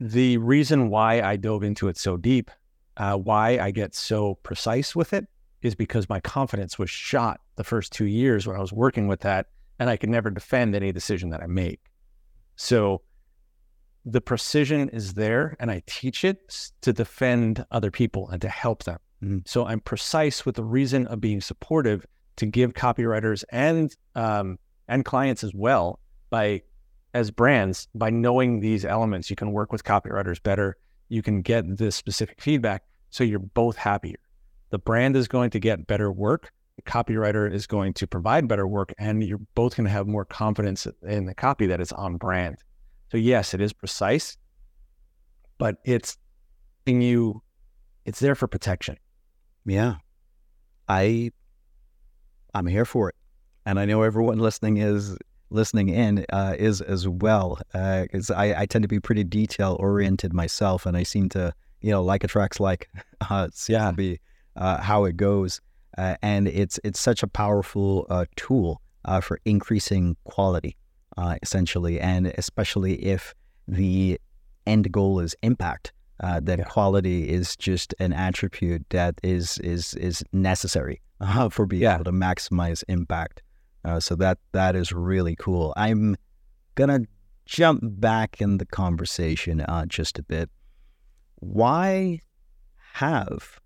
The 0.00 0.38
reason 0.38 0.88
why 0.88 1.20
I 1.22 1.36
dove 1.36 1.62
into 1.62 1.88
it 1.88 1.96
so 1.96 2.16
deep, 2.16 2.50
uh, 2.96 3.16
why 3.16 3.58
I 3.58 3.70
get 3.70 3.94
so 3.94 4.34
precise 4.42 4.96
with 4.96 5.12
it, 5.12 5.26
is 5.62 5.74
because 5.74 6.08
my 6.08 6.20
confidence 6.20 6.78
was 6.78 6.90
shot 6.90 7.40
the 7.56 7.64
first 7.64 7.92
two 7.92 8.06
years 8.06 8.46
when 8.46 8.56
I 8.56 8.60
was 8.60 8.72
working 8.72 9.06
with 9.06 9.20
that, 9.20 9.46
and 9.78 9.88
I 9.88 9.96
could 9.96 10.10
never 10.10 10.30
defend 10.30 10.74
any 10.74 10.90
decision 10.92 11.30
that 11.30 11.42
I 11.42 11.46
make. 11.46 11.80
So 12.56 13.02
the 14.04 14.20
precision 14.20 14.88
is 14.88 15.14
there, 15.14 15.56
and 15.60 15.70
I 15.70 15.82
teach 15.86 16.24
it 16.24 16.70
to 16.80 16.92
defend 16.92 17.64
other 17.70 17.90
people 17.90 18.28
and 18.28 18.40
to 18.42 18.48
help 18.48 18.84
them. 18.84 18.98
Mm-hmm. 19.22 19.38
So 19.46 19.66
I'm 19.66 19.80
precise 19.80 20.44
with 20.44 20.56
the 20.56 20.64
reason 20.64 21.06
of 21.06 21.20
being 21.20 21.40
supportive 21.40 22.04
to 22.36 22.46
give 22.46 22.72
copywriters 22.74 23.44
and 23.50 23.94
um, 24.14 24.58
and 24.88 25.04
clients 25.04 25.44
as 25.44 25.52
well 25.54 26.00
by 26.30 26.62
as 27.14 27.30
brands, 27.30 27.88
by 27.94 28.10
knowing 28.10 28.60
these 28.60 28.84
elements, 28.84 29.28
you 29.30 29.36
can 29.36 29.52
work 29.52 29.70
with 29.70 29.84
copywriters 29.84 30.42
better. 30.42 30.76
You 31.08 31.22
can 31.22 31.42
get 31.42 31.76
this 31.76 31.94
specific 31.94 32.40
feedback. 32.40 32.84
So 33.10 33.22
you're 33.22 33.38
both 33.38 33.76
happier. 33.76 34.16
The 34.70 34.78
brand 34.78 35.16
is 35.16 35.28
going 35.28 35.50
to 35.50 35.60
get 35.60 35.86
better 35.86 36.10
work. 36.10 36.50
The 36.76 36.82
copywriter 36.82 37.52
is 37.52 37.66
going 37.66 37.92
to 37.94 38.06
provide 38.06 38.48
better 38.48 38.66
work, 38.66 38.94
and 38.98 39.22
you're 39.22 39.40
both 39.54 39.76
going 39.76 39.84
to 39.84 39.90
have 39.90 40.06
more 40.06 40.24
confidence 40.24 40.86
in 41.06 41.26
the 41.26 41.34
copy 41.34 41.66
that 41.66 41.82
is 41.82 41.92
on 41.92 42.16
brand. 42.16 42.56
So 43.12 43.18
yes, 43.18 43.52
it 43.52 43.60
is 43.60 43.74
precise, 43.74 44.38
but 45.58 45.76
it's 45.84 46.16
you. 46.86 47.42
It's 48.06 48.20
there 48.20 48.34
for 48.34 48.48
protection. 48.48 48.96
Yeah, 49.66 49.96
I, 50.88 51.30
I'm 52.54 52.66
here 52.66 52.86
for 52.86 53.10
it, 53.10 53.14
and 53.66 53.78
I 53.78 53.84
know 53.84 54.00
everyone 54.00 54.38
listening 54.38 54.78
is 54.78 55.18
listening 55.50 55.90
in 55.90 56.24
uh, 56.32 56.56
is 56.58 56.80
as 56.80 57.06
well. 57.06 57.60
Because 57.74 58.30
uh, 58.30 58.34
I, 58.34 58.62
I, 58.62 58.64
tend 58.64 58.82
to 58.82 58.88
be 58.88 58.98
pretty 58.98 59.24
detail 59.24 59.76
oriented 59.78 60.32
myself, 60.32 60.86
and 60.86 60.96
I 60.96 61.02
seem 61.02 61.28
to, 61.30 61.52
you 61.82 61.90
know, 61.90 62.02
like 62.02 62.24
attracts 62.24 62.60
like. 62.60 62.88
Uh, 63.30 63.48
yeah. 63.68 63.90
to 63.90 63.96
be 63.96 64.18
uh, 64.56 64.80
how 64.80 65.04
it 65.04 65.16
goes, 65.16 65.60
uh, 65.96 66.16
and 66.22 66.48
it's 66.48 66.80
it's 66.82 66.98
such 66.98 67.22
a 67.22 67.28
powerful 67.28 68.04
uh, 68.10 68.24
tool 68.34 68.80
for 69.20 69.38
increasing 69.44 70.16
quality, 70.24 70.76
essentially, 71.42 72.00
and 72.00 72.26
especially 72.38 72.94
if 73.04 73.34
the 73.68 74.20
end 74.66 74.90
goal 74.92 75.20
is 75.20 75.34
impact. 75.42 75.92
then 76.42 76.58
yeah. 76.58 76.64
quality 76.64 77.28
is 77.28 77.56
just 77.56 77.94
an 77.98 78.12
attribute 78.12 78.84
that 78.90 79.14
is 79.22 79.58
is 79.58 79.94
is 79.94 80.24
necessary 80.32 81.00
for 81.50 81.66
being 81.66 81.82
yeah. 81.82 81.94
able 81.94 82.04
to 82.04 82.12
maximize 82.12 82.84
impact. 82.88 83.42
Uh, 83.84 83.98
so 83.98 84.14
that 84.14 84.38
that 84.52 84.76
is 84.76 84.92
really 84.92 85.36
cool. 85.36 85.72
I'm 85.76 86.16
gonna 86.74 87.00
jump 87.46 87.80
back 87.82 88.40
in 88.40 88.58
the 88.58 88.66
conversation 88.66 89.60
uh, 89.62 89.86
just 89.86 90.18
a 90.18 90.22
bit. 90.22 90.50
Why 91.40 92.20
have 92.92 93.60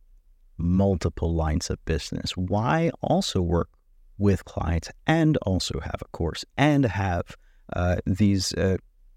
multiple 0.57 1.35
lines 1.35 1.69
of 1.69 1.85
business? 1.85 2.37
Why 2.37 2.91
also 3.03 3.43
work 3.43 3.69
with 4.19 4.45
clients 4.45 4.91
and 5.07 5.37
also 5.39 5.81
have 5.81 6.01
a 6.01 6.09
course 6.13 6.45
and 6.57 6.85
have 6.85 7.37
uh, 7.75 7.97
these 8.07 8.53
uh, 8.55 8.77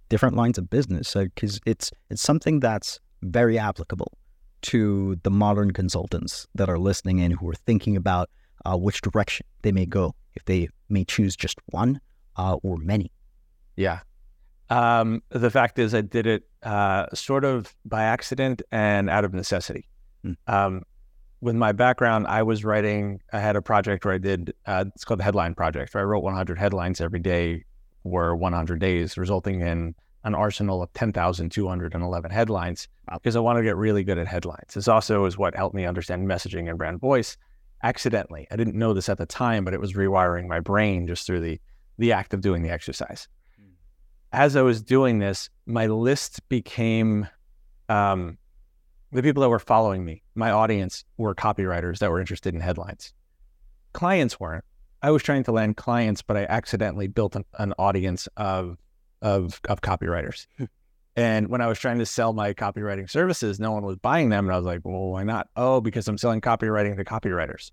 different 0.10 0.36
lines 0.36 0.58
of 0.58 0.70
business? 0.70 1.14
Because 1.14 1.58
uh, 1.58 1.62
it's 1.66 1.92
it's 2.10 2.22
something 2.22 2.60
that's 2.60 3.00
very 3.22 3.58
applicable 3.58 4.18
to 4.62 5.18
the 5.24 5.32
modern 5.32 5.72
consultants 5.72 6.48
that 6.56 6.70
are 6.70 6.80
listening 6.80 7.20
in 7.20 7.32
who 7.32 7.50
are 7.50 7.56
thinking 7.66 7.96
about 7.96 8.30
uh, 8.66 8.78
which 8.78 9.02
direction 9.02 9.46
they 9.62 9.72
may 9.72 9.86
go 9.86 10.16
if 10.36 10.44
they 10.46 10.68
may 10.90 11.06
choose 11.06 11.36
just 11.36 11.60
one 11.68 12.00
uh, 12.36 12.56
or 12.64 12.78
many. 12.78 13.12
Yeah. 13.76 14.00
Um, 14.70 15.24
the 15.30 15.50
fact 15.50 15.80
is, 15.80 15.96
I 15.96 16.02
did 16.02 16.28
it 16.28 16.44
uh, 16.64 17.08
sort 17.14 17.44
of 17.44 17.74
by 17.86 18.04
accident 18.04 18.62
and 18.72 19.10
out 19.10 19.26
of 19.26 19.34
necessity. 19.34 19.88
Mm. 20.26 20.36
Um, 20.48 20.84
with 21.42 21.56
my 21.56 21.72
background, 21.72 22.28
I 22.28 22.44
was 22.44 22.66
writing, 22.66 23.22
I 23.32 23.40
had 23.40 23.56
a 23.56 23.62
project 23.62 24.06
where 24.06 24.14
I 24.14 24.18
did, 24.18 24.54
uh, 24.66 24.86
it's 24.94 25.06
called 25.06 25.20
the 25.20 25.24
Headline 25.24 25.56
Project, 25.56 25.94
where 25.94 26.02
I 26.02 26.06
wrote 26.06 26.24
100 26.24 26.58
headlines 26.58 27.00
every 27.00 27.20
day 27.20 27.64
for 28.04 28.36
100 28.36 28.80
days, 28.80 29.18
resulting 29.18 29.62
in 29.62 29.96
an 30.26 30.36
arsenal 30.36 30.82
of 30.84 30.92
10,211 30.94 32.32
headlines 32.32 32.88
because 33.14 33.36
I 33.36 33.40
wanted 33.40 33.62
to 33.62 33.66
get 33.66 33.78
really 33.78 34.04
good 34.04 34.18
at 34.18 34.28
headlines. 34.28 34.74
This 34.74 34.88
also 34.88 35.26
is 35.26 35.38
what 35.38 35.56
helped 35.56 35.76
me 35.76 35.86
understand 35.86 36.28
messaging 36.28 36.70
and 36.70 36.78
brand 36.78 37.00
voice 37.00 37.38
accidentally. 37.84 38.46
I 38.52 38.58
didn't 38.58 38.76
know 38.76 38.94
this 38.94 39.08
at 39.08 39.18
the 39.18 39.26
time, 39.26 39.64
but 39.64 39.74
it 39.74 39.80
was 39.80 39.94
rewiring 39.94 40.48
my 40.48 40.60
brain 40.60 41.08
just 41.08 41.26
through 41.26 41.42
the 41.42 41.60
the 41.98 42.14
act 42.14 42.34
of 42.34 42.40
doing 42.40 42.64
the 42.64 42.70
exercise. 42.70 43.28
Mm. 43.62 43.72
As 44.32 44.56
I 44.56 44.62
was 44.62 44.82
doing 44.82 45.20
this, 45.20 45.50
my 45.66 45.88
list 45.88 46.48
became 46.48 47.28
um, 47.90 48.38
the 49.12 49.24
people 49.24 49.42
that 49.42 49.50
were 49.50 49.60
following 49.60 50.06
me. 50.06 50.22
My 50.36 50.52
audience 50.52 51.04
were 51.18 51.34
copywriters 51.36 52.00
that 52.00 52.12
were 52.12 52.20
interested 52.20 52.54
in 52.54 52.62
headlines. 52.62 53.14
Clients 53.94 54.40
weren't. 54.40 54.64
I 55.02 55.12
was 55.12 55.24
trying 55.24 55.44
to 55.46 55.52
land 55.52 55.78
clients, 55.78 56.22
but 56.22 56.38
I 56.38 56.46
accidentally 56.46 57.08
built 57.08 57.36
an, 57.36 57.46
an 57.58 57.74
audience 57.80 58.28
of 58.38 58.78
of 59.22 59.60
of 59.68 59.82
copywriters. 59.82 60.46
Hmm. 60.58 60.66
And 61.16 61.50
when 61.50 61.60
I 61.60 61.68
was 61.68 61.80
trying 61.80 62.00
to 62.00 62.06
sell 62.06 62.34
my 62.34 62.54
copywriting 62.54 63.10
services, 63.10 63.60
no 63.60 63.72
one 63.72 63.84
was 63.84 63.98
buying 63.98 64.30
them. 64.30 64.46
And 64.46 64.54
I 64.54 64.58
was 64.58 64.66
like, 64.66 64.82
well, 64.84 65.12
why 65.12 65.24
not? 65.24 65.50
Oh, 65.56 65.82
because 65.82 66.08
I'm 66.08 66.18
selling 66.18 66.40
copywriting 66.40 66.96
to 66.96 67.04
copywriters. 67.04 67.72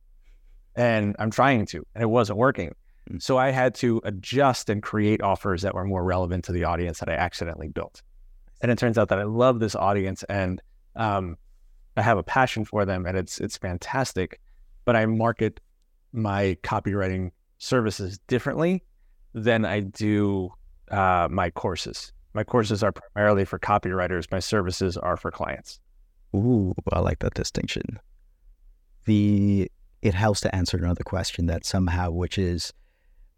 And 0.74 1.14
I'm 1.18 1.30
trying 1.30 1.66
to, 1.66 1.86
and 1.94 2.02
it 2.02 2.06
wasn't 2.06 2.38
working. 2.38 2.74
Mm. 3.10 3.22
So 3.22 3.38
I 3.38 3.50
had 3.50 3.74
to 3.76 4.00
adjust 4.04 4.68
and 4.68 4.82
create 4.82 5.22
offers 5.22 5.62
that 5.62 5.74
were 5.74 5.84
more 5.84 6.02
relevant 6.02 6.44
to 6.46 6.52
the 6.52 6.64
audience 6.64 6.98
that 6.98 7.08
I 7.08 7.12
accidentally 7.12 7.68
built. 7.68 8.02
And 8.62 8.72
it 8.72 8.78
turns 8.78 8.98
out 8.98 9.10
that 9.10 9.18
I 9.18 9.24
love 9.24 9.60
this 9.60 9.76
audience 9.76 10.24
and 10.24 10.60
um, 10.96 11.36
I 11.96 12.02
have 12.02 12.18
a 12.18 12.22
passion 12.22 12.64
for 12.64 12.84
them 12.84 13.06
and 13.06 13.16
it's 13.16 13.40
it's 13.40 13.56
fantastic. 13.56 14.40
But 14.84 14.96
I 14.96 15.06
market 15.06 15.60
my 16.12 16.56
copywriting 16.62 17.30
services 17.58 18.18
differently 18.28 18.84
than 19.34 19.64
I 19.64 19.80
do 19.80 20.50
uh, 20.90 21.28
my 21.30 21.50
courses. 21.50 22.12
My 22.34 22.44
courses 22.44 22.82
are 22.82 22.92
primarily 22.92 23.44
for 23.44 23.58
copywriters. 23.58 24.30
My 24.30 24.40
services 24.40 24.96
are 24.96 25.16
for 25.16 25.30
clients. 25.30 25.80
Ooh, 26.34 26.74
I 26.92 27.00
like 27.00 27.20
that 27.20 27.34
distinction. 27.34 27.98
The 29.06 29.70
it 30.02 30.14
helps 30.14 30.40
to 30.42 30.54
answer 30.54 30.76
another 30.76 31.02
question 31.02 31.46
that 31.46 31.64
somehow, 31.64 32.10
which 32.10 32.38
is, 32.38 32.72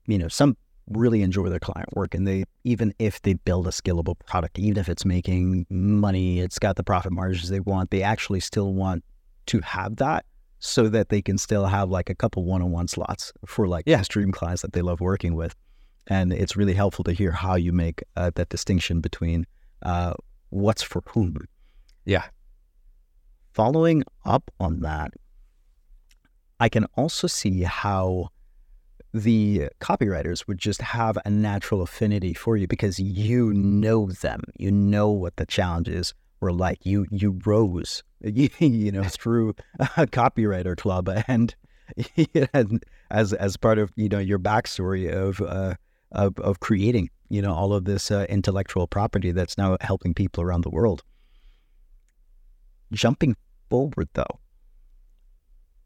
you 0.06 0.18
know, 0.18 0.28
some 0.28 0.56
really 0.90 1.22
enjoy 1.22 1.48
their 1.48 1.58
client 1.58 1.88
work 1.94 2.14
and 2.14 2.26
they 2.26 2.44
even 2.64 2.94
if 2.98 3.20
they 3.22 3.34
build 3.34 3.66
a 3.66 3.70
scalable 3.70 4.18
product, 4.26 4.58
even 4.58 4.78
if 4.78 4.88
it's 4.88 5.04
making 5.04 5.66
money, 5.68 6.40
it's 6.40 6.58
got 6.58 6.76
the 6.76 6.84
profit 6.84 7.12
margins 7.12 7.50
they 7.50 7.60
want, 7.60 7.90
they 7.90 8.02
actually 8.02 8.40
still 8.40 8.72
want 8.72 9.04
to 9.46 9.60
have 9.60 9.96
that 9.96 10.24
so 10.60 10.88
that 10.88 11.08
they 11.08 11.22
can 11.22 11.38
still 11.38 11.66
have 11.66 11.88
like 11.88 12.10
a 12.10 12.14
couple 12.14 12.44
one-on-one 12.44 12.88
slots 12.88 13.32
for 13.46 13.68
like 13.68 13.84
yeah. 13.86 14.02
stream 14.02 14.32
clients 14.32 14.62
that 14.62 14.72
they 14.72 14.82
love 14.82 15.00
working 15.00 15.34
with 15.34 15.54
and 16.08 16.32
it's 16.32 16.56
really 16.56 16.74
helpful 16.74 17.04
to 17.04 17.12
hear 17.12 17.30
how 17.30 17.54
you 17.54 17.72
make 17.72 18.02
uh, 18.16 18.30
that 18.34 18.48
distinction 18.48 19.00
between 19.00 19.46
uh, 19.82 20.14
what's 20.50 20.82
for 20.82 21.02
whom. 21.10 21.36
Yeah. 22.04 22.24
Following 23.52 24.04
up 24.24 24.50
on 24.58 24.80
that, 24.80 25.12
I 26.58 26.68
can 26.68 26.86
also 26.96 27.26
see 27.26 27.62
how 27.62 28.30
the 29.12 29.68
copywriters 29.80 30.46
would 30.46 30.58
just 30.58 30.82
have 30.82 31.18
a 31.24 31.30
natural 31.30 31.82
affinity 31.82 32.34
for 32.34 32.56
you 32.56 32.66
because 32.66 32.98
you 32.98 33.52
know 33.52 34.06
them. 34.08 34.42
You 34.58 34.70
know 34.70 35.10
what 35.10 35.36
the 35.36 35.46
challenges 35.46 36.14
were 36.40 36.52
like. 36.52 36.84
You 36.84 37.06
you 37.10 37.38
rose, 37.44 38.02
you, 38.20 38.50
you 38.58 38.92
know, 38.92 39.04
through 39.04 39.54
a 39.78 40.06
copywriter 40.06 40.76
club, 40.76 41.08
and 41.28 41.54
as 43.10 43.32
as 43.32 43.56
part 43.56 43.78
of 43.78 43.90
you 43.96 44.08
know 44.08 44.18
your 44.18 44.38
backstory 44.38 45.10
of 45.10 45.40
uh, 45.40 45.74
of, 46.12 46.38
of 46.38 46.60
creating 46.60 47.10
you 47.28 47.42
know 47.42 47.54
all 47.54 47.72
of 47.72 47.84
this 47.84 48.10
uh, 48.10 48.26
intellectual 48.28 48.86
property 48.86 49.32
that's 49.32 49.56
now 49.56 49.76
helping 49.80 50.14
people 50.14 50.42
around 50.42 50.62
the 50.62 50.70
world. 50.70 51.02
Jumping 52.92 53.36
forward, 53.68 54.08
though, 54.14 54.40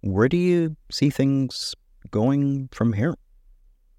where 0.02 0.28
do 0.28 0.36
you 0.36 0.76
see 0.90 1.10
things 1.10 1.74
going 2.12 2.68
from 2.70 2.92
here, 2.92 3.16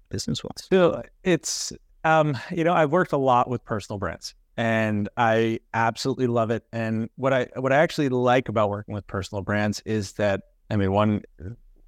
business 0.08 0.42
wise? 0.42 0.66
So 0.70 1.02
it's 1.22 1.72
um, 2.04 2.38
you 2.50 2.64
know 2.64 2.72
I've 2.72 2.90
worked 2.90 3.12
a 3.12 3.18
lot 3.18 3.50
with 3.50 3.62
personal 3.66 3.98
brands, 3.98 4.34
and 4.56 5.10
I 5.18 5.60
absolutely 5.74 6.26
love 6.26 6.50
it. 6.50 6.64
And 6.72 7.10
what 7.16 7.34
I 7.34 7.48
what 7.56 7.72
I 7.72 7.76
actually 7.76 8.08
like 8.08 8.48
about 8.48 8.70
working 8.70 8.94
with 8.94 9.06
personal 9.06 9.42
brands 9.42 9.82
is 9.84 10.12
that 10.14 10.40
I 10.70 10.76
mean 10.76 10.92
one 10.92 11.22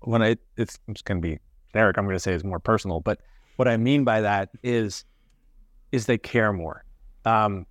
when 0.00 0.22
I 0.22 0.36
it's, 0.56 0.78
going 1.04 1.20
to 1.20 1.28
be 1.28 1.38
generic, 1.72 1.96
I'm 1.96 2.04
going 2.04 2.16
to 2.16 2.20
say 2.20 2.34
is 2.34 2.44
more 2.44 2.60
personal, 2.60 3.00
but 3.00 3.20
what 3.56 3.68
I 3.68 3.76
mean 3.76 4.04
by 4.04 4.20
that 4.20 4.50
is 4.62 5.04
is 5.92 6.06
they 6.06 6.18
care 6.18 6.52
more. 6.52 6.84
Um, 7.24 7.66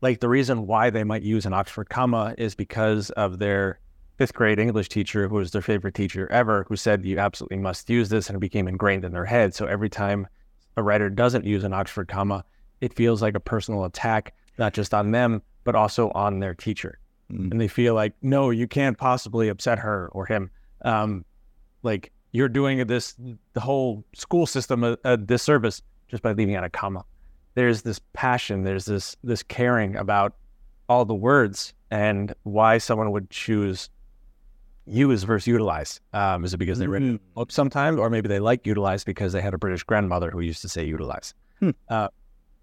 like 0.00 0.20
the 0.20 0.28
reason 0.28 0.66
why 0.66 0.90
they 0.90 1.04
might 1.04 1.22
use 1.22 1.46
an 1.46 1.52
Oxford 1.52 1.88
comma 1.88 2.34
is 2.36 2.54
because 2.54 3.10
of 3.10 3.38
their 3.38 3.78
fifth 4.22 4.34
grade 4.34 4.60
English 4.60 4.88
teacher, 4.88 5.26
who 5.26 5.34
was 5.34 5.50
their 5.50 5.60
favorite 5.60 5.94
teacher 5.94 6.30
ever, 6.30 6.64
who 6.68 6.76
said 6.76 7.04
you 7.04 7.18
absolutely 7.18 7.56
must 7.56 7.90
use 7.90 8.08
this, 8.08 8.28
and 8.28 8.36
it 8.36 8.38
became 8.38 8.68
ingrained 8.68 9.04
in 9.04 9.10
their 9.10 9.24
head. 9.24 9.52
So 9.52 9.66
every 9.66 9.90
time 9.90 10.28
a 10.76 10.82
writer 10.84 11.10
doesn't 11.10 11.44
use 11.44 11.64
an 11.64 11.72
Oxford 11.72 12.06
comma, 12.06 12.44
it 12.80 12.94
feels 12.94 13.20
like 13.20 13.34
a 13.34 13.40
personal 13.40 13.84
attack, 13.84 14.32
not 14.58 14.74
just 14.74 14.94
on 14.94 15.10
them, 15.10 15.42
but 15.64 15.74
also 15.74 16.12
on 16.12 16.38
their 16.38 16.54
teacher. 16.54 17.00
Mm. 17.32 17.50
And 17.50 17.60
they 17.60 17.66
feel 17.66 17.94
like, 17.94 18.12
no, 18.22 18.50
you 18.50 18.68
can't 18.68 18.96
possibly 18.96 19.48
upset 19.48 19.80
her 19.80 20.08
or 20.12 20.24
him. 20.24 20.52
Um, 20.84 21.24
like 21.82 22.12
you're 22.30 22.48
doing 22.48 22.86
this 22.86 23.16
the 23.54 23.60
whole 23.60 24.04
school 24.14 24.46
system 24.46 24.84
a, 24.84 24.96
a 25.02 25.16
disservice 25.16 25.82
just 26.06 26.22
by 26.22 26.30
leaving 26.30 26.54
out 26.54 26.62
a 26.62 26.70
comma. 26.70 27.04
There's 27.56 27.82
this 27.82 28.00
passion, 28.12 28.62
there's 28.62 28.84
this 28.84 29.16
this 29.24 29.42
caring 29.42 29.96
about 29.96 30.36
all 30.88 31.04
the 31.04 31.12
words 31.12 31.74
and 31.90 32.32
why 32.44 32.78
someone 32.78 33.10
would 33.10 33.28
choose 33.28 33.90
use 34.86 35.22
versus 35.22 35.46
utilize. 35.46 36.00
Um, 36.12 36.44
is 36.44 36.54
it 36.54 36.58
because 36.58 36.78
they 36.78 36.86
read 36.86 37.02
mm 37.02 37.18
up 37.36 37.52
sometimes, 37.52 37.98
or 37.98 38.10
maybe 38.10 38.28
they 38.28 38.40
like 38.40 38.66
utilize 38.66 39.04
because 39.04 39.32
they 39.32 39.40
had 39.40 39.54
a 39.54 39.58
British 39.58 39.84
grandmother 39.84 40.30
who 40.30 40.40
used 40.40 40.62
to 40.62 40.68
say 40.68 40.84
utilize? 40.84 41.34
Hmm. 41.60 41.70
Uh, 41.88 42.08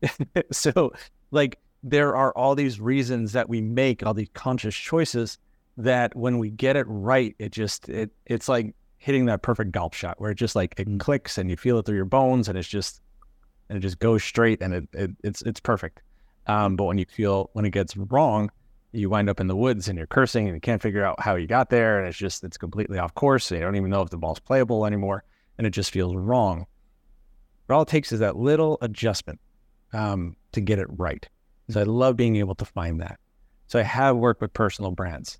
so, 0.52 0.94
like, 1.32 1.60
there 1.82 2.16
are 2.16 2.32
all 2.36 2.56
these 2.56 2.80
reasons 2.80 3.32
that 3.34 3.50
we 3.50 3.62
make 3.62 4.06
all 4.06 4.14
these 4.14 4.30
conscious 4.34 4.76
choices 4.76 5.38
that 5.78 6.16
when 6.16 6.38
we 6.38 6.50
get 6.50 6.76
it 6.76 6.86
right, 6.90 7.36
it 7.40 7.52
just 7.52 7.88
it 7.90 8.12
it's 8.26 8.50
like 8.50 8.76
hitting 8.98 9.26
that 9.26 9.42
perfect 9.42 9.72
golf 9.72 9.96
shot 9.96 10.20
where 10.20 10.32
it 10.32 10.36
just 10.36 10.56
like 10.56 10.76
it 10.78 10.88
mm. 10.88 11.00
clicks 11.00 11.38
and 11.38 11.50
you 11.50 11.56
feel 11.56 11.80
it 11.80 11.86
through 11.86 11.96
your 11.96 12.06
bones 12.06 12.50
and 12.50 12.58
it's 12.58 12.68
just 12.68 13.02
and 13.70 13.78
it 13.78 13.82
just 13.82 13.98
goes 14.00 14.22
straight 14.22 14.62
and 14.62 14.74
it, 14.74 14.88
it 14.94 15.12
it's 15.24 15.42
it's 15.44 15.60
perfect. 15.60 16.02
Um, 16.48 16.76
but 16.76 16.86
when 16.86 16.98
you 16.98 17.06
feel 17.06 17.50
when 17.54 17.66
it 17.66 17.72
gets 17.72 17.96
wrong, 17.96 18.52
you 18.92 19.10
wind 19.10 19.30
up 19.30 19.40
in 19.40 19.48
the 19.48 19.56
woods 19.56 19.88
and 19.88 19.98
you're 19.98 20.08
cursing 20.08 20.48
and 20.48 20.56
you 20.56 20.62
can't 20.62 20.82
figure 20.82 21.04
out 21.04 21.20
how 21.20 21.36
you 21.36 21.48
got 21.48 21.70
there 21.70 22.00
and 22.00 22.08
it's 22.08 22.18
just 22.18 22.44
it's 22.44 22.58
completely 22.58 22.98
off 22.98 23.14
course. 23.14 23.52
And 23.52 23.60
you 23.60 23.66
don't 23.66 23.76
even 23.76 23.90
know 23.90 24.02
if 24.02 24.10
the 24.10 24.18
ball's 24.18 24.40
playable 24.40 24.86
anymore 24.86 25.24
and 25.58 25.68
it 25.68 25.72
just 25.72 25.92
feels 25.92 26.16
wrong. 26.16 26.66
But 27.68 27.76
all 27.76 27.82
it 27.84 27.88
takes 27.88 28.12
is 28.12 28.20
that 28.20 28.36
little 28.36 28.78
adjustment 28.82 29.40
um, 29.94 30.36
to 30.54 30.62
get 30.62 30.80
it 30.80 30.88
right. 30.90 31.28
So 31.70 31.82
I 31.82 31.84
love 31.84 32.16
being 32.18 32.38
able 32.38 32.56
to 32.56 32.66
find 32.66 33.02
that. 33.02 33.20
So 33.68 33.80
I 33.80 33.84
have 33.84 34.16
worked 34.16 34.42
with 34.42 34.54
personal 34.54 34.92
brands 34.92 35.40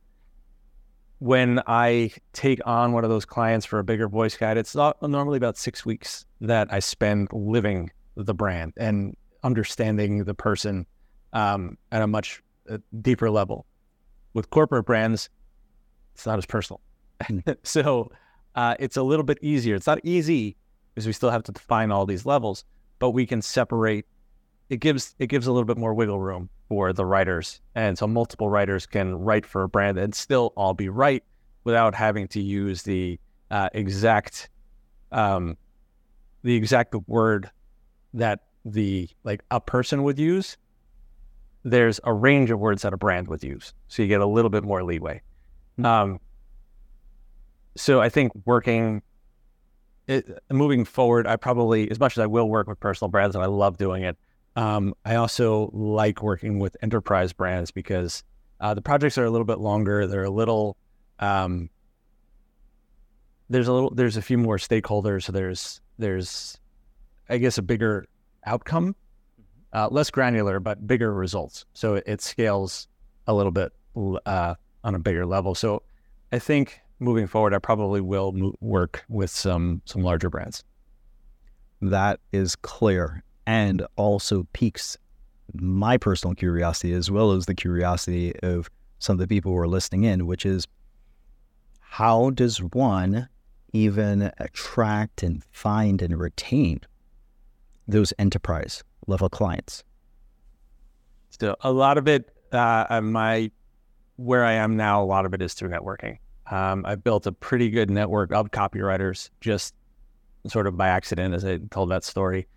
when 1.20 1.62
I 1.68 2.12
take 2.32 2.62
on 2.66 2.94
one 2.94 3.04
of 3.04 3.10
those 3.10 3.26
clients 3.26 3.66
for 3.66 3.80
a 3.80 3.84
bigger 3.84 4.08
voice 4.08 4.36
guide, 4.36 4.58
it's 4.58 4.74
not 4.74 5.02
normally 5.02 5.38
about 5.38 5.58
six 5.58 5.86
weeks 5.86 6.26
that 6.42 6.72
I 6.74 6.80
spend 6.80 7.28
living 7.34 7.92
the 8.16 8.34
brand 8.34 8.74
and 8.78 9.16
understanding 9.44 10.24
the 10.24 10.34
person 10.34 10.86
um, 11.34 11.78
at 11.92 12.02
a 12.02 12.08
much 12.08 12.42
uh, 12.70 12.78
deeper 13.02 13.30
level. 13.30 13.66
With 14.34 14.50
corporate 14.50 14.86
brands, 14.86 15.30
it's 16.14 16.26
not 16.26 16.38
as 16.38 16.46
personal. 16.46 16.82
so 17.64 18.12
uh, 18.56 18.76
it's 18.80 18.98
a 18.98 19.04
little 19.04 19.26
bit 19.26 19.38
easier. 19.42 19.76
It's 19.76 19.88
not 19.88 20.00
easy 20.04 20.56
because 20.94 21.08
we 21.08 21.14
still 21.14 21.30
have 21.30 21.44
to 21.44 21.52
define 21.52 21.92
all 21.92 22.06
these 22.06 22.26
levels, 22.26 22.64
but 23.00 23.12
we 23.12 23.26
can 23.26 23.42
separate. 23.42 24.06
It 24.70 24.80
gives 24.80 25.16
it 25.18 25.28
gives 25.28 25.48
a 25.48 25.52
little 25.52 25.66
bit 25.66 25.78
more 25.78 25.94
wiggle 25.94 26.20
room 26.20 26.50
for 26.68 26.94
the 26.94 27.06
writers. 27.06 27.62
And 27.76 27.98
so 27.98 28.08
multiple 28.08 28.50
writers 28.50 28.86
can 28.86 29.16
write 29.16 29.46
for 29.46 29.64
a 29.64 29.70
brand 29.70 29.98
and 29.98 30.14
still 30.14 30.54
all 30.56 30.74
be 30.74 30.90
right 30.90 31.24
without 31.64 31.96
having 31.96 32.28
to 32.30 32.42
use 32.42 32.84
the 32.84 33.20
uh, 33.50 33.70
exact 33.74 34.50
um, 35.12 35.58
the 36.44 36.56
exact 36.56 36.96
word 37.08 37.50
that 38.14 38.42
the 38.66 39.10
like 39.24 39.44
a 39.52 39.60
person 39.60 40.04
would 40.04 40.20
use. 40.20 40.58
There's 41.64 42.00
a 42.04 42.14
range 42.14 42.52
of 42.52 42.60
words 42.60 42.84
that 42.84 42.94
a 42.94 42.98
brand 42.98 43.28
would 43.28 43.44
use, 43.44 43.74
so 43.88 44.02
you 44.02 44.08
get 44.08 44.22
a 44.22 44.26
little 44.26 44.50
bit 44.50 44.64
more 44.64 44.84
leeway. 44.84 45.22
Hmm. 45.76 45.86
Um, 45.86 46.20
so 47.76 48.02
I 48.02 48.10
think 48.10 48.32
working, 48.46 49.02
it, 50.08 50.28
moving 50.52 50.86
forward, 50.86 51.28
I 51.28 51.36
probably 51.36 51.90
as 51.92 52.00
much 52.00 52.18
as 52.18 52.22
I 52.22 52.26
will 52.26 52.50
work 52.50 52.68
with 52.68 52.80
personal 52.80 53.10
brands 53.10 53.36
and 53.36 53.44
I 53.44 53.48
love 53.48 53.78
doing 53.78 54.04
it, 54.04 54.18
um, 54.56 54.94
I 55.06 55.16
also 55.16 55.70
like 55.74 56.22
working 56.24 56.60
with 56.60 56.76
enterprise 56.82 57.34
brands 57.34 57.72
because 57.72 58.24
uh, 58.60 58.74
the 58.74 58.82
projects 58.82 59.18
are 59.18 59.26
a 59.26 59.30
little 59.30 59.46
bit 59.46 59.60
longer. 59.60 60.08
They're 60.08 60.24
a 60.24 60.30
little 60.30 60.76
um, 61.20 61.70
there's 63.50 63.68
a 63.68 63.74
little 63.74 63.90
there's 63.92 64.18
a 64.18 64.22
few 64.22 64.38
more 64.38 64.58
stakeholders. 64.58 65.24
So 65.24 65.32
there's 65.32 65.82
there's 65.98 66.60
I 67.30 67.38
guess 67.38 67.58
a 67.58 67.62
bigger 67.62 68.06
outcome, 68.46 68.94
mm-hmm. 68.94 69.09
Uh, 69.74 69.88
less 69.92 70.10
granular 70.10 70.60
but 70.60 70.86
bigger 70.88 71.14
results. 71.14 71.66
So 71.74 71.96
it, 71.96 72.04
it 72.08 72.22
scales 72.22 72.88
a 73.28 73.34
little 73.34 73.52
bit 73.52 73.72
uh, 74.26 74.56
on 74.84 74.96
a 74.96 75.00
bigger 75.00 75.26
level. 75.26 75.56
So 75.56 75.84
I 76.32 76.40
think 76.40 76.80
moving 77.00 77.28
forward, 77.28 77.54
I 77.54 77.60
probably 77.60 78.02
will 78.02 78.32
mo- 78.32 78.56
work 78.62 79.06
with 79.10 79.30
some 79.30 79.82
some 79.86 80.02
larger 80.02 80.30
brands. 80.30 80.64
That 81.82 82.20
is 82.32 82.56
clear 82.56 83.24
and 83.46 83.86
also 83.96 84.48
piques 84.54 84.98
my 85.54 85.98
personal 85.98 86.36
curiosity 86.36 86.94
as 86.94 87.10
well 87.10 87.32
as 87.32 87.46
the 87.46 87.56
curiosity 87.56 88.36
of 88.42 88.70
some 89.00 89.14
of 89.14 89.20
the 89.20 89.28
people 89.28 89.52
who 89.52 89.58
are 89.58 89.68
listening 89.68 90.04
in, 90.04 90.28
which 90.28 90.46
is 90.46 90.68
how 91.80 92.30
does 92.32 92.58
one 92.58 93.30
even 93.72 94.32
attract 94.38 95.24
and 95.24 95.44
find 95.52 96.02
and 96.02 96.20
retain 96.20 96.82
those 97.88 98.14
enterprise 98.20 98.84
level 99.10 99.30
clients? 99.30 99.84
Still, 101.30 101.56
a 101.62 101.72
lot 101.72 101.98
of 101.98 102.08
it, 102.08 102.32
uh, 102.52 103.02
my 103.04 103.52
where 104.16 104.44
I 104.44 104.54
am 104.54 104.76
now, 104.76 105.02
a 105.02 105.06
lot 105.06 105.26
of 105.26 105.34
it 105.34 105.42
is 105.42 105.54
through 105.54 105.70
networking. 105.70 106.18
Um, 106.52 106.86
I've 106.86 107.04
built 107.04 107.26
a 107.28 107.32
pretty 107.32 107.70
good 107.70 107.90
network 107.90 108.34
of 108.34 108.52
copywriters 108.52 109.30
just 109.40 109.74
sort 110.48 110.68
of 110.68 110.76
by 110.76 110.90
accident, 110.90 111.34
as 111.34 111.46
I 111.46 111.60
told 111.70 111.92
that 111.92 112.04
story. 112.04 112.48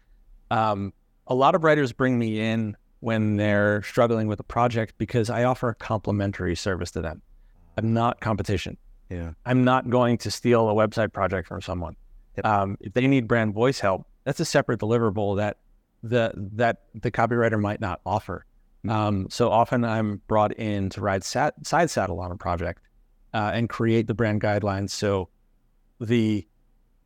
Um, 0.50 0.92
a 1.26 1.34
lot 1.34 1.54
of 1.54 1.62
writers 1.62 1.92
bring 1.92 2.18
me 2.18 2.40
in 2.40 2.76
when 3.00 3.36
they're 3.36 3.82
struggling 3.82 4.28
with 4.28 4.40
a 4.40 4.44
project 4.44 4.94
because 4.98 5.30
I 5.30 5.44
offer 5.44 5.68
a 5.68 5.74
complimentary 5.74 6.56
service 6.56 6.90
to 6.92 7.02
them. 7.02 7.22
I'm 7.76 7.92
not 7.92 8.20
competition. 8.20 8.76
Yeah. 9.08 9.32
I'm 9.44 9.64
not 9.64 9.90
going 9.90 10.18
to 10.18 10.30
steal 10.30 10.68
a 10.68 10.74
website 10.74 11.12
project 11.12 11.48
from 11.48 11.60
someone. 11.60 11.96
Yep. 12.36 12.46
Um, 12.46 12.78
if 12.80 12.94
they 12.94 13.06
need 13.06 13.28
brand 13.28 13.54
voice 13.54 13.78
help, 13.78 14.06
that's 14.24 14.40
a 14.40 14.44
separate 14.44 14.80
deliverable 14.80 15.36
that 15.36 15.58
the 16.02 16.32
that 16.54 16.82
the 16.94 17.10
copywriter 17.10 17.60
might 17.60 17.80
not 17.80 18.00
offer. 18.04 18.44
Mm-hmm. 18.84 18.90
Um, 18.90 19.26
so 19.30 19.50
often 19.50 19.84
I'm 19.84 20.20
brought 20.26 20.52
in 20.54 20.90
to 20.90 21.00
ride 21.00 21.24
sat, 21.24 21.66
side 21.66 21.90
saddle 21.90 22.20
on 22.20 22.32
a 22.32 22.36
project 22.36 22.82
uh, 23.32 23.52
and 23.54 23.68
create 23.68 24.06
the 24.06 24.14
brand 24.14 24.40
guidelines. 24.40 24.90
So 24.90 25.28
the 26.00 26.46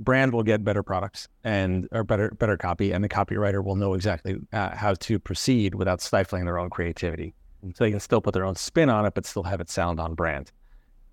brand 0.01 0.33
will 0.33 0.43
get 0.43 0.65
better 0.65 0.83
products 0.83 1.29
and 1.45 1.89
or 1.93 2.05
better 2.05 2.31
better 2.39 2.57
copy, 2.57 2.93
and 2.93 3.05
the 3.05 3.09
copywriter 3.09 3.63
will 3.63 3.77
know 3.77 3.95
exactly 3.95 4.37
uh, 4.53 4.75
how 4.75 4.95
to 4.95 5.19
proceed 5.19 5.75
without 5.75 6.01
stifling 6.01 6.45
their 6.45 6.59
own 6.59 6.71
creativity. 6.71 7.35
So 7.75 7.85
they 7.85 7.91
can 7.91 8.01
still 8.01 8.21
put 8.21 8.33
their 8.33 8.45
own 8.45 8.55
spin 8.55 8.89
on 8.89 9.07
it, 9.07 9.15
but 9.15 9.27
still 9.27 9.43
have 9.43 9.61
it 9.61 9.69
sound 9.69 9.99
on 9.99 10.15
brand. 10.15 10.53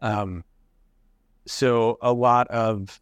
Um, 0.01 0.43
so 1.45 1.97
a 2.01 2.13
lot 2.13 2.47
of 2.49 3.01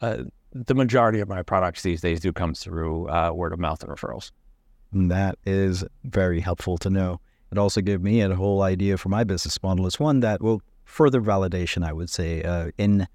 uh, 0.00 0.24
the 0.52 0.74
majority 0.74 1.20
of 1.20 1.28
my 1.28 1.42
products 1.42 1.82
these 1.82 2.00
days 2.00 2.20
do 2.20 2.32
come 2.32 2.54
through 2.54 3.08
uh, 3.08 3.30
word 3.32 3.52
of 3.52 3.58
mouth 3.58 3.82
and 3.82 3.92
referrals. 3.92 4.32
And 4.92 5.10
that 5.10 5.38
is 5.46 5.84
very 6.04 6.40
helpful 6.40 6.76
to 6.78 6.90
know. 6.90 7.20
It 7.52 7.58
also 7.58 7.80
gave 7.80 8.02
me 8.02 8.20
a 8.20 8.34
whole 8.34 8.62
idea 8.62 8.96
for 8.96 9.08
my 9.08 9.24
business 9.24 9.62
model. 9.62 9.86
It's 9.86 10.00
one 10.00 10.20
that 10.20 10.42
will 10.42 10.62
further 10.84 11.20
validation, 11.20 11.84
I 11.86 11.92
would 11.92 12.10
say, 12.10 12.42
uh, 12.42 12.70
in 12.78 13.06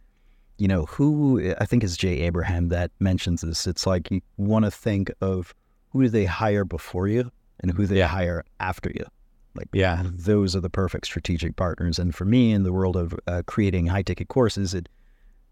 you 0.57 0.69
know, 0.69 0.86
who 0.86 1.53
I 1.59 1.65
think 1.65 1.83
is 1.83 1.97
Jay 1.97 2.21
Abraham 2.21 2.69
that 2.69 2.91
mentions 2.99 3.41
this. 3.41 3.67
It's 3.67 3.86
like 3.86 4.09
you 4.09 4.21
want 4.38 4.63
to 4.63 4.71
think 4.71 5.11
of 5.19 5.53
who 5.89 6.03
do 6.03 6.09
they 6.09 6.23
hire 6.25 6.63
before 6.63 7.09
you 7.09 7.29
and 7.59 7.71
who 7.71 7.86
they 7.86 7.99
hire 7.99 8.45
after 8.61 8.89
you. 8.95 9.05
Like, 9.53 9.67
Yeah. 9.73 10.03
those 10.05 10.55
are 10.55 10.61
the 10.61 10.69
perfect 10.69 11.07
strategic 11.07 11.57
partners. 11.57 11.99
And 11.99 12.15
for 12.15 12.23
me, 12.23 12.53
in 12.53 12.63
the 12.63 12.71
world 12.71 12.95
of 12.95 13.13
uh, 13.27 13.43
creating 13.47 13.88
high 13.88 14.01
ticket 14.01 14.29
courses, 14.29 14.73
it 14.73 14.88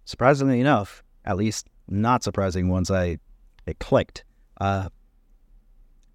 surprisingly 0.06 0.62
enough, 0.62 1.04
at 1.26 1.36
least 1.38 1.68
not 1.88 2.24
surprising 2.24 2.70
once 2.70 2.90
I 2.92 3.18
it 3.66 3.80
clicked, 3.80 4.24
uh, 4.60 4.90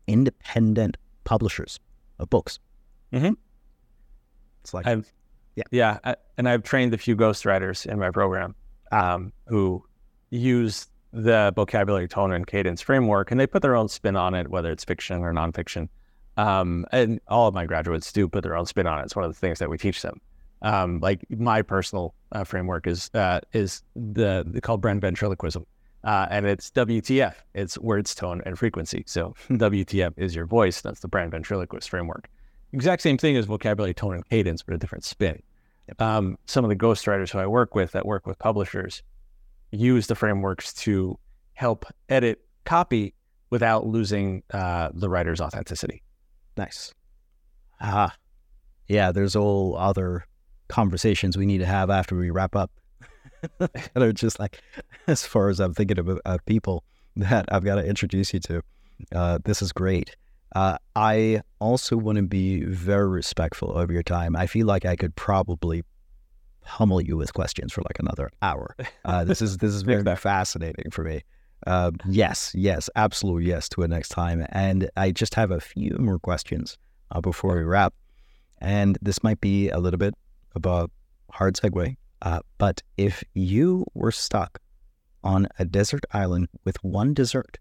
independent 0.07 0.97
publishers 1.25 1.81
of 2.19 2.31
books. 2.31 2.59
Mm-hmm. 3.13 3.33
It's 4.63 4.75
like 4.75 4.87
I've 4.87 5.11
Yeah. 5.55 5.65
yeah, 5.71 5.99
I, 6.05 6.17
and 6.37 6.49
I've 6.49 6.63
trained 6.63 6.95
a 6.95 6.99
few 6.99 7.17
ghostwriters 7.17 7.87
in 7.87 7.99
my 7.99 8.11
program 8.11 8.55
um, 8.93 9.33
who 9.47 9.85
use 10.31 10.87
the 11.13 11.53
vocabulary, 11.57 12.07
tone, 12.07 12.33
and 12.33 12.47
cadence 12.47 12.83
framework, 12.83 13.31
and 13.31 13.41
they 13.41 13.47
put 13.47 13.63
their 13.63 13.75
own 13.75 13.89
spin 13.89 14.15
on 14.15 14.35
it, 14.35 14.49
whether 14.49 14.71
it's 14.71 14.85
fiction 14.85 15.23
or 15.23 15.33
nonfiction. 15.33 15.89
Um, 16.37 16.87
and 16.93 17.21
all 17.29 17.49
of 17.49 17.55
my 17.55 17.67
graduates 17.67 18.13
do 18.13 18.29
put 18.29 18.43
their 18.43 18.57
own 18.57 18.67
spin 18.67 18.87
on 18.87 19.01
it. 19.01 19.05
It's 19.05 19.17
one 19.17 19.25
of 19.25 19.33
the 19.33 19.39
things 19.39 19.59
that 19.59 19.71
we 19.71 19.79
teach 19.79 20.03
them. 20.03 20.21
Um, 20.63 21.01
like 21.01 21.25
my 21.31 21.63
personal 21.63 22.15
uh, 22.33 22.45
framework 22.45 22.87
is 22.87 23.11
uh, 23.15 23.41
is 23.53 23.83
the, 23.95 24.45
the 24.47 24.61
called 24.61 24.81
brand 24.81 25.01
ventriloquism, 25.01 25.65
uh, 26.05 26.27
and 26.31 26.47
it's 26.47 26.71
WTF. 26.73 27.35
It's 27.55 27.79
words, 27.79 28.15
tone, 28.15 28.43
and 28.45 28.59
frequency. 28.59 29.05
So 29.07 29.35
WTF 29.51 30.15
is 30.17 30.35
your 30.35 30.47
voice. 30.47 30.81
That's 30.81 31.01
the 31.01 31.09
brand 31.09 31.31
ventriloquist 31.31 31.89
framework. 31.89 32.29
Exact 32.73 33.03
same 33.03 33.19
thing 33.19 33.37
as 33.37 33.47
vocabulary, 33.47 33.95
tone, 33.95 34.15
and 34.15 34.29
cadence, 34.29 34.63
but 34.63 34.75
a 34.75 34.79
different 34.79 35.05
spin. 35.05 35.43
Um, 35.99 36.37
some 36.47 36.65
of 36.65 36.69
the 36.69 36.77
ghostwriters 36.77 37.31
who 37.31 37.39
I 37.39 37.47
work 37.47 37.75
with 37.75 37.93
that 37.93 38.05
work 38.05 38.27
with 38.27 38.39
publishers 38.39 39.03
use 39.71 40.07
the 40.07 40.15
frameworks 40.15 40.75
to 40.75 41.19
help 41.55 41.87
edit 42.09 42.41
copy 42.65 43.15
without 43.51 43.87
losing 43.87 44.43
uh, 44.53 44.91
the 44.93 45.09
writer's 45.09 45.41
authenticity. 45.41 46.03
Nice. 46.57 46.93
Ah, 47.81 48.15
yeah. 48.87 49.13
There's 49.13 49.37
all 49.37 49.77
other 49.77 50.27
conversations 50.69 51.37
we 51.37 51.47
need 51.47 51.59
to 51.59 51.67
have 51.67 51.91
after 51.91 52.17
we 52.17 52.31
wrap 52.31 52.57
up. 52.57 52.71
that 53.59 53.89
are 53.97 54.13
just 54.13 54.39
like, 54.41 54.61
as 55.07 55.25
far 55.25 55.49
as 55.49 55.61
I'm 55.61 55.75
thinking 55.75 55.99
of 55.99 56.21
uh, 56.25 56.39
people 56.47 56.83
that 57.17 57.47
I've 57.53 57.65
got 57.65 57.77
to 57.77 57.87
introduce 57.87 58.33
you 58.35 58.41
to. 58.41 58.63
Uh, 59.15 59.39
this 59.45 59.63
is 59.63 59.73
great. 59.73 60.17
Uh, 60.55 60.79
I 60.97 61.43
also 61.61 61.97
want 61.97 62.17
to 62.17 62.23
be 62.23 62.65
very 62.65 63.09
respectful 63.09 63.73
of 63.73 63.91
your 63.91 64.03
time. 64.03 64.35
I 64.35 64.47
feel 64.47 64.67
like 64.67 64.85
I 64.85 64.97
could 64.97 65.15
probably 65.15 65.83
pummel 66.65 67.01
you 67.01 67.17
with 67.17 67.33
questions 67.33 67.73
for 67.73 67.83
like 67.83 67.99
another 67.99 68.31
hour. 68.43 68.75
Uh, 69.05 69.25
this 69.25 69.41
is 69.41 69.59
this 69.59 69.73
is 69.73 69.83
very 69.91 70.05
fascinating 70.17 70.91
for 70.91 71.05
me. 71.05 71.23
Uh, 71.67 71.91
yes, 72.09 72.53
yes, 72.55 72.89
absolutely 72.97 73.47
yes 73.47 73.69
to 73.71 73.83
a 73.83 73.89
next 73.89 74.11
time. 74.11 74.47
And 74.51 74.91
I 74.97 75.11
just 75.11 75.35
have 75.35 75.51
a 75.51 75.61
few 75.61 75.97
more 75.99 76.19
questions 76.19 76.79
uh, 77.11 77.21
before 77.21 77.57
we 77.57 77.63
wrap. 77.63 77.95
And 78.61 78.99
this 79.03 79.23
might 79.23 79.41
be 79.41 79.69
a 79.71 79.79
little 79.79 79.99
bit 79.99 80.15
of 80.55 80.67
a 80.67 80.89
hard 81.31 81.57
segue. 81.57 81.97
Uh, 82.23 82.41
but 82.59 82.83
if 82.97 83.23
you 83.35 83.87
were 83.95 84.13
stuck 84.13 84.61
on 85.23 85.49
a 85.59 85.65
desert 85.65 86.05
island 86.13 86.49
with 86.65 86.83
one 86.83 87.15
dessert 87.15 87.59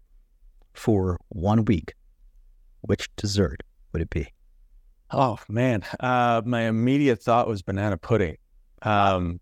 for 0.72 1.18
one 1.28 1.64
week, 1.64 1.94
which 2.82 3.08
dessert 3.16 3.62
would 3.92 4.02
it 4.02 4.10
be? 4.10 4.32
Oh 5.10 5.38
man, 5.48 5.82
uh, 6.00 6.42
my 6.44 6.62
immediate 6.62 7.22
thought 7.22 7.48
was 7.48 7.62
banana 7.62 7.96
pudding. 7.96 8.36
Um, 8.82 9.40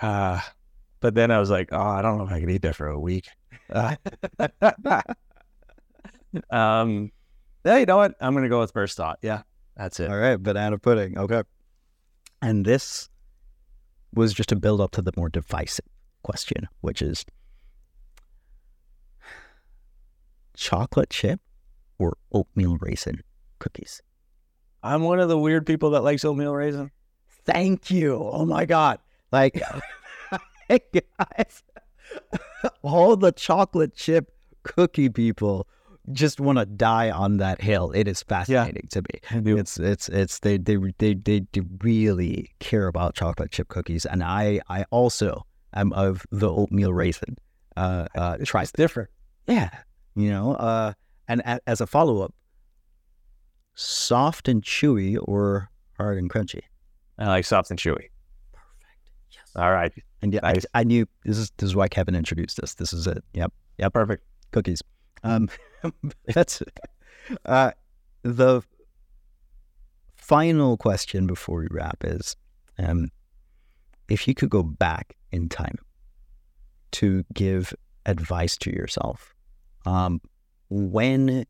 uh, 0.00 0.40
but 1.00 1.14
then 1.14 1.30
I 1.30 1.38
was 1.38 1.50
like, 1.50 1.68
oh, 1.72 1.80
I 1.80 2.02
don't 2.02 2.18
know 2.18 2.24
if 2.24 2.32
I 2.32 2.40
could 2.40 2.50
eat 2.50 2.62
that 2.62 2.76
for 2.76 2.88
a 2.88 2.98
week. 2.98 3.28
Uh, 3.70 3.94
um, 6.50 7.12
yeah, 7.64 7.76
you 7.78 7.86
know 7.86 7.96
what? 7.96 8.14
I'm 8.20 8.34
gonna 8.34 8.48
go 8.48 8.60
with 8.60 8.72
first 8.72 8.96
thought. 8.96 9.18
Yeah, 9.22 9.42
that's 9.76 10.00
it. 10.00 10.10
All 10.10 10.18
right, 10.18 10.36
banana 10.36 10.78
pudding. 10.78 11.18
Okay. 11.18 11.42
And 12.42 12.64
this 12.64 13.08
was 14.14 14.32
just 14.32 14.52
a 14.52 14.56
build 14.56 14.80
up 14.80 14.90
to 14.92 15.02
the 15.02 15.12
more 15.16 15.28
divisive 15.28 15.84
question, 16.22 16.68
which 16.80 17.02
is 17.02 17.24
chocolate 20.56 21.10
chip 21.10 21.40
or 21.98 22.16
oatmeal 22.32 22.76
raisin 22.80 23.22
cookies? 23.58 24.02
I'm 24.82 25.02
one 25.02 25.20
of 25.20 25.28
the 25.28 25.38
weird 25.38 25.66
people 25.66 25.90
that 25.90 26.02
likes 26.02 26.24
oatmeal 26.24 26.54
raisin. 26.54 26.90
Thank 27.44 27.90
you. 27.90 28.14
Oh 28.14 28.44
my 28.46 28.64
God. 28.64 28.98
Like, 29.32 29.62
guys, 30.68 31.62
all 32.82 33.16
the 33.16 33.32
chocolate 33.32 33.94
chip 33.94 34.32
cookie 34.62 35.08
people 35.08 35.66
just 36.12 36.40
want 36.40 36.58
to 36.58 36.66
die 36.66 37.10
on 37.10 37.38
that 37.38 37.60
hill. 37.60 37.90
It 37.92 38.06
is 38.08 38.22
fascinating 38.22 38.88
to 38.90 39.02
me. 39.02 39.52
It's 39.58 39.78
it's 39.78 40.08
it's 40.08 40.38
they 40.40 40.58
they 40.58 40.76
they 40.98 41.14
they 41.14 41.42
really 41.82 42.50
care 42.58 42.86
about 42.86 43.14
chocolate 43.14 43.50
chip 43.50 43.68
cookies, 43.68 44.04
and 44.06 44.22
I 44.22 44.60
I 44.68 44.84
also 44.90 45.46
am 45.74 45.92
of 45.92 46.26
the 46.30 46.50
oatmeal 46.50 46.92
raisin. 46.92 47.36
Uh, 47.76 48.06
uh, 48.14 48.36
try 48.44 48.64
different. 48.76 49.08
yeah, 49.46 49.70
you 50.14 50.30
know. 50.30 50.52
Uh, 50.54 50.92
and 51.28 51.40
a, 51.42 51.60
as 51.66 51.80
a 51.80 51.86
follow 51.86 52.22
up, 52.22 52.34
soft 53.74 54.48
and 54.48 54.62
chewy 54.62 55.16
or 55.22 55.70
hard 55.96 56.18
and 56.18 56.30
crunchy. 56.30 56.60
I 57.18 57.26
like 57.28 57.44
soft 57.44 57.70
and 57.70 57.78
chewy. 57.78 58.08
Perfect. 58.52 59.10
Yes. 59.30 59.50
All 59.56 59.70
right. 59.72 59.92
And 60.22 60.32
yeah, 60.34 60.40
Nice. 60.42 60.66
I, 60.74 60.80
I 60.80 60.84
knew 60.84 61.06
this 61.24 61.38
is 61.38 61.50
this 61.58 61.68
is 61.68 61.76
why 61.76 61.88
Kevin 61.88 62.14
introduced 62.14 62.60
us. 62.60 62.74
This 62.74 62.92
is 62.92 63.06
it. 63.06 63.22
Yep. 63.34 63.52
Yeah. 63.78 63.88
Perfect. 63.88 64.24
Cookies. 64.52 64.82
Um, 65.22 65.48
that's. 66.26 66.62
Uh, 67.44 67.70
the 68.22 68.62
final 70.16 70.76
question 70.76 71.26
before 71.26 71.60
we 71.60 71.68
wrap 71.70 71.98
is, 72.04 72.36
um, 72.78 73.10
if 74.08 74.26
you 74.26 74.34
could 74.34 74.50
go 74.50 74.62
back 74.62 75.16
in 75.32 75.48
time 75.48 75.76
to 76.92 77.24
give 77.32 77.74
advice 78.06 78.56
to 78.58 78.70
yourself, 78.70 79.34
um, 79.86 80.20
when 80.68 81.46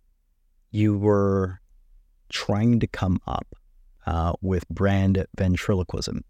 you 0.70 0.96
were 0.96 1.60
trying 2.28 2.80
to 2.80 2.86
come 2.86 3.20
up 3.26 3.54
uh, 4.06 4.32
with 4.40 4.68
brand 4.68 5.26
ventriloquism, 5.36 6.22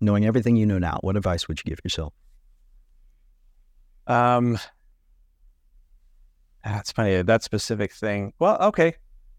knowing 0.00 0.24
everything 0.24 0.56
you 0.56 0.66
know 0.66 0.78
now, 0.78 0.98
what 1.02 1.16
advice 1.16 1.48
would 1.48 1.58
you 1.58 1.64
give 1.64 1.80
yourself? 1.84 2.12
Um, 4.06 4.58
that's 6.72 6.92
funny. 6.92 7.22
That 7.22 7.42
specific 7.42 7.92
thing. 7.92 8.32
Well, 8.38 8.58
okay. 8.60 8.94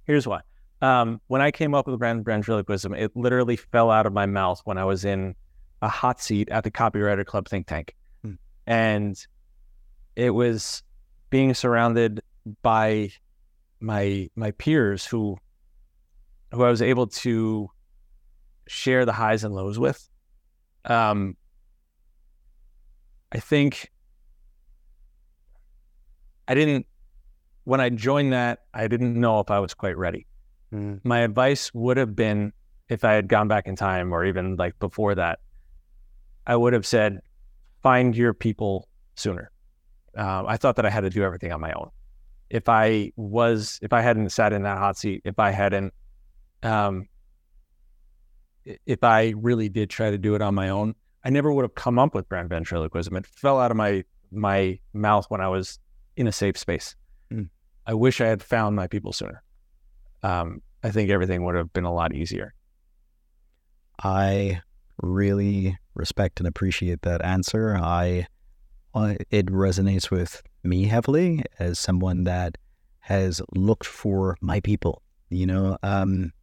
Here's 0.05 0.25
why. 0.27 0.41
Um, 0.81 1.19
when 1.27 1.41
I 1.41 1.51
came 1.51 1.73
up 1.73 1.87
with 1.87 1.99
brand 1.99 2.23
ventriloquism, 2.23 2.93
it 2.93 3.11
literally 3.15 3.55
fell 3.57 3.91
out 3.91 4.05
of 4.05 4.13
my 4.13 4.25
mouth 4.25 4.61
when 4.63 4.77
I 4.77 4.85
was 4.85 5.03
in 5.03 5.35
a 5.81 5.89
hot 5.89 6.21
seat 6.21 6.49
at 6.49 6.63
the 6.63 6.71
Copywriter 6.71 7.25
Club 7.25 7.47
think 7.47 7.67
tank, 7.67 7.95
Hmm. 8.23 8.33
and 8.65 9.27
it 10.15 10.29
was 10.31 10.83
being 11.29 11.53
surrounded 11.53 12.21
by 12.61 13.11
my 13.79 14.29
my 14.35 14.51
peers 14.51 15.05
who 15.05 15.37
who 16.51 16.63
I 16.63 16.69
was 16.69 16.81
able 16.81 17.07
to 17.07 17.69
share 18.67 19.05
the 19.05 19.11
highs 19.11 19.43
and 19.43 19.53
lows 19.53 19.77
with. 19.77 20.07
Um, 20.85 21.35
I 23.31 23.39
think 23.39 23.91
I 26.47 26.55
didn't 26.55 26.87
when 27.67 27.81
I 27.81 27.89
joined 27.89 28.31
that, 28.31 28.59
I 28.73 28.87
didn't 28.87 29.19
know 29.19 29.41
if 29.41 29.51
I 29.51 29.59
was 29.59 29.73
quite 29.73 29.97
ready. 29.97 30.25
My 31.03 31.19
advice 31.19 31.73
would 31.73 31.97
have 31.97 32.15
been 32.15 32.53
if 32.87 33.03
I 33.03 33.11
had 33.11 33.27
gone 33.27 33.49
back 33.49 33.67
in 33.67 33.75
time 33.75 34.13
or 34.13 34.23
even 34.23 34.55
like 34.55 34.79
before 34.79 35.15
that, 35.15 35.39
I 36.45 36.55
would 36.55 36.71
have 36.71 36.85
said, 36.85 37.19
find 37.83 38.15
your 38.15 38.33
people 38.33 38.87
sooner. 39.15 39.51
Um, 40.15 40.45
I 40.47 40.55
thought 40.55 40.77
that 40.77 40.85
I 40.85 40.89
had 40.89 41.01
to 41.01 41.09
do 41.09 41.23
everything 41.23 41.51
on 41.51 41.59
my 41.59 41.73
own. 41.73 41.89
If 42.49 42.69
I 42.69 43.11
was, 43.17 43.79
if 43.81 43.91
I 43.91 43.99
hadn't 43.99 44.29
sat 44.29 44.53
in 44.53 44.63
that 44.63 44.77
hot 44.77 44.97
seat, 44.97 45.23
if 45.25 45.37
I 45.37 45.51
hadn't, 45.51 45.93
um, 46.63 47.09
if 48.63 49.03
I 49.03 49.33
really 49.35 49.67
did 49.67 49.89
try 49.89 50.09
to 50.09 50.17
do 50.17 50.35
it 50.35 50.41
on 50.41 50.55
my 50.55 50.69
own, 50.69 50.95
I 51.25 51.31
never 51.31 51.51
would 51.51 51.63
have 51.63 51.75
come 51.75 51.99
up 51.99 52.15
with 52.15 52.29
brand 52.29 52.47
ventriloquism. 52.47 53.13
It 53.17 53.27
fell 53.27 53.59
out 53.59 53.71
of 53.71 53.77
my 53.77 54.05
my 54.31 54.79
mouth 54.93 55.25
when 55.27 55.41
I 55.41 55.49
was 55.49 55.79
in 56.15 56.27
a 56.27 56.31
safe 56.31 56.57
space. 56.57 56.95
I 57.87 57.93
wish 57.93 58.19
I 58.19 58.27
had 58.27 58.43
found 58.43 58.75
my 58.75 58.87
people 58.87 59.13
sooner. 59.13 59.41
Um, 60.21 60.61
I 60.83 60.91
think 60.91 61.09
everything 61.09 61.43
would 61.45 61.55
have 61.55 61.71
been 61.71 61.85
a 61.85 61.93
lot 61.93 62.13
easier. 62.13 62.53
I 64.03 64.61
really 65.01 65.77
respect 65.95 66.39
and 66.39 66.47
appreciate 66.47 67.01
that 67.03 67.23
answer. 67.23 67.77
I, 67.77 68.27
I 68.93 69.17
it 69.31 69.47
resonates 69.47 70.11
with 70.11 70.43
me 70.63 70.83
heavily 70.85 71.43
as 71.59 71.79
someone 71.79 72.25
that 72.25 72.57
has 72.99 73.41
looked 73.55 73.85
for 73.85 74.37
my 74.41 74.59
people, 74.59 75.01
you 75.29 75.45
know, 75.45 75.77
um, 75.81 76.33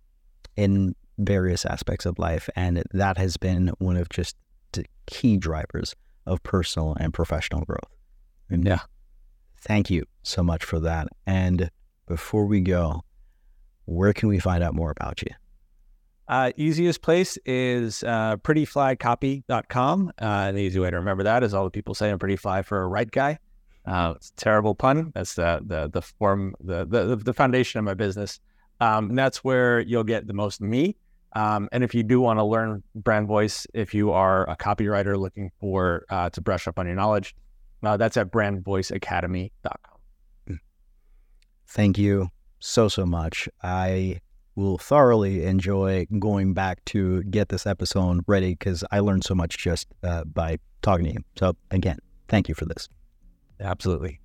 in 0.57 0.97
various 1.19 1.67
aspects 1.67 2.07
of 2.07 2.19
life, 2.19 2.49
and 2.57 2.83
that 2.93 3.19
has 3.19 3.37
been 3.37 3.71
one 3.79 3.97
of 3.99 4.09
just 4.09 4.35
the 4.73 4.87
key 5.07 5.37
drivers 5.37 5.95
of 6.27 6.43
personal 6.43 6.97
and 6.99 7.13
professional 7.13 7.65
growth. 7.67 7.93
And 8.49 8.67
Yeah. 8.67 8.81
Thank 9.65 9.91
you 9.91 10.05
so 10.23 10.43
much 10.43 10.65
for 10.65 10.79
that. 10.81 11.09
And 11.27 11.71
before 12.07 12.47
we 12.47 12.61
go, 12.61 13.03
where 13.87 14.13
can 14.13 14.29
we 14.29 14.39
find 14.39 14.63
out 14.63 14.75
more 14.75 14.91
about 14.91 15.23
you? 15.23 15.29
Uh, 16.27 16.53
easiest 16.57 17.03
place 17.03 17.37
is 17.45 18.03
uh, 18.03 18.37
prettyflycopy.com. 18.39 20.13
Uh, 20.19 20.53
the 20.53 20.59
easy 20.59 20.81
way 20.81 20.91
to 20.91 20.97
remember 20.97 21.23
that 21.23 21.43
is 21.43 21.53
all 21.53 21.65
the 21.65 21.71
people 21.71 21.95
say 21.95 22.11
I'm 22.11 22.19
pretty 22.19 22.37
fly 22.37 22.63
for 22.63 22.83
a 22.83 22.89
write 22.89 23.11
guy. 23.11 23.39
Uh, 23.87 24.15
it's 24.17 24.31
a 24.31 24.37
terrible 24.37 24.75
pun. 24.75 25.13
That's 25.15 25.35
the 25.35 25.61
the 25.65 25.89
the 25.89 26.01
form 26.01 26.55
the 26.61 26.87
the, 26.87 27.17
the 27.17 27.35
foundation 27.35 27.79
of 27.79 27.85
my 27.85 27.93
business. 27.93 28.41
Um, 28.81 29.11
and 29.11 29.19
that's 29.19 29.45
where 29.45 29.81
you'll 29.81 30.05
get 30.05 30.27
the 30.27 30.33
most 30.33 30.61
me. 30.63 30.97
Um, 31.35 31.69
and 31.73 31.85
if 31.85 31.95
you 31.95 32.03
do 32.03 32.21
want 32.21 32.39
to 32.39 32.45
learn 32.45 32.83
brand 32.95 33.29
voice, 33.29 33.67
if 33.75 33.93
you 33.93 34.13
are 34.13 34.49
a 34.49 34.57
copywriter 34.57 35.19
looking 35.19 35.51
for 35.61 36.05
uh, 36.09 36.31
to 36.31 36.41
brush 36.41 36.67
up 36.67 36.79
on 36.79 36.87
your 36.87 36.95
knowledge, 36.95 37.35
uh, 37.87 37.97
that's 37.97 38.17
at 38.17 38.31
brandvoiceacademy.com. 38.31 40.61
Thank 41.67 41.99
you 41.99 42.29
so 42.61 42.89
so 42.89 43.05
much. 43.05 43.49
I 43.63 44.21
will 44.57 44.79
thoroughly 44.79 45.45
enjoy 45.45 46.07
going 46.19 46.55
back 46.55 46.85
to 46.87 47.23
get 47.25 47.49
this 47.49 47.67
episode 47.67 48.23
ready 48.27 48.51
because 48.51 48.85
I 48.93 49.01
learned 49.01 49.25
so 49.25 49.35
much 49.35 49.59
just 49.59 49.89
uh, 50.03 50.25
by 50.25 50.59
talking 50.83 51.07
to 51.07 51.13
you. 51.13 51.25
So 51.37 51.57
again, 51.71 51.99
thank 52.29 52.49
you 52.49 52.55
for 52.55 52.65
this. 52.65 52.89
Absolutely. 53.61 54.21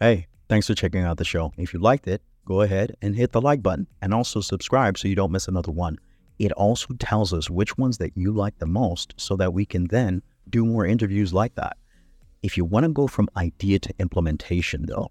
Hey, 0.00 0.26
thanks 0.48 0.66
for 0.66 0.74
checking 0.74 1.02
out 1.02 1.18
the 1.18 1.24
show. 1.24 1.52
If 1.58 1.74
you 1.74 1.80
liked 1.80 2.08
it, 2.08 2.22
go 2.46 2.62
ahead 2.62 2.96
and 3.02 3.14
hit 3.14 3.32
the 3.32 3.40
like 3.40 3.62
button 3.62 3.86
and 4.00 4.14
also 4.14 4.40
subscribe 4.40 4.96
so 4.96 5.08
you 5.08 5.14
don't 5.14 5.32
miss 5.32 5.48
another 5.48 5.72
one. 5.72 5.98
It 6.38 6.52
also 6.52 6.94
tells 6.98 7.34
us 7.34 7.50
which 7.50 7.76
ones 7.76 7.98
that 7.98 8.16
you 8.16 8.32
like 8.32 8.58
the 8.58 8.66
most 8.66 9.12
so 9.18 9.36
that 9.36 9.52
we 9.52 9.66
can 9.66 9.88
then 9.88 10.22
do 10.48 10.64
more 10.64 10.86
interviews 10.86 11.34
like 11.34 11.54
that. 11.56 11.76
If 12.42 12.56
you 12.56 12.64
want 12.64 12.84
to 12.84 12.90
go 12.90 13.06
from 13.06 13.28
idea 13.36 13.78
to 13.80 13.94
implementation, 13.98 14.86
though, 14.86 15.10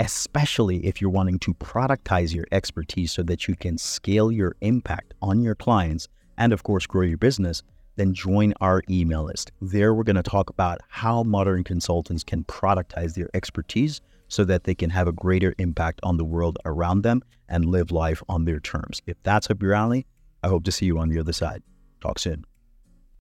especially 0.00 0.84
if 0.84 1.00
you're 1.00 1.08
wanting 1.08 1.38
to 1.40 1.54
productize 1.54 2.34
your 2.34 2.46
expertise 2.50 3.12
so 3.12 3.22
that 3.24 3.46
you 3.46 3.54
can 3.54 3.78
scale 3.78 4.32
your 4.32 4.56
impact 4.60 5.14
on 5.22 5.42
your 5.42 5.54
clients 5.54 6.08
and, 6.36 6.52
of 6.52 6.64
course, 6.64 6.84
grow 6.84 7.02
your 7.02 7.16
business, 7.16 7.62
then 7.94 8.12
join 8.12 8.54
our 8.60 8.82
email 8.90 9.24
list. 9.24 9.52
There, 9.60 9.94
we're 9.94 10.02
going 10.02 10.16
to 10.16 10.22
talk 10.22 10.50
about 10.50 10.80
how 10.88 11.22
modern 11.22 11.62
consultants 11.62 12.24
can 12.24 12.42
productize 12.44 13.14
their 13.14 13.30
expertise 13.34 14.00
so 14.26 14.44
that 14.44 14.64
they 14.64 14.74
can 14.74 14.90
have 14.90 15.06
a 15.06 15.12
greater 15.12 15.54
impact 15.58 16.00
on 16.02 16.16
the 16.16 16.24
world 16.24 16.58
around 16.64 17.02
them 17.02 17.22
and 17.48 17.66
live 17.66 17.92
life 17.92 18.20
on 18.28 18.46
their 18.46 18.58
terms. 18.58 19.00
If 19.06 19.16
that's 19.22 19.48
up 19.48 19.62
your 19.62 19.74
alley, 19.74 20.06
I 20.42 20.48
hope 20.48 20.64
to 20.64 20.72
see 20.72 20.86
you 20.86 20.98
on 20.98 21.08
the 21.08 21.20
other 21.20 21.32
side. 21.32 21.62
Talk 22.00 22.18
soon. 22.18 22.44